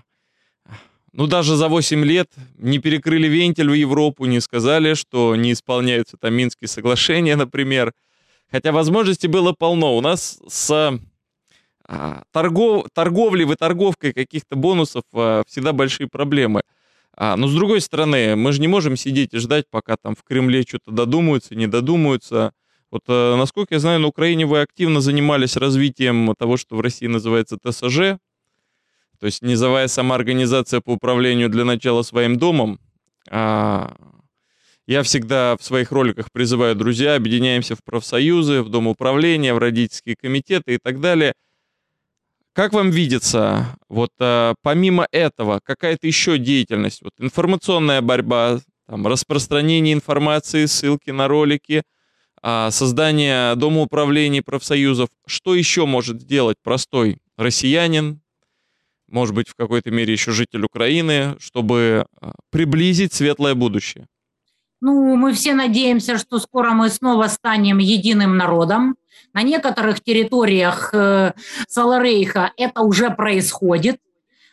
ну, 1.11 1.27
даже 1.27 1.57
за 1.57 1.67
8 1.67 2.05
лет 2.05 2.31
не 2.57 2.79
перекрыли 2.79 3.27
вентиль 3.27 3.69
в 3.69 3.73
Европу, 3.73 4.25
не 4.25 4.39
сказали, 4.39 4.93
что 4.93 5.35
не 5.35 5.51
исполняются 5.51 6.15
там 6.15 6.35
Минские 6.35 6.69
соглашения, 6.69 7.35
например. 7.35 7.93
Хотя 8.51 8.71
возможностей 8.71 9.27
было 9.27 9.53
полно. 9.53 9.95
У 9.95 10.01
нас 10.01 10.39
с 10.47 10.99
а, 11.91 12.23
торгов, 12.31 12.87
торговлей, 12.93 13.45
выторговкой 13.45 14.13
каких-то 14.13 14.55
бонусов 14.55 15.03
а, 15.13 15.43
всегда 15.47 15.73
большие 15.73 16.07
проблемы. 16.07 16.61
А, 17.15 17.35
но 17.35 17.47
с 17.47 17.53
другой 17.53 17.81
стороны, 17.81 18.35
мы 18.35 18.51
же 18.51 18.61
не 18.61 18.67
можем 18.67 18.95
сидеть 18.95 19.33
и 19.33 19.39
ждать, 19.39 19.65
пока 19.69 19.97
там 19.97 20.15
в 20.15 20.23
Кремле 20.23 20.63
что-то 20.63 20.91
додумаются, 20.91 21.55
не 21.55 21.67
додумаются. 21.67 22.53
Вот, 22.91 23.01
а, 23.07 23.35
насколько 23.37 23.75
я 23.75 23.79
знаю, 23.79 23.99
на 23.99 24.07
Украине 24.07 24.45
вы 24.45 24.61
активно 24.61 25.01
занимались 25.01 25.57
развитием 25.57 26.33
того, 26.37 26.57
что 26.57 26.75
в 26.75 26.81
России 26.81 27.07
называется 27.07 27.57
ТСЖ, 27.57 28.19
то 29.19 29.25
есть 29.25 29.41
низовая 29.41 29.87
самоорганизация 29.87 30.79
по 30.79 30.91
управлению 30.91 31.49
для 31.49 31.65
начала 31.65 32.03
своим 32.03 32.37
домом. 32.37 32.79
А, 33.29 33.95
я 34.89 35.03
всегда 35.03 35.55
в 35.55 35.63
своих 35.63 35.91
роликах 35.91 36.31
призываю 36.31 36.75
друзья, 36.75 37.13
объединяемся 37.13 37.75
в 37.75 37.83
профсоюзы, 37.83 38.63
в 38.63 38.69
дом 38.69 38.87
управления, 38.87 39.53
в 39.53 39.59
родительские 39.59 40.15
комитеты 40.19 40.73
и 40.73 40.77
так 40.79 40.99
далее. 40.99 41.33
Как 42.53 42.73
вам 42.73 42.89
видится, 42.89 43.77
вот 43.87 44.09
а, 44.19 44.55
помимо 44.63 45.07
этого, 45.11 45.59
какая-то 45.63 46.07
еще 46.07 46.39
деятельность, 46.39 47.03
вот 47.03 47.13
информационная 47.19 48.01
борьба, 48.01 48.61
там, 48.87 49.05
распространение 49.05 49.93
информации, 49.93 50.65
ссылки 50.65 51.11
на 51.11 51.27
ролики, 51.27 51.83
а, 52.41 52.71
создание 52.71 53.53
дома 53.57 53.81
управления 53.81 54.41
профсоюзов, 54.41 55.09
что 55.27 55.53
еще 55.53 55.85
может 55.85 56.19
сделать 56.21 56.57
простой 56.63 57.19
россиянин, 57.37 58.21
может 59.07 59.35
быть, 59.35 59.49
в 59.49 59.55
какой-то 59.55 59.91
мере 59.91 60.13
еще 60.13 60.31
житель 60.31 60.63
Украины, 60.63 61.35
чтобы 61.39 62.07
а, 62.19 62.31
приблизить 62.49 63.13
светлое 63.13 63.53
будущее? 63.53 64.07
Ну, 64.81 65.15
мы 65.17 65.33
все 65.33 65.53
надеемся, 65.53 66.17
что 66.17 66.39
скоро 66.39 66.71
мы 66.71 66.89
снова 66.89 67.27
станем 67.27 67.79
единым 67.79 68.37
народом. 68.37 68.95
На 69.33 69.43
некоторых 69.43 70.01
территориях 70.01 70.91
э, 70.93 71.33
Саларейха 71.67 72.53
это 72.55 72.81
уже 72.81 73.09
происходит. 73.09 73.99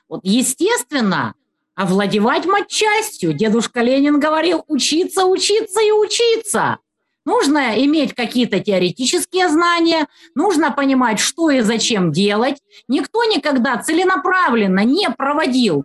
Вот, 0.08 0.20
естественно, 0.24 1.34
овладевать 1.76 2.44
матчастью. 2.44 3.34
Дедушка 3.34 3.82
Ленин 3.82 4.18
говорил 4.18 4.64
учиться, 4.66 5.26
учиться 5.26 5.80
и 5.80 5.92
учиться. 5.92 6.78
Нужно 7.24 7.84
иметь 7.84 8.14
какие-то 8.14 8.60
теоретические 8.60 9.48
знания, 9.48 10.06
нужно 10.34 10.70
понимать, 10.70 11.18
что 11.18 11.50
и 11.50 11.60
зачем 11.60 12.12
делать. 12.12 12.62
Никто 12.88 13.24
никогда 13.24 13.76
целенаправленно 13.78 14.84
не 14.84 15.08
проводил, 15.10 15.84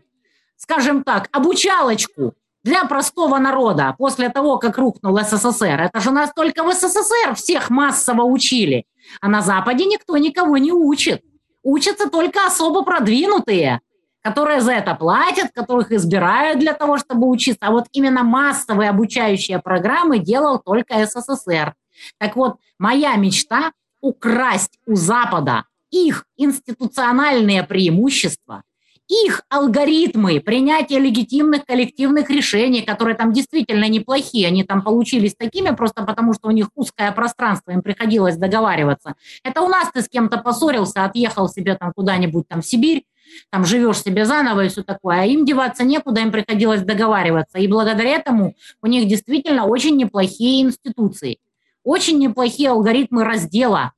скажем 0.58 1.04
так, 1.04 1.30
обучалочку 1.32 2.36
для 2.64 2.86
простого 2.86 3.39
народа 3.39 3.95
после 3.97 4.30
того, 4.30 4.57
как 4.57 4.78
рухнул 4.78 5.18
СССР. 5.20 5.82
Это 5.82 5.99
же 5.99 6.12
нас 6.12 6.32
только 6.34 6.64
в 6.64 6.72
СССР 6.74 7.36
всех 7.36 7.70
массово 7.70 8.24
учили, 8.24 8.86
а 9.20 9.28
на 9.28 9.41
Западе 9.41 9.86
никто 9.86 10.18
никого 10.18 10.57
не 10.57 10.72
учит. 10.72 11.24
Учатся 11.64 12.09
только 12.09 12.45
особо 12.45 12.84
продвинутые, 12.84 13.82
которые 14.22 14.62
за 14.62 14.74
это 14.74 14.95
платят, 14.95 15.51
которых 15.53 15.91
избирают 15.91 16.59
для 16.59 16.74
того, 16.74 16.97
чтобы 16.97 17.28
учиться. 17.28 17.59
А 17.62 17.72
вот 17.72 17.88
именно 17.91 18.24
массовые 18.24 18.89
обучающие 18.89 19.59
программы 19.59 20.20
делал 20.20 20.59
только 20.59 21.05
СССР. 21.05 21.74
Так 22.18 22.36
вот, 22.36 22.57
моя 22.78 23.16
мечта– 23.16 23.72
украсть 24.01 24.80
у 24.88 24.95
Запада 24.95 25.66
их 25.91 26.26
институциональные 26.38 27.64
преимущества– 27.64 28.64
их 29.12 29.41
алгоритмы 29.49 30.39
принятия 30.39 30.97
легитимных 30.97 31.66
коллективных 31.66 32.30
решений, 32.30 32.82
которые 32.82 33.16
там 33.16 33.34
действительно 33.34 33.89
неплохие, 33.89 34.47
они 34.47 34.64
там 34.64 34.82
получились 34.82 35.36
такими 35.36 35.76
просто 35.76 36.03
потому, 36.03 36.34
что 36.34 36.47
у 36.47 36.51
них 36.51 36.70
узкое 36.76 37.12
пространство, 37.12 37.72
им 37.72 37.82
приходилось 37.82 38.38
договариваться. 38.38 39.16
Это 39.43 39.62
у 39.62 39.68
нас 39.68 39.91
ты 39.93 40.01
с 40.01 40.07
кем-то 40.07 40.38
поссорился, 40.38 41.03
отъехал 41.03 41.49
себе 41.49 41.76
там 41.76 41.91
куда-нибудь 41.93 42.47
там 42.47 42.62
в 42.62 42.66
Сибирь, 42.66 43.03
там 43.49 43.66
живешь 43.66 44.01
себе 44.01 44.26
заново 44.26 44.66
и 44.66 44.70
все 44.70 44.82
такое, 44.82 45.22
а 45.22 45.26
им 45.26 45.45
деваться 45.45 45.84
некуда, 45.84 46.22
им 46.22 46.32
приходилось 46.32 46.82
договариваться. 46.82 47.59
И 47.59 47.68
благодаря 47.68 48.12
этому 48.12 48.55
у 48.82 48.88
них 48.88 49.07
действительно 49.07 49.66
очень 49.66 49.97
неплохие 49.97 50.62
институции, 50.62 51.39
очень 51.84 52.18
неплохие 52.18 52.70
алгоритмы 52.70 53.26
раздела, 53.26 53.91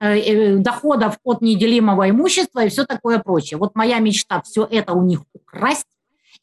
доходов 0.00 1.18
от 1.24 1.42
неделимого 1.42 2.08
имущества 2.08 2.64
и 2.64 2.68
все 2.68 2.84
такое 2.84 3.18
прочее. 3.18 3.58
Вот 3.58 3.74
моя 3.74 3.98
мечта 3.98 4.40
все 4.42 4.66
это 4.70 4.94
у 4.94 5.02
них 5.02 5.20
украсть 5.34 5.86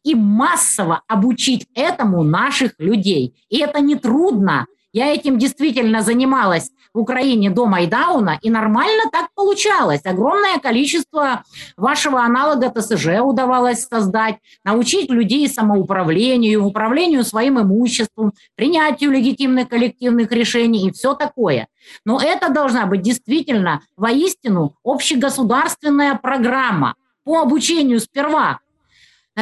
и 0.03 0.15
массово 0.15 1.01
обучить 1.07 1.67
этому 1.73 2.23
наших 2.23 2.73
людей. 2.77 3.35
И 3.49 3.57
это 3.57 3.79
не 3.79 3.95
трудно. 3.95 4.67
Я 4.97 5.13
этим 5.13 5.37
действительно 5.37 6.01
занималась 6.01 6.71
в 6.91 6.97
Украине 6.97 7.51
до 7.51 7.67
Майдауна, 7.67 8.39
и 8.41 8.49
нормально 8.49 9.03
так 9.11 9.27
получалось. 9.35 10.01
Огромное 10.03 10.57
количество 10.57 11.43
вашего 11.77 12.23
аналога 12.23 12.71
ТСЖ 12.71 13.21
удавалось 13.21 13.85
создать, 13.85 14.37
научить 14.63 15.11
людей 15.11 15.47
самоуправлению, 15.47 16.65
управлению 16.65 17.23
своим 17.23 17.61
имуществом, 17.61 18.33
принятию 18.55 19.11
легитимных 19.11 19.69
коллективных 19.69 20.31
решений 20.31 20.87
и 20.87 20.91
все 20.91 21.13
такое. 21.13 21.67
Но 22.03 22.19
это 22.19 22.51
должна 22.51 22.87
быть 22.87 23.03
действительно 23.03 23.81
воистину 23.97 24.77
общегосударственная 24.83 26.15
программа 26.15 26.95
по 27.23 27.41
обучению 27.41 27.99
сперва 27.99 28.61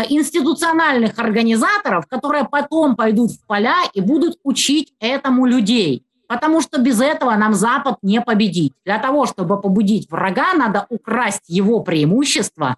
институциональных 0.04 1.18
организаторов, 1.20 2.06
которые 2.08 2.46
потом 2.46 2.96
пойдут 2.96 3.32
в 3.32 3.46
поля 3.46 3.78
и 3.93 4.02
будут 4.02 4.38
учить 4.43 4.93
этому 5.00 5.46
людей. 5.46 6.04
Потому 6.28 6.62
что 6.62 6.82
без 6.82 7.00
этого 7.02 7.36
нам 7.36 7.54
Запад 7.54 7.98
не 8.02 8.20
победить. 8.20 8.74
Для 8.84 8.98
того, 8.98 9.26
чтобы 9.26 9.62
побудить 9.62 10.10
врага, 10.10 10.54
надо 10.54 10.86
украсть 10.89 11.43
его 11.48 11.82
преимущества 11.82 12.78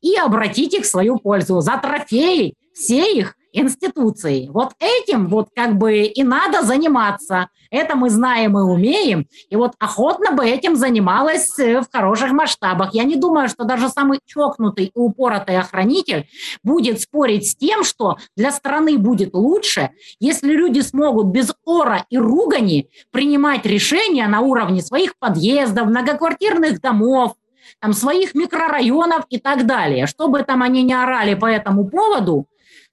и 0.00 0.16
обратить 0.16 0.74
их 0.74 0.84
в 0.84 0.88
свою 0.88 1.18
пользу. 1.18 1.60
За 1.60 1.76
трофеи 1.76 2.54
все 2.72 3.18
их 3.18 3.36
институций. 3.56 4.48
Вот 4.52 4.72
этим 4.78 5.28
вот 5.28 5.48
как 5.54 5.76
бы 5.76 6.02
и 6.02 6.22
надо 6.22 6.62
заниматься. 6.62 7.48
Это 7.70 7.96
мы 7.96 8.10
знаем 8.10 8.56
и 8.58 8.62
умеем. 8.62 9.26
И 9.48 9.56
вот 9.56 9.72
охотно 9.78 10.32
бы 10.32 10.46
этим 10.46 10.76
занималась 10.76 11.58
э, 11.58 11.80
в 11.80 11.86
хороших 11.90 12.32
масштабах. 12.32 12.94
Я 12.94 13.04
не 13.04 13.16
думаю, 13.16 13.48
что 13.48 13.64
даже 13.64 13.88
самый 13.88 14.20
чокнутый 14.24 14.86
и 14.86 14.92
упоротый 14.94 15.58
охранитель 15.58 16.28
будет 16.62 17.00
спорить 17.00 17.50
с 17.50 17.56
тем, 17.56 17.82
что 17.82 18.18
для 18.36 18.52
страны 18.52 18.98
будет 18.98 19.34
лучше, 19.34 19.90
если 20.20 20.52
люди 20.52 20.80
смогут 20.80 21.28
без 21.28 21.52
ора 21.64 22.04
и 22.10 22.18
ругани 22.18 22.88
принимать 23.10 23.64
решения 23.64 24.28
на 24.28 24.40
уровне 24.40 24.82
своих 24.82 25.18
подъездов, 25.18 25.88
многоквартирных 25.88 26.80
домов, 26.80 27.32
там, 27.80 27.92
своих 27.92 28.34
микрорайонов 28.34 29.24
и 29.30 29.38
так 29.38 29.66
далее. 29.66 30.06
Чтобы 30.06 30.42
там 30.42 30.62
они 30.62 30.82
не 30.82 30.94
орали 30.94 31.34
по 31.34 31.46
этому 31.46 31.88
поводу, 31.88 32.46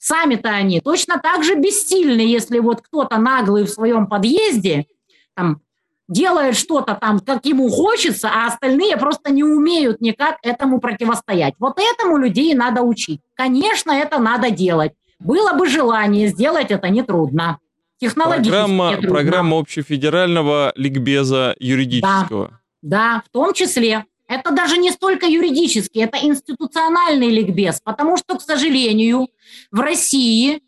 Сами-то 0.04 0.49
они 0.49 0.82
точно 0.82 1.18
так 1.18 1.45
же 1.45 1.56
бессильны, 1.56 2.20
если 2.20 2.60
вот 2.60 2.82
кто-то 2.82 3.18
наглый 3.20 3.64
в 3.64 3.70
своем 3.70 4.08
подъезде 4.08 4.86
там, 5.34 5.62
делает 6.10 6.58
что-то 6.58 6.95
там, 6.95 7.22
как 7.22 7.45
ему 7.45 7.70
хочется, 7.70 8.30
а 8.30 8.47
остальные 8.47 8.97
просто 8.97 9.32
не 9.32 9.45
умеют 9.45 10.01
никак 10.01 10.39
этому 10.43 10.82
противостоять. 10.82 11.54
Вот 11.58 11.80
этому 11.80 12.18
людей 12.18 12.54
надо 12.54 12.82
учить. 12.82 13.22
Конечно, 13.34 13.93
это 13.93 14.20
надо 14.20 14.51
делать. 14.51 14.91
Было 15.20 15.54
бы 15.54 15.70
желание 15.70 16.28
сделать 16.28 16.70
это 16.70 16.89
нетрудно. 16.89 17.60
Технологически 17.97 18.49
программа, 18.49 18.89
нетрудно. 18.89 19.10
Программа 19.10 19.60
общефедерального 19.60 20.74
ликбеза 20.76 21.56
юридического. 21.60 22.60
Да, 22.82 23.14
да, 23.14 23.24
в 23.26 23.30
том 23.30 23.54
числе. 23.54 24.04
Это 24.34 24.52
даже 24.52 24.78
не 24.78 24.90
столько 24.90 25.28
юридический, 25.28 26.04
это 26.04 26.18
институциональный 26.18 27.30
ликбез, 27.30 27.80
потому 27.84 28.18
что, 28.18 28.36
к 28.38 28.42
сожалению, 28.42 29.28
в 29.72 29.80
России 29.80 30.64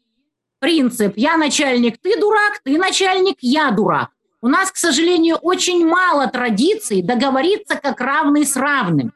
принцип 0.59 1.13
«я 1.16 1.36
начальник, 1.36 1.97
ты 1.97 2.20
дурак, 2.20 2.59
ты 2.63 2.78
начальник, 2.78 3.38
я 3.41 3.72
дурак». 3.72 4.09
У 4.41 4.47
нас, 4.47 4.72
к 4.72 4.78
сожалению, 4.78 5.38
очень 5.38 5.84
мало 5.88 6.28
традиций 6.28 7.01
договориться 7.01 7.76
как 7.76 7.99
равный 7.99 8.45
с 8.45 8.55
равным. 8.55 9.13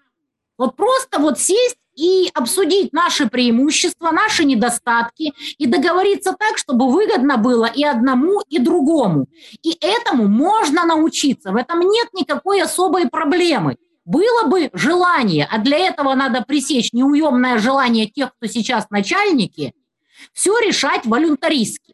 Вот 0.57 0.75
просто 0.75 1.19
вот 1.19 1.39
сесть 1.39 1.77
и 1.95 2.31
обсудить 2.33 2.91
наши 2.91 3.29
преимущества, 3.29 4.09
наши 4.09 4.45
недостатки 4.45 5.33
и 5.59 5.67
договориться 5.67 6.33
так, 6.33 6.57
чтобы 6.57 6.91
выгодно 6.91 7.37
было 7.37 7.65
и 7.65 7.83
одному, 7.83 8.41
и 8.49 8.57
другому. 8.57 9.27
И 9.61 9.77
этому 9.79 10.27
можно 10.27 10.85
научиться, 10.85 11.51
в 11.51 11.55
этом 11.55 11.81
нет 11.81 12.07
никакой 12.13 12.63
особой 12.63 13.07
проблемы. 13.09 13.77
Было 14.09 14.47
бы 14.47 14.71
желание, 14.73 15.47
а 15.51 15.59
для 15.59 15.77
этого 15.77 16.15
надо 16.15 16.41
пресечь 16.41 16.93
неуемное 16.93 17.59
желание 17.59 18.07
тех, 18.07 18.31
кто 18.35 18.47
сейчас 18.47 18.89
начальники, 18.89 19.75
все 20.33 20.57
решать 20.57 21.05
волюнтаристски. 21.05 21.93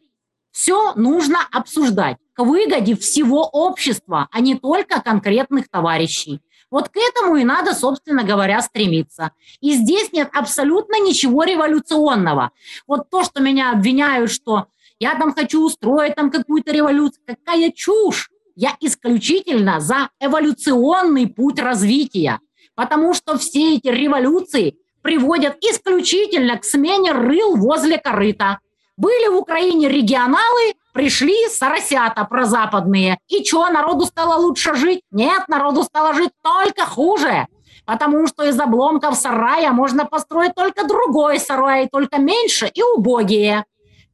Все 0.50 0.94
нужно 0.94 1.40
обсуждать 1.52 2.16
к 2.32 2.42
выгоде 2.42 2.96
всего 2.96 3.42
общества, 3.42 4.28
а 4.32 4.40
не 4.40 4.54
только 4.54 5.02
конкретных 5.02 5.68
товарищей. 5.68 6.40
Вот 6.70 6.88
к 6.88 6.96
этому 6.96 7.36
и 7.36 7.44
надо, 7.44 7.74
собственно 7.74 8.24
говоря, 8.24 8.62
стремиться. 8.62 9.32
И 9.60 9.72
здесь 9.72 10.10
нет 10.10 10.30
абсолютно 10.32 10.98
ничего 10.98 11.44
революционного. 11.44 12.52
Вот 12.86 13.10
то, 13.10 13.24
что 13.24 13.42
меня 13.42 13.72
обвиняют, 13.72 14.30
что 14.30 14.68
я 14.98 15.16
там 15.16 15.34
хочу 15.34 15.62
устроить 15.62 16.14
там 16.14 16.30
какую-то 16.30 16.72
революцию, 16.72 17.22
какая 17.26 17.72
чушь. 17.72 18.30
Я 18.56 18.74
исключительно 18.80 19.80
за 19.80 20.08
эволюционный 20.18 21.26
путь 21.26 21.60
развития, 21.60 22.40
потому 22.74 23.12
что 23.12 23.36
все 23.36 23.74
эти 23.74 23.88
революции 23.88 24.78
приводят 25.02 25.58
исключительно 25.60 26.56
к 26.56 26.64
смене 26.64 27.12
рыл 27.12 27.56
возле 27.56 27.98
корыта. 27.98 28.60
Были 28.96 29.28
в 29.28 29.36
Украине 29.36 29.90
регионалы, 29.90 30.72
пришли 30.94 31.36
соросята 31.50 32.24
прозападные. 32.24 33.18
И 33.28 33.44
что, 33.44 33.68
народу 33.68 34.06
стало 34.06 34.40
лучше 34.40 34.74
жить? 34.74 35.02
Нет, 35.10 35.48
народу 35.48 35.82
стало 35.82 36.14
жить 36.14 36.32
только 36.42 36.86
хуже. 36.86 37.46
Потому 37.84 38.26
что 38.26 38.42
из 38.42 38.58
обломков 38.58 39.16
сарая 39.16 39.70
можно 39.72 40.06
построить 40.06 40.54
только 40.54 40.86
другой 40.86 41.38
сарай, 41.38 41.88
только 41.92 42.18
меньше 42.18 42.70
и 42.72 42.82
убогие. 42.82 43.66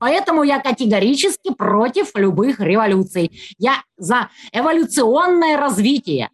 Поэтому 0.03 0.43
я 0.43 0.59
категорически 0.59 1.55
против 1.55 2.17
любых 2.17 2.59
революций. 2.59 3.31
Я 3.57 3.85
за 3.97 4.31
эволюционное 4.53 5.57
развитие, 5.57 6.31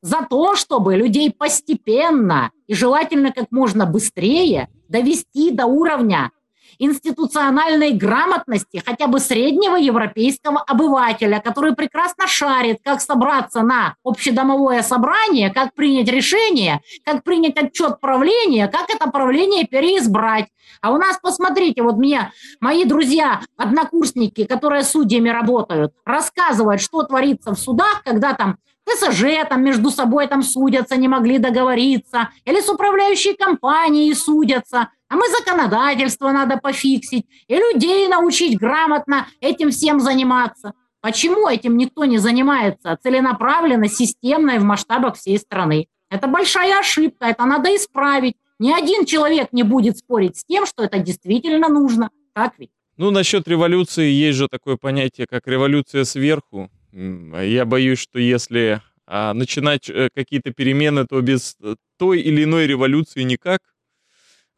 за 0.00 0.24
то, 0.30 0.54
чтобы 0.54 0.94
людей 0.94 1.32
постепенно 1.32 2.52
и 2.68 2.74
желательно 2.74 3.32
как 3.32 3.50
можно 3.50 3.84
быстрее 3.84 4.68
довести 4.88 5.50
до 5.50 5.66
уровня 5.66 6.30
институциональной 6.78 7.92
грамотности 7.92 8.82
хотя 8.84 9.06
бы 9.06 9.20
среднего 9.20 9.76
европейского 9.76 10.60
обывателя, 10.60 11.40
который 11.40 11.74
прекрасно 11.74 12.26
шарит, 12.26 12.78
как 12.84 13.00
собраться 13.00 13.62
на 13.62 13.96
общедомовое 14.04 14.82
собрание, 14.82 15.52
как 15.52 15.74
принять 15.74 16.08
решение, 16.08 16.80
как 17.04 17.24
принять 17.24 17.56
отчет 17.56 18.00
правления, 18.00 18.68
как 18.68 18.90
это 18.90 19.10
правление 19.10 19.66
переизбрать. 19.66 20.46
А 20.80 20.90
у 20.90 20.98
нас, 20.98 21.18
посмотрите, 21.22 21.82
вот 21.82 21.96
мне 21.96 22.32
мои 22.60 22.84
друзья, 22.84 23.40
однокурсники, 23.56 24.44
которые 24.44 24.82
судьями 24.82 25.28
работают, 25.28 25.92
рассказывают, 26.04 26.80
что 26.80 27.02
творится 27.02 27.54
в 27.54 27.58
судах, 27.58 28.02
когда 28.04 28.34
там 28.34 28.58
ТСЖ 28.86 29.46
там 29.48 29.62
между 29.62 29.90
собой 29.90 30.26
там 30.26 30.42
судятся, 30.42 30.96
не 30.96 31.08
могли 31.08 31.38
договориться, 31.38 32.30
или 32.44 32.60
с 32.60 32.68
управляющей 32.68 33.34
компанией 33.34 34.14
судятся, 34.14 34.88
а 35.08 35.16
мы 35.16 35.28
законодательство 35.28 36.30
надо 36.32 36.56
пофиксить, 36.58 37.26
и 37.46 37.54
людей 37.54 38.08
научить 38.08 38.58
грамотно 38.58 39.26
этим 39.40 39.70
всем 39.70 40.00
заниматься. 40.00 40.74
Почему 41.00 41.48
этим 41.48 41.76
никто 41.76 42.04
не 42.04 42.18
занимается 42.18 42.98
целенаправленно, 43.02 43.88
системно 43.88 44.52
и 44.52 44.58
в 44.58 44.64
масштабах 44.64 45.16
всей 45.16 45.38
страны? 45.38 45.88
Это 46.10 46.28
большая 46.28 46.78
ошибка, 46.78 47.26
это 47.26 47.44
надо 47.44 47.74
исправить. 47.76 48.36
Ни 48.58 48.72
один 48.72 49.04
человек 49.04 49.48
не 49.52 49.64
будет 49.64 49.98
спорить 49.98 50.38
с 50.38 50.44
тем, 50.44 50.64
что 50.64 50.84
это 50.84 50.98
действительно 50.98 51.68
нужно. 51.68 52.10
Так 52.34 52.54
ведь? 52.58 52.70
Ну, 52.96 53.10
насчет 53.10 53.46
революции 53.48 54.08
есть 54.08 54.38
же 54.38 54.48
такое 54.48 54.76
понятие, 54.76 55.26
как 55.28 55.46
революция 55.46 56.04
сверху. 56.04 56.70
Я 56.94 57.64
боюсь, 57.64 57.98
что 57.98 58.18
если 58.18 58.80
а, 59.06 59.34
начинать 59.34 59.90
э, 59.90 60.08
какие-то 60.14 60.52
перемены, 60.52 61.06
то 61.06 61.20
без 61.20 61.56
э, 61.60 61.74
той 61.98 62.20
или 62.20 62.44
иной 62.44 62.66
революции 62.68 63.22
никак. 63.22 63.60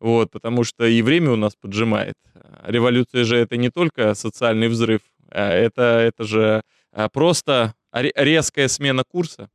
Вот, 0.01 0.31
потому 0.31 0.63
что 0.63 0.85
и 0.85 1.01
время 1.01 1.33
у 1.33 1.37
нас 1.37 1.55
поджимает. 1.57 2.17
Революция 2.63 3.25
же 3.25 3.37
это 3.37 3.57
не 3.57 3.71
только 3.71 4.15
социальный 4.15 4.69
взрыв, 4.69 5.01
а 5.31 5.49
это, 5.49 5.83
это 5.83 6.25
же 6.25 6.63
а, 6.93 7.09
просто 7.09 7.75
резкая 7.93 8.69
смена 8.69 9.03
курса. 9.09 9.49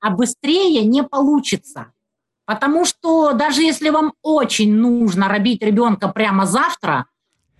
А 0.00 0.10
быстрее 0.10 0.84
не 0.84 1.02
получится. 1.02 1.92
Потому 2.44 2.84
что 2.84 3.32
даже 3.32 3.62
если 3.62 3.88
вам 3.88 4.12
очень 4.22 4.74
нужно 4.74 5.28
родить 5.28 5.62
ребенка 5.62 6.08
прямо 6.08 6.46
завтра, 6.46 7.06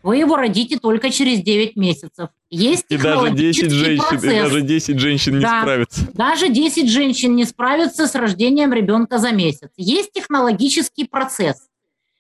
вы 0.02 0.18
его 0.18 0.36
родите 0.36 0.78
только 0.78 1.11
через 1.11 1.40
9 1.42 1.76
месяцев. 1.76 2.28
Есть 2.51 2.86
и 2.88 2.96
даже 2.96 3.30
10 3.30 3.70
женщин, 3.70 4.05
процесс. 4.05 4.24
и 4.24 4.40
даже 4.40 4.61
10 4.62 4.98
женщин 4.98 5.34
не 5.36 5.42
да, 5.42 5.61
справятся. 5.61 6.09
Даже 6.12 6.48
10 6.48 6.90
женщин 6.90 7.36
не 7.36 7.44
справятся 7.44 8.09
с 8.09 8.14
рождением 8.16 8.72
ребенка 8.72 9.18
за 9.18 9.30
месяц. 9.30 9.70
Есть 9.76 10.11
технологический 10.12 11.05
процесс. 11.05 11.68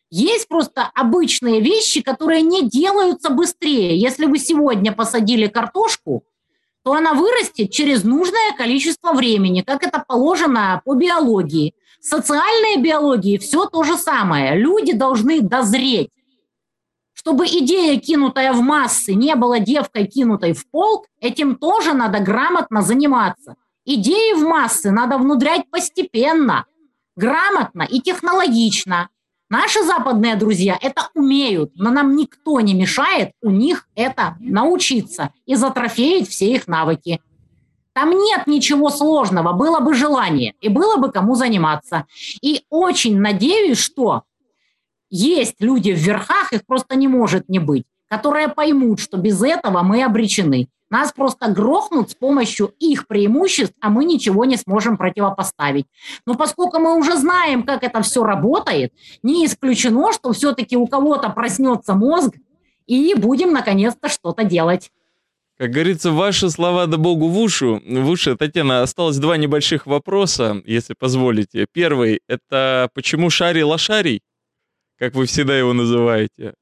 Есть 0.08 0.46
просто 0.46 0.88
обычные 0.94 1.60
вещи, 1.60 2.00
которые 2.00 2.42
не 2.42 2.68
делаются 2.68 3.30
быстрее. 3.30 3.96
Если 3.96 4.26
вы 4.26 4.38
сегодня 4.38 4.92
посадили 4.92 5.48
картошку, 5.48 6.24
то 6.84 6.94
она 6.94 7.14
вырастет 7.14 7.72
через 7.72 8.04
нужное 8.04 8.54
количество 8.56 9.12
времени, 9.12 9.62
как 9.62 9.82
это 9.82 10.02
положено 10.06 10.80
по 10.84 10.94
биологии. 10.94 11.74
Социальной 12.00 12.80
биологии 12.80 13.36
все 13.38 13.66
то 13.66 13.82
же 13.82 13.96
самое. 13.96 14.56
Люди 14.56 14.92
должны 14.92 15.42
дозреть 15.42 16.10
Чтобы 17.20 17.44
идея, 17.44 18.00
кинутая 18.00 18.54
в 18.54 18.62
массы, 18.62 19.12
не 19.12 19.34
была 19.36 19.58
девкой, 19.58 20.06
кинутой 20.06 20.54
в 20.54 20.66
полк, 20.70 21.04
этим 21.20 21.56
тоже 21.56 21.92
надо 21.92 22.20
грамотно 22.20 22.80
заниматься. 22.80 23.56
Идеи 23.84 24.32
в 24.32 24.48
массы 24.48 24.90
надо 24.90 25.18
внудрять 25.18 25.68
постепенно, 25.70 26.64
грамотно 27.16 27.82
и 27.82 28.00
технологично. 28.00 29.10
Наши 29.50 29.82
западные 29.82 30.36
друзья 30.36 30.78
это 30.80 31.10
умеют, 31.14 31.72
но 31.74 31.90
нам 31.90 32.16
никто 32.16 32.58
не 32.60 32.72
мешает 32.72 33.32
у 33.42 33.50
них 33.50 33.86
это 33.94 34.36
научиться 34.40 35.34
и 35.44 35.56
затрофеить 35.56 36.30
все 36.30 36.50
их 36.54 36.68
навыки. 36.68 37.20
Там 37.92 38.12
нет 38.12 38.46
ничего 38.46 38.88
сложного, 38.88 39.52
было 39.52 39.80
бы 39.80 39.92
желание 39.92 40.54
и 40.62 40.70
было 40.70 40.96
бы 40.96 41.12
кому 41.12 41.34
заниматься. 41.34 42.06
И 42.40 42.62
очень 42.70 43.20
надеюсь, 43.20 43.78
что 43.78 44.22
есть 45.10 45.56
люди 45.60 45.92
в 45.92 45.98
верхах, 45.98 46.52
их 46.52 46.64
просто 46.64 46.96
не 46.96 47.08
может 47.08 47.48
не 47.48 47.58
быть, 47.58 47.84
которые 48.08 48.48
поймут, 48.48 49.00
что 49.00 49.16
без 49.16 49.42
этого 49.42 49.82
мы 49.82 50.02
обречены. 50.02 50.68
Нас 50.88 51.12
просто 51.12 51.48
грохнут 51.48 52.10
с 52.10 52.14
помощью 52.14 52.74
их 52.80 53.06
преимуществ, 53.06 53.74
а 53.80 53.90
мы 53.90 54.04
ничего 54.04 54.44
не 54.44 54.56
сможем 54.56 54.96
противопоставить. 54.96 55.86
Но 56.26 56.34
поскольку 56.34 56.80
мы 56.80 56.96
уже 56.96 57.16
знаем, 57.16 57.62
как 57.62 57.84
это 57.84 58.02
все 58.02 58.24
работает, 58.24 58.92
не 59.22 59.46
исключено, 59.46 60.12
что 60.12 60.32
все-таки 60.32 60.76
у 60.76 60.88
кого-то 60.88 61.30
проснется 61.30 61.94
мозг, 61.94 62.34
и 62.86 63.14
будем 63.14 63.52
наконец-то 63.52 64.08
что-то 64.08 64.42
делать. 64.42 64.90
Как 65.56 65.70
говорится, 65.70 66.10
ваши 66.10 66.50
слова 66.50 66.86
да 66.86 66.96
богу 66.96 67.28
в 67.28 67.38
уши. 67.38 67.66
В 67.66 68.08
уши, 68.08 68.34
Татьяна, 68.34 68.82
осталось 68.82 69.18
два 69.18 69.36
небольших 69.36 69.86
вопроса, 69.86 70.60
если 70.64 70.94
позволите. 70.94 71.66
Первый– 71.72 72.20
это 72.28 72.88
почему 72.94 73.30
Шарий 73.30 73.62
лошарий, 73.62 74.22
как 75.00 75.14
вы 75.14 75.24
всегда 75.24 75.58
его 75.58 75.72
называете? 75.72 76.52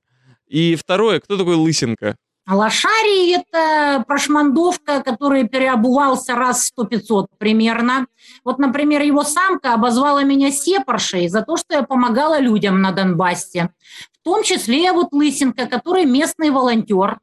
И 0.47 0.77
второе, 0.77 1.19
кто 1.19 1.37
такой 1.37 1.57
Лысенко? 1.57 2.17
Лошарий– 2.49 3.35
это 3.37 4.05
прошмандовка, 4.07 5.03
который 5.03 5.47
переобувался 5.47 6.35
раз 6.35 6.67
сто 6.67 6.85
пятьсот 6.85 7.27
примерно. 7.37 8.07
Вот, 8.45 8.59
например, 8.59 9.03
его 9.03 9.25
самка 9.25 9.75
обозвала 9.75 10.23
меня 10.23 10.51
сепаршей 10.51 11.29
за 11.29 11.43
то, 11.43 11.57
что 11.59 11.75
я 11.75 11.83
помогала 11.83 12.39
людям 12.39 12.81
на 12.81 12.93
Донбассе. 12.93 13.71
В 14.13 14.25
том 14.25 14.45
числе 14.45 14.93
вот 14.93 15.13
Лысенко, 15.13 15.67
который 15.67 16.07
местный 16.07 16.51
волонтер, 16.51 17.19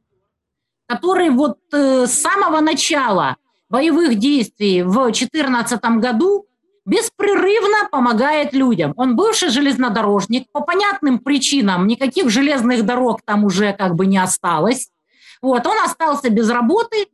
который 0.88 1.32
вот 1.32 1.58
э, 1.72 2.06
с 2.06 2.12
самого 2.12 2.60
начала 2.60 3.38
боевых 3.70 4.20
действий 4.20 4.84
в 4.84 4.94
2014 4.94 5.82
году 6.00 6.46
беспрерывно 6.86 7.90
помогает 7.92 8.54
людям. 8.54 8.94
Он 8.96 9.16
бывший 9.16 9.50
железнодорожник, 9.50 10.52
по 10.52 10.62
понятным 10.62 11.20
причинам 11.20 11.88
никаких 11.88 12.30
железных 12.30 12.86
дорог 12.86 13.22
там 13.26 13.44
уже 13.44 13.74
как 13.74 13.96
бы 13.96 14.06
не 14.06 14.18
осталось. 14.18 14.90
Вот, 15.42 15.66
он 15.68 15.78
остался 15.84 16.30
без 16.30 16.50
работы, 16.50 17.08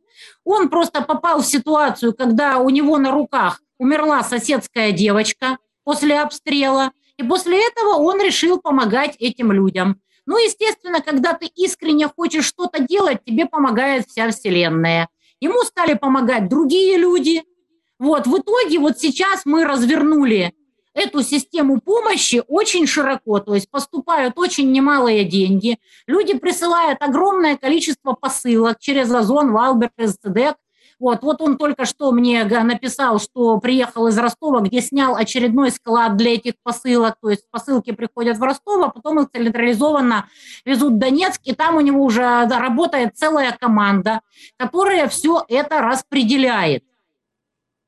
он 0.44 0.68
просто 0.68 1.02
попал 1.02 1.42
в 1.42 1.46
ситуацию, 1.46 2.14
когда 2.14 2.58
у 2.58 2.68
него 2.70 2.98
на 2.98 3.10
руках 3.10 3.60
умерла 3.78 4.22
соседская 4.22 4.92
девочка 4.92 5.58
после 5.84 6.20
обстрела, 6.20 6.92
и 7.16 7.22
после 7.22 7.66
этого 7.66 7.96
он 7.96 8.20
решил 8.20 8.60
помогать 8.60 9.16
этим 9.18 9.52
людям. 9.52 10.00
Ну, 10.24 10.38
естественно, 10.38 11.00
когда 11.00 11.32
ты 11.32 11.46
искренне 11.46 12.08
хочешь 12.08 12.44
что-то 12.44 12.80
делать, 12.80 13.24
тебе 13.24 13.46
помогает 13.46 14.06
вся 14.06 14.30
Вселенная. 14.30 15.08
Ему 15.40 15.62
стали 15.62 15.94
помогать 15.94 16.48
другие 16.48 16.96
люди. 16.96 17.42
Вот, 18.02 18.26
в 18.26 18.36
итоге 18.36 18.80
вот 18.80 18.98
сейчас 18.98 19.42
мы 19.44 19.64
развернули 19.64 20.52
эту 20.92 21.22
систему 21.22 21.80
помощи 21.80 22.42
очень 22.48 22.88
широко, 22.88 23.38
то 23.38 23.54
есть 23.54 23.70
поступают 23.70 24.36
очень 24.40 24.72
немалые 24.72 25.24
деньги, 25.24 25.78
люди 26.08 26.36
присылают 26.36 27.00
огромное 27.00 27.56
количество 27.56 28.14
посылок 28.14 28.80
через 28.80 29.08
Озон, 29.14 29.52
Валбер, 29.52 29.92
СЦДЭК, 30.04 30.56
вот, 30.98 31.22
вот 31.22 31.40
он 31.42 31.56
только 31.56 31.84
что 31.84 32.10
мне 32.10 32.42
написал, 32.44 33.20
что 33.20 33.58
приехал 33.58 34.08
из 34.08 34.18
Ростова, 34.18 34.62
где 34.62 34.80
снял 34.80 35.14
очередной 35.14 35.70
склад 35.70 36.16
для 36.16 36.34
этих 36.34 36.54
посылок. 36.62 37.16
То 37.20 37.30
есть 37.30 37.44
посылки 37.50 37.92
приходят 37.92 38.38
в 38.38 38.42
Ростов, 38.42 38.84
а 38.84 38.88
потом 38.88 39.20
их 39.20 39.28
централизованно 39.32 40.28
везут 40.64 40.94
в 40.94 40.98
Донецк, 40.98 41.40
и 41.44 41.54
там 41.54 41.76
у 41.76 41.80
него 41.80 42.04
уже 42.04 42.46
работает 42.48 43.16
целая 43.16 43.56
команда, 43.60 44.22
которая 44.58 45.08
все 45.08 45.44
это 45.48 45.80
распределяет 45.80 46.84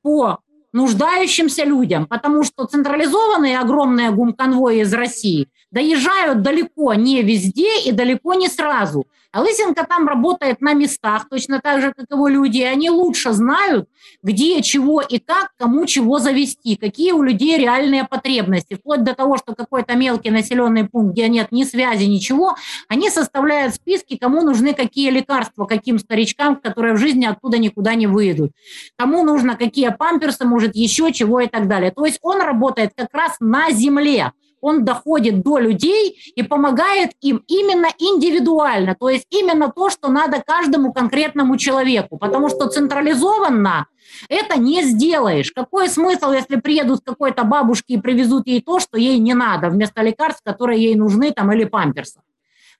по 0.05 0.37
нуждающимся 0.71 1.63
людям, 1.63 2.05
потому 2.05 2.43
что 2.43 2.65
централизованные 2.65 3.59
огромные 3.59 4.11
гумконвои 4.11 4.81
из 4.81 4.93
России 4.93 5.49
доезжают 5.75 6.41
далеко 6.41 6.93
не 6.93 7.21
везде 7.21 7.81
и 7.85 7.91
далеко 7.91 8.33
не 8.33 8.47
сразу. 8.47 9.05
А 9.33 9.41
Лысенко 9.41 9.85
там 9.85 10.07
работает 10.07 10.61
на 10.61 10.73
местах, 10.73 11.27
точно 11.29 11.59
так 11.59 11.81
же, 11.81 11.91
как 11.91 12.05
его 12.09 12.29
люди, 12.29 12.59
и 12.59 12.63
они 12.63 12.89
лучше 12.89 13.33
знают, 13.33 13.89
где, 14.23 14.61
чего 14.61 15.01
и 15.01 15.19
как, 15.19 15.49
кому 15.59 15.85
чего 15.85 16.19
завести, 16.19 16.77
какие 16.77 17.11
у 17.11 17.21
людей 17.21 17.57
реальные 17.57 18.05
потребности, 18.05 18.75
вплоть 18.75 19.03
до 19.03 19.13
того, 19.13 19.35
что 19.35 19.53
какой-то 19.53 19.95
мелкий 19.95 20.29
населенный 20.29 20.87
пункт, 20.87 21.11
где 21.11 21.27
нет 21.27 21.51
ни 21.51 21.65
связи, 21.65 22.05
ничего, 22.05 22.55
они 22.87 23.09
составляют 23.09 23.75
списки, 23.75 24.15
кому 24.15 24.41
нужны 24.41 24.73
какие 24.73 25.09
лекарства, 25.09 25.65
каким 25.65 25.99
старичкам, 25.99 26.55
которые 26.55 26.93
в 26.93 26.97
жизни 26.97 27.25
оттуда 27.25 27.57
никуда 27.57 27.95
не 27.95 28.07
выйдут, 28.07 28.53
кому 28.97 29.25
нужно 29.25 29.57
какие 29.57 29.89
памперсы, 29.89 30.45
может, 30.45 30.77
еще 30.77 31.11
чего 31.11 31.41
и 31.41 31.47
так 31.47 31.67
далее. 31.67 31.91
То 31.91 32.05
есть 32.05 32.19
он 32.21 32.39
работает 32.39 32.93
как 32.95 33.13
раз 33.13 33.35
на 33.41 33.69
земле, 33.71 34.31
он 34.65 34.83
доходит 34.83 35.43
до 35.43 35.59
людей 35.59 36.33
и 36.35 36.41
помогает 36.41 37.11
им 37.21 37.43
именно 37.47 37.87
индивидуально, 37.99 38.95
то 38.99 39.09
есть 39.09 39.27
именно 39.29 39.71
то, 39.71 39.91
что 39.91 40.09
надо 40.09 40.41
каждому 40.45 40.91
конкретному 40.91 41.55
человеку, 41.57 42.17
потому 42.17 42.49
что 42.49 42.67
централизованно 42.67 43.85
это 44.27 44.57
не 44.57 44.83
сделаешь. 44.83 45.51
Какой 45.51 45.87
смысл, 45.87 46.31
если 46.31 46.55
приедут 46.55 47.01
к 47.01 47.05
какой-то 47.05 47.43
бабушке 47.43 47.93
и 47.93 48.01
привезут 48.01 48.47
ей 48.47 48.61
то, 48.61 48.79
что 48.79 48.97
ей 48.97 49.19
не 49.19 49.35
надо, 49.35 49.69
вместо 49.69 50.01
лекарств, 50.01 50.41
которые 50.43 50.83
ей 50.83 50.95
нужны, 50.95 51.31
там, 51.31 51.51
или 51.51 51.65
памперсов. 51.65 52.23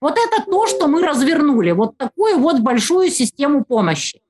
Вот 0.01 0.17
это 0.17 0.43
то, 0.43 0.67
что 0.67 0.88
мы 0.88 1.03
развернули, 1.03 1.71
вот 1.71 1.97
такую 1.97 2.39
вот 2.39 2.61
большую 2.61 3.09
систему 3.09 3.63
помощи. 3.63 4.21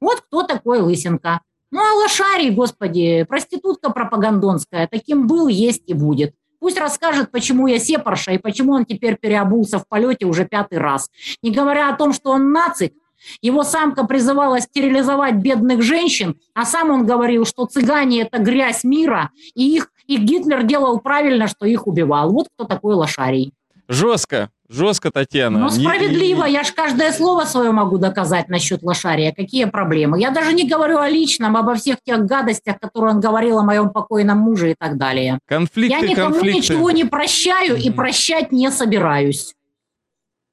Вот 0.00 0.20
кто 0.20 0.42
такой 0.42 0.80
Лысенко. 0.80 1.40
Ну, 1.70 1.80
а 1.80 1.94
лошарий, 1.94 2.50
господи, 2.50 3.24
проститутка 3.28 3.90
пропагандонская, 3.90 4.86
таким 4.86 5.26
был, 5.26 5.48
есть 5.48 5.84
и 5.86 5.94
будет. 5.94 6.34
Пусть 6.64 6.78
расскажет, 6.78 7.30
почему 7.30 7.66
я 7.66 7.78
сепарша 7.78 8.32
и 8.32 8.38
почему 8.38 8.72
он 8.72 8.86
теперь 8.86 9.18
переобулся 9.18 9.78
в 9.78 9.86
полете 9.86 10.24
уже 10.24 10.46
пятый 10.46 10.78
раз. 10.78 11.10
Не 11.42 11.50
говоря 11.50 11.90
о 11.90 11.94
том, 11.94 12.14
что 12.14 12.30
он 12.30 12.52
нацик, 12.52 12.94
его 13.42 13.64
самка 13.64 14.06
призывала 14.06 14.60
стерилизовать 14.60 15.34
бедных 15.34 15.82
женщин, 15.82 16.40
а 16.54 16.64
сам 16.64 16.88
он 16.88 17.04
говорил, 17.04 17.44
что 17.44 17.66
цыгане– 17.66 18.22
это 18.22 18.38
грязь 18.38 18.82
мира, 18.82 19.30
и 19.54 19.76
их 19.76 19.90
и 20.06 20.16
Гитлер 20.16 20.62
делал 20.62 21.00
правильно, 21.00 21.48
что 21.48 21.66
их 21.66 21.86
убивал. 21.86 22.32
Вот 22.32 22.46
кто 22.56 22.64
такой 22.64 22.94
лошарий. 22.94 23.52
Жестко. 23.88 24.50
Жестко, 24.68 25.10
Татьяна. 25.10 25.58
Ну, 25.58 25.68
справедливо. 25.70 26.44
Я 26.44 26.64
ж 26.64 26.72
каждое 26.72 27.12
слово 27.12 27.44
свое 27.44 27.70
могу 27.70 27.98
доказать 27.98 28.48
насчет 28.48 28.82
лошария. 28.82 29.32
Какие 29.32 29.66
проблемы? 29.66 30.18
Я 30.20 30.30
даже 30.30 30.54
не 30.54 30.66
говорю 30.66 30.98
о 30.98 31.08
личном, 31.08 31.56
обо 31.56 31.74
всех 31.74 31.98
тех 32.02 32.24
гадостях, 32.24 32.80
которые 32.80 33.14
он 33.14 33.20
говорил 33.20 33.58
о 33.58 33.62
моем 33.62 33.90
покойном 33.90 34.38
муже 34.38 34.70
и 34.72 34.74
так 34.78 34.96
далее. 34.96 35.38
Конфликты, 35.46 36.00
Я 36.00 36.00
никому 36.08 36.32
конфликты. 36.32 36.58
ничего 36.58 36.90
не 36.90 37.04
прощаю 37.04 37.76
и 37.76 37.90
прощать 37.90 38.52
не 38.52 38.70
собираюсь. 38.70 39.54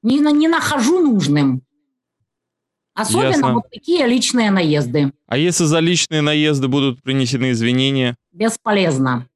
Не, 0.02 0.18
не 0.18 0.48
нахожу 0.48 0.98
нужным. 1.00 1.62
Особенно 2.94 3.28
Ясно. 3.28 3.54
вот 3.54 3.64
такие 3.72 4.06
личные 4.06 4.50
наезды. 4.50 5.12
А 5.26 5.38
если 5.38 5.64
за 5.64 5.78
личные 5.78 6.20
наезды 6.20 6.68
будут 6.68 7.02
принесены 7.02 7.52
извинения? 7.52 8.16
Бесполезно. 8.32 9.26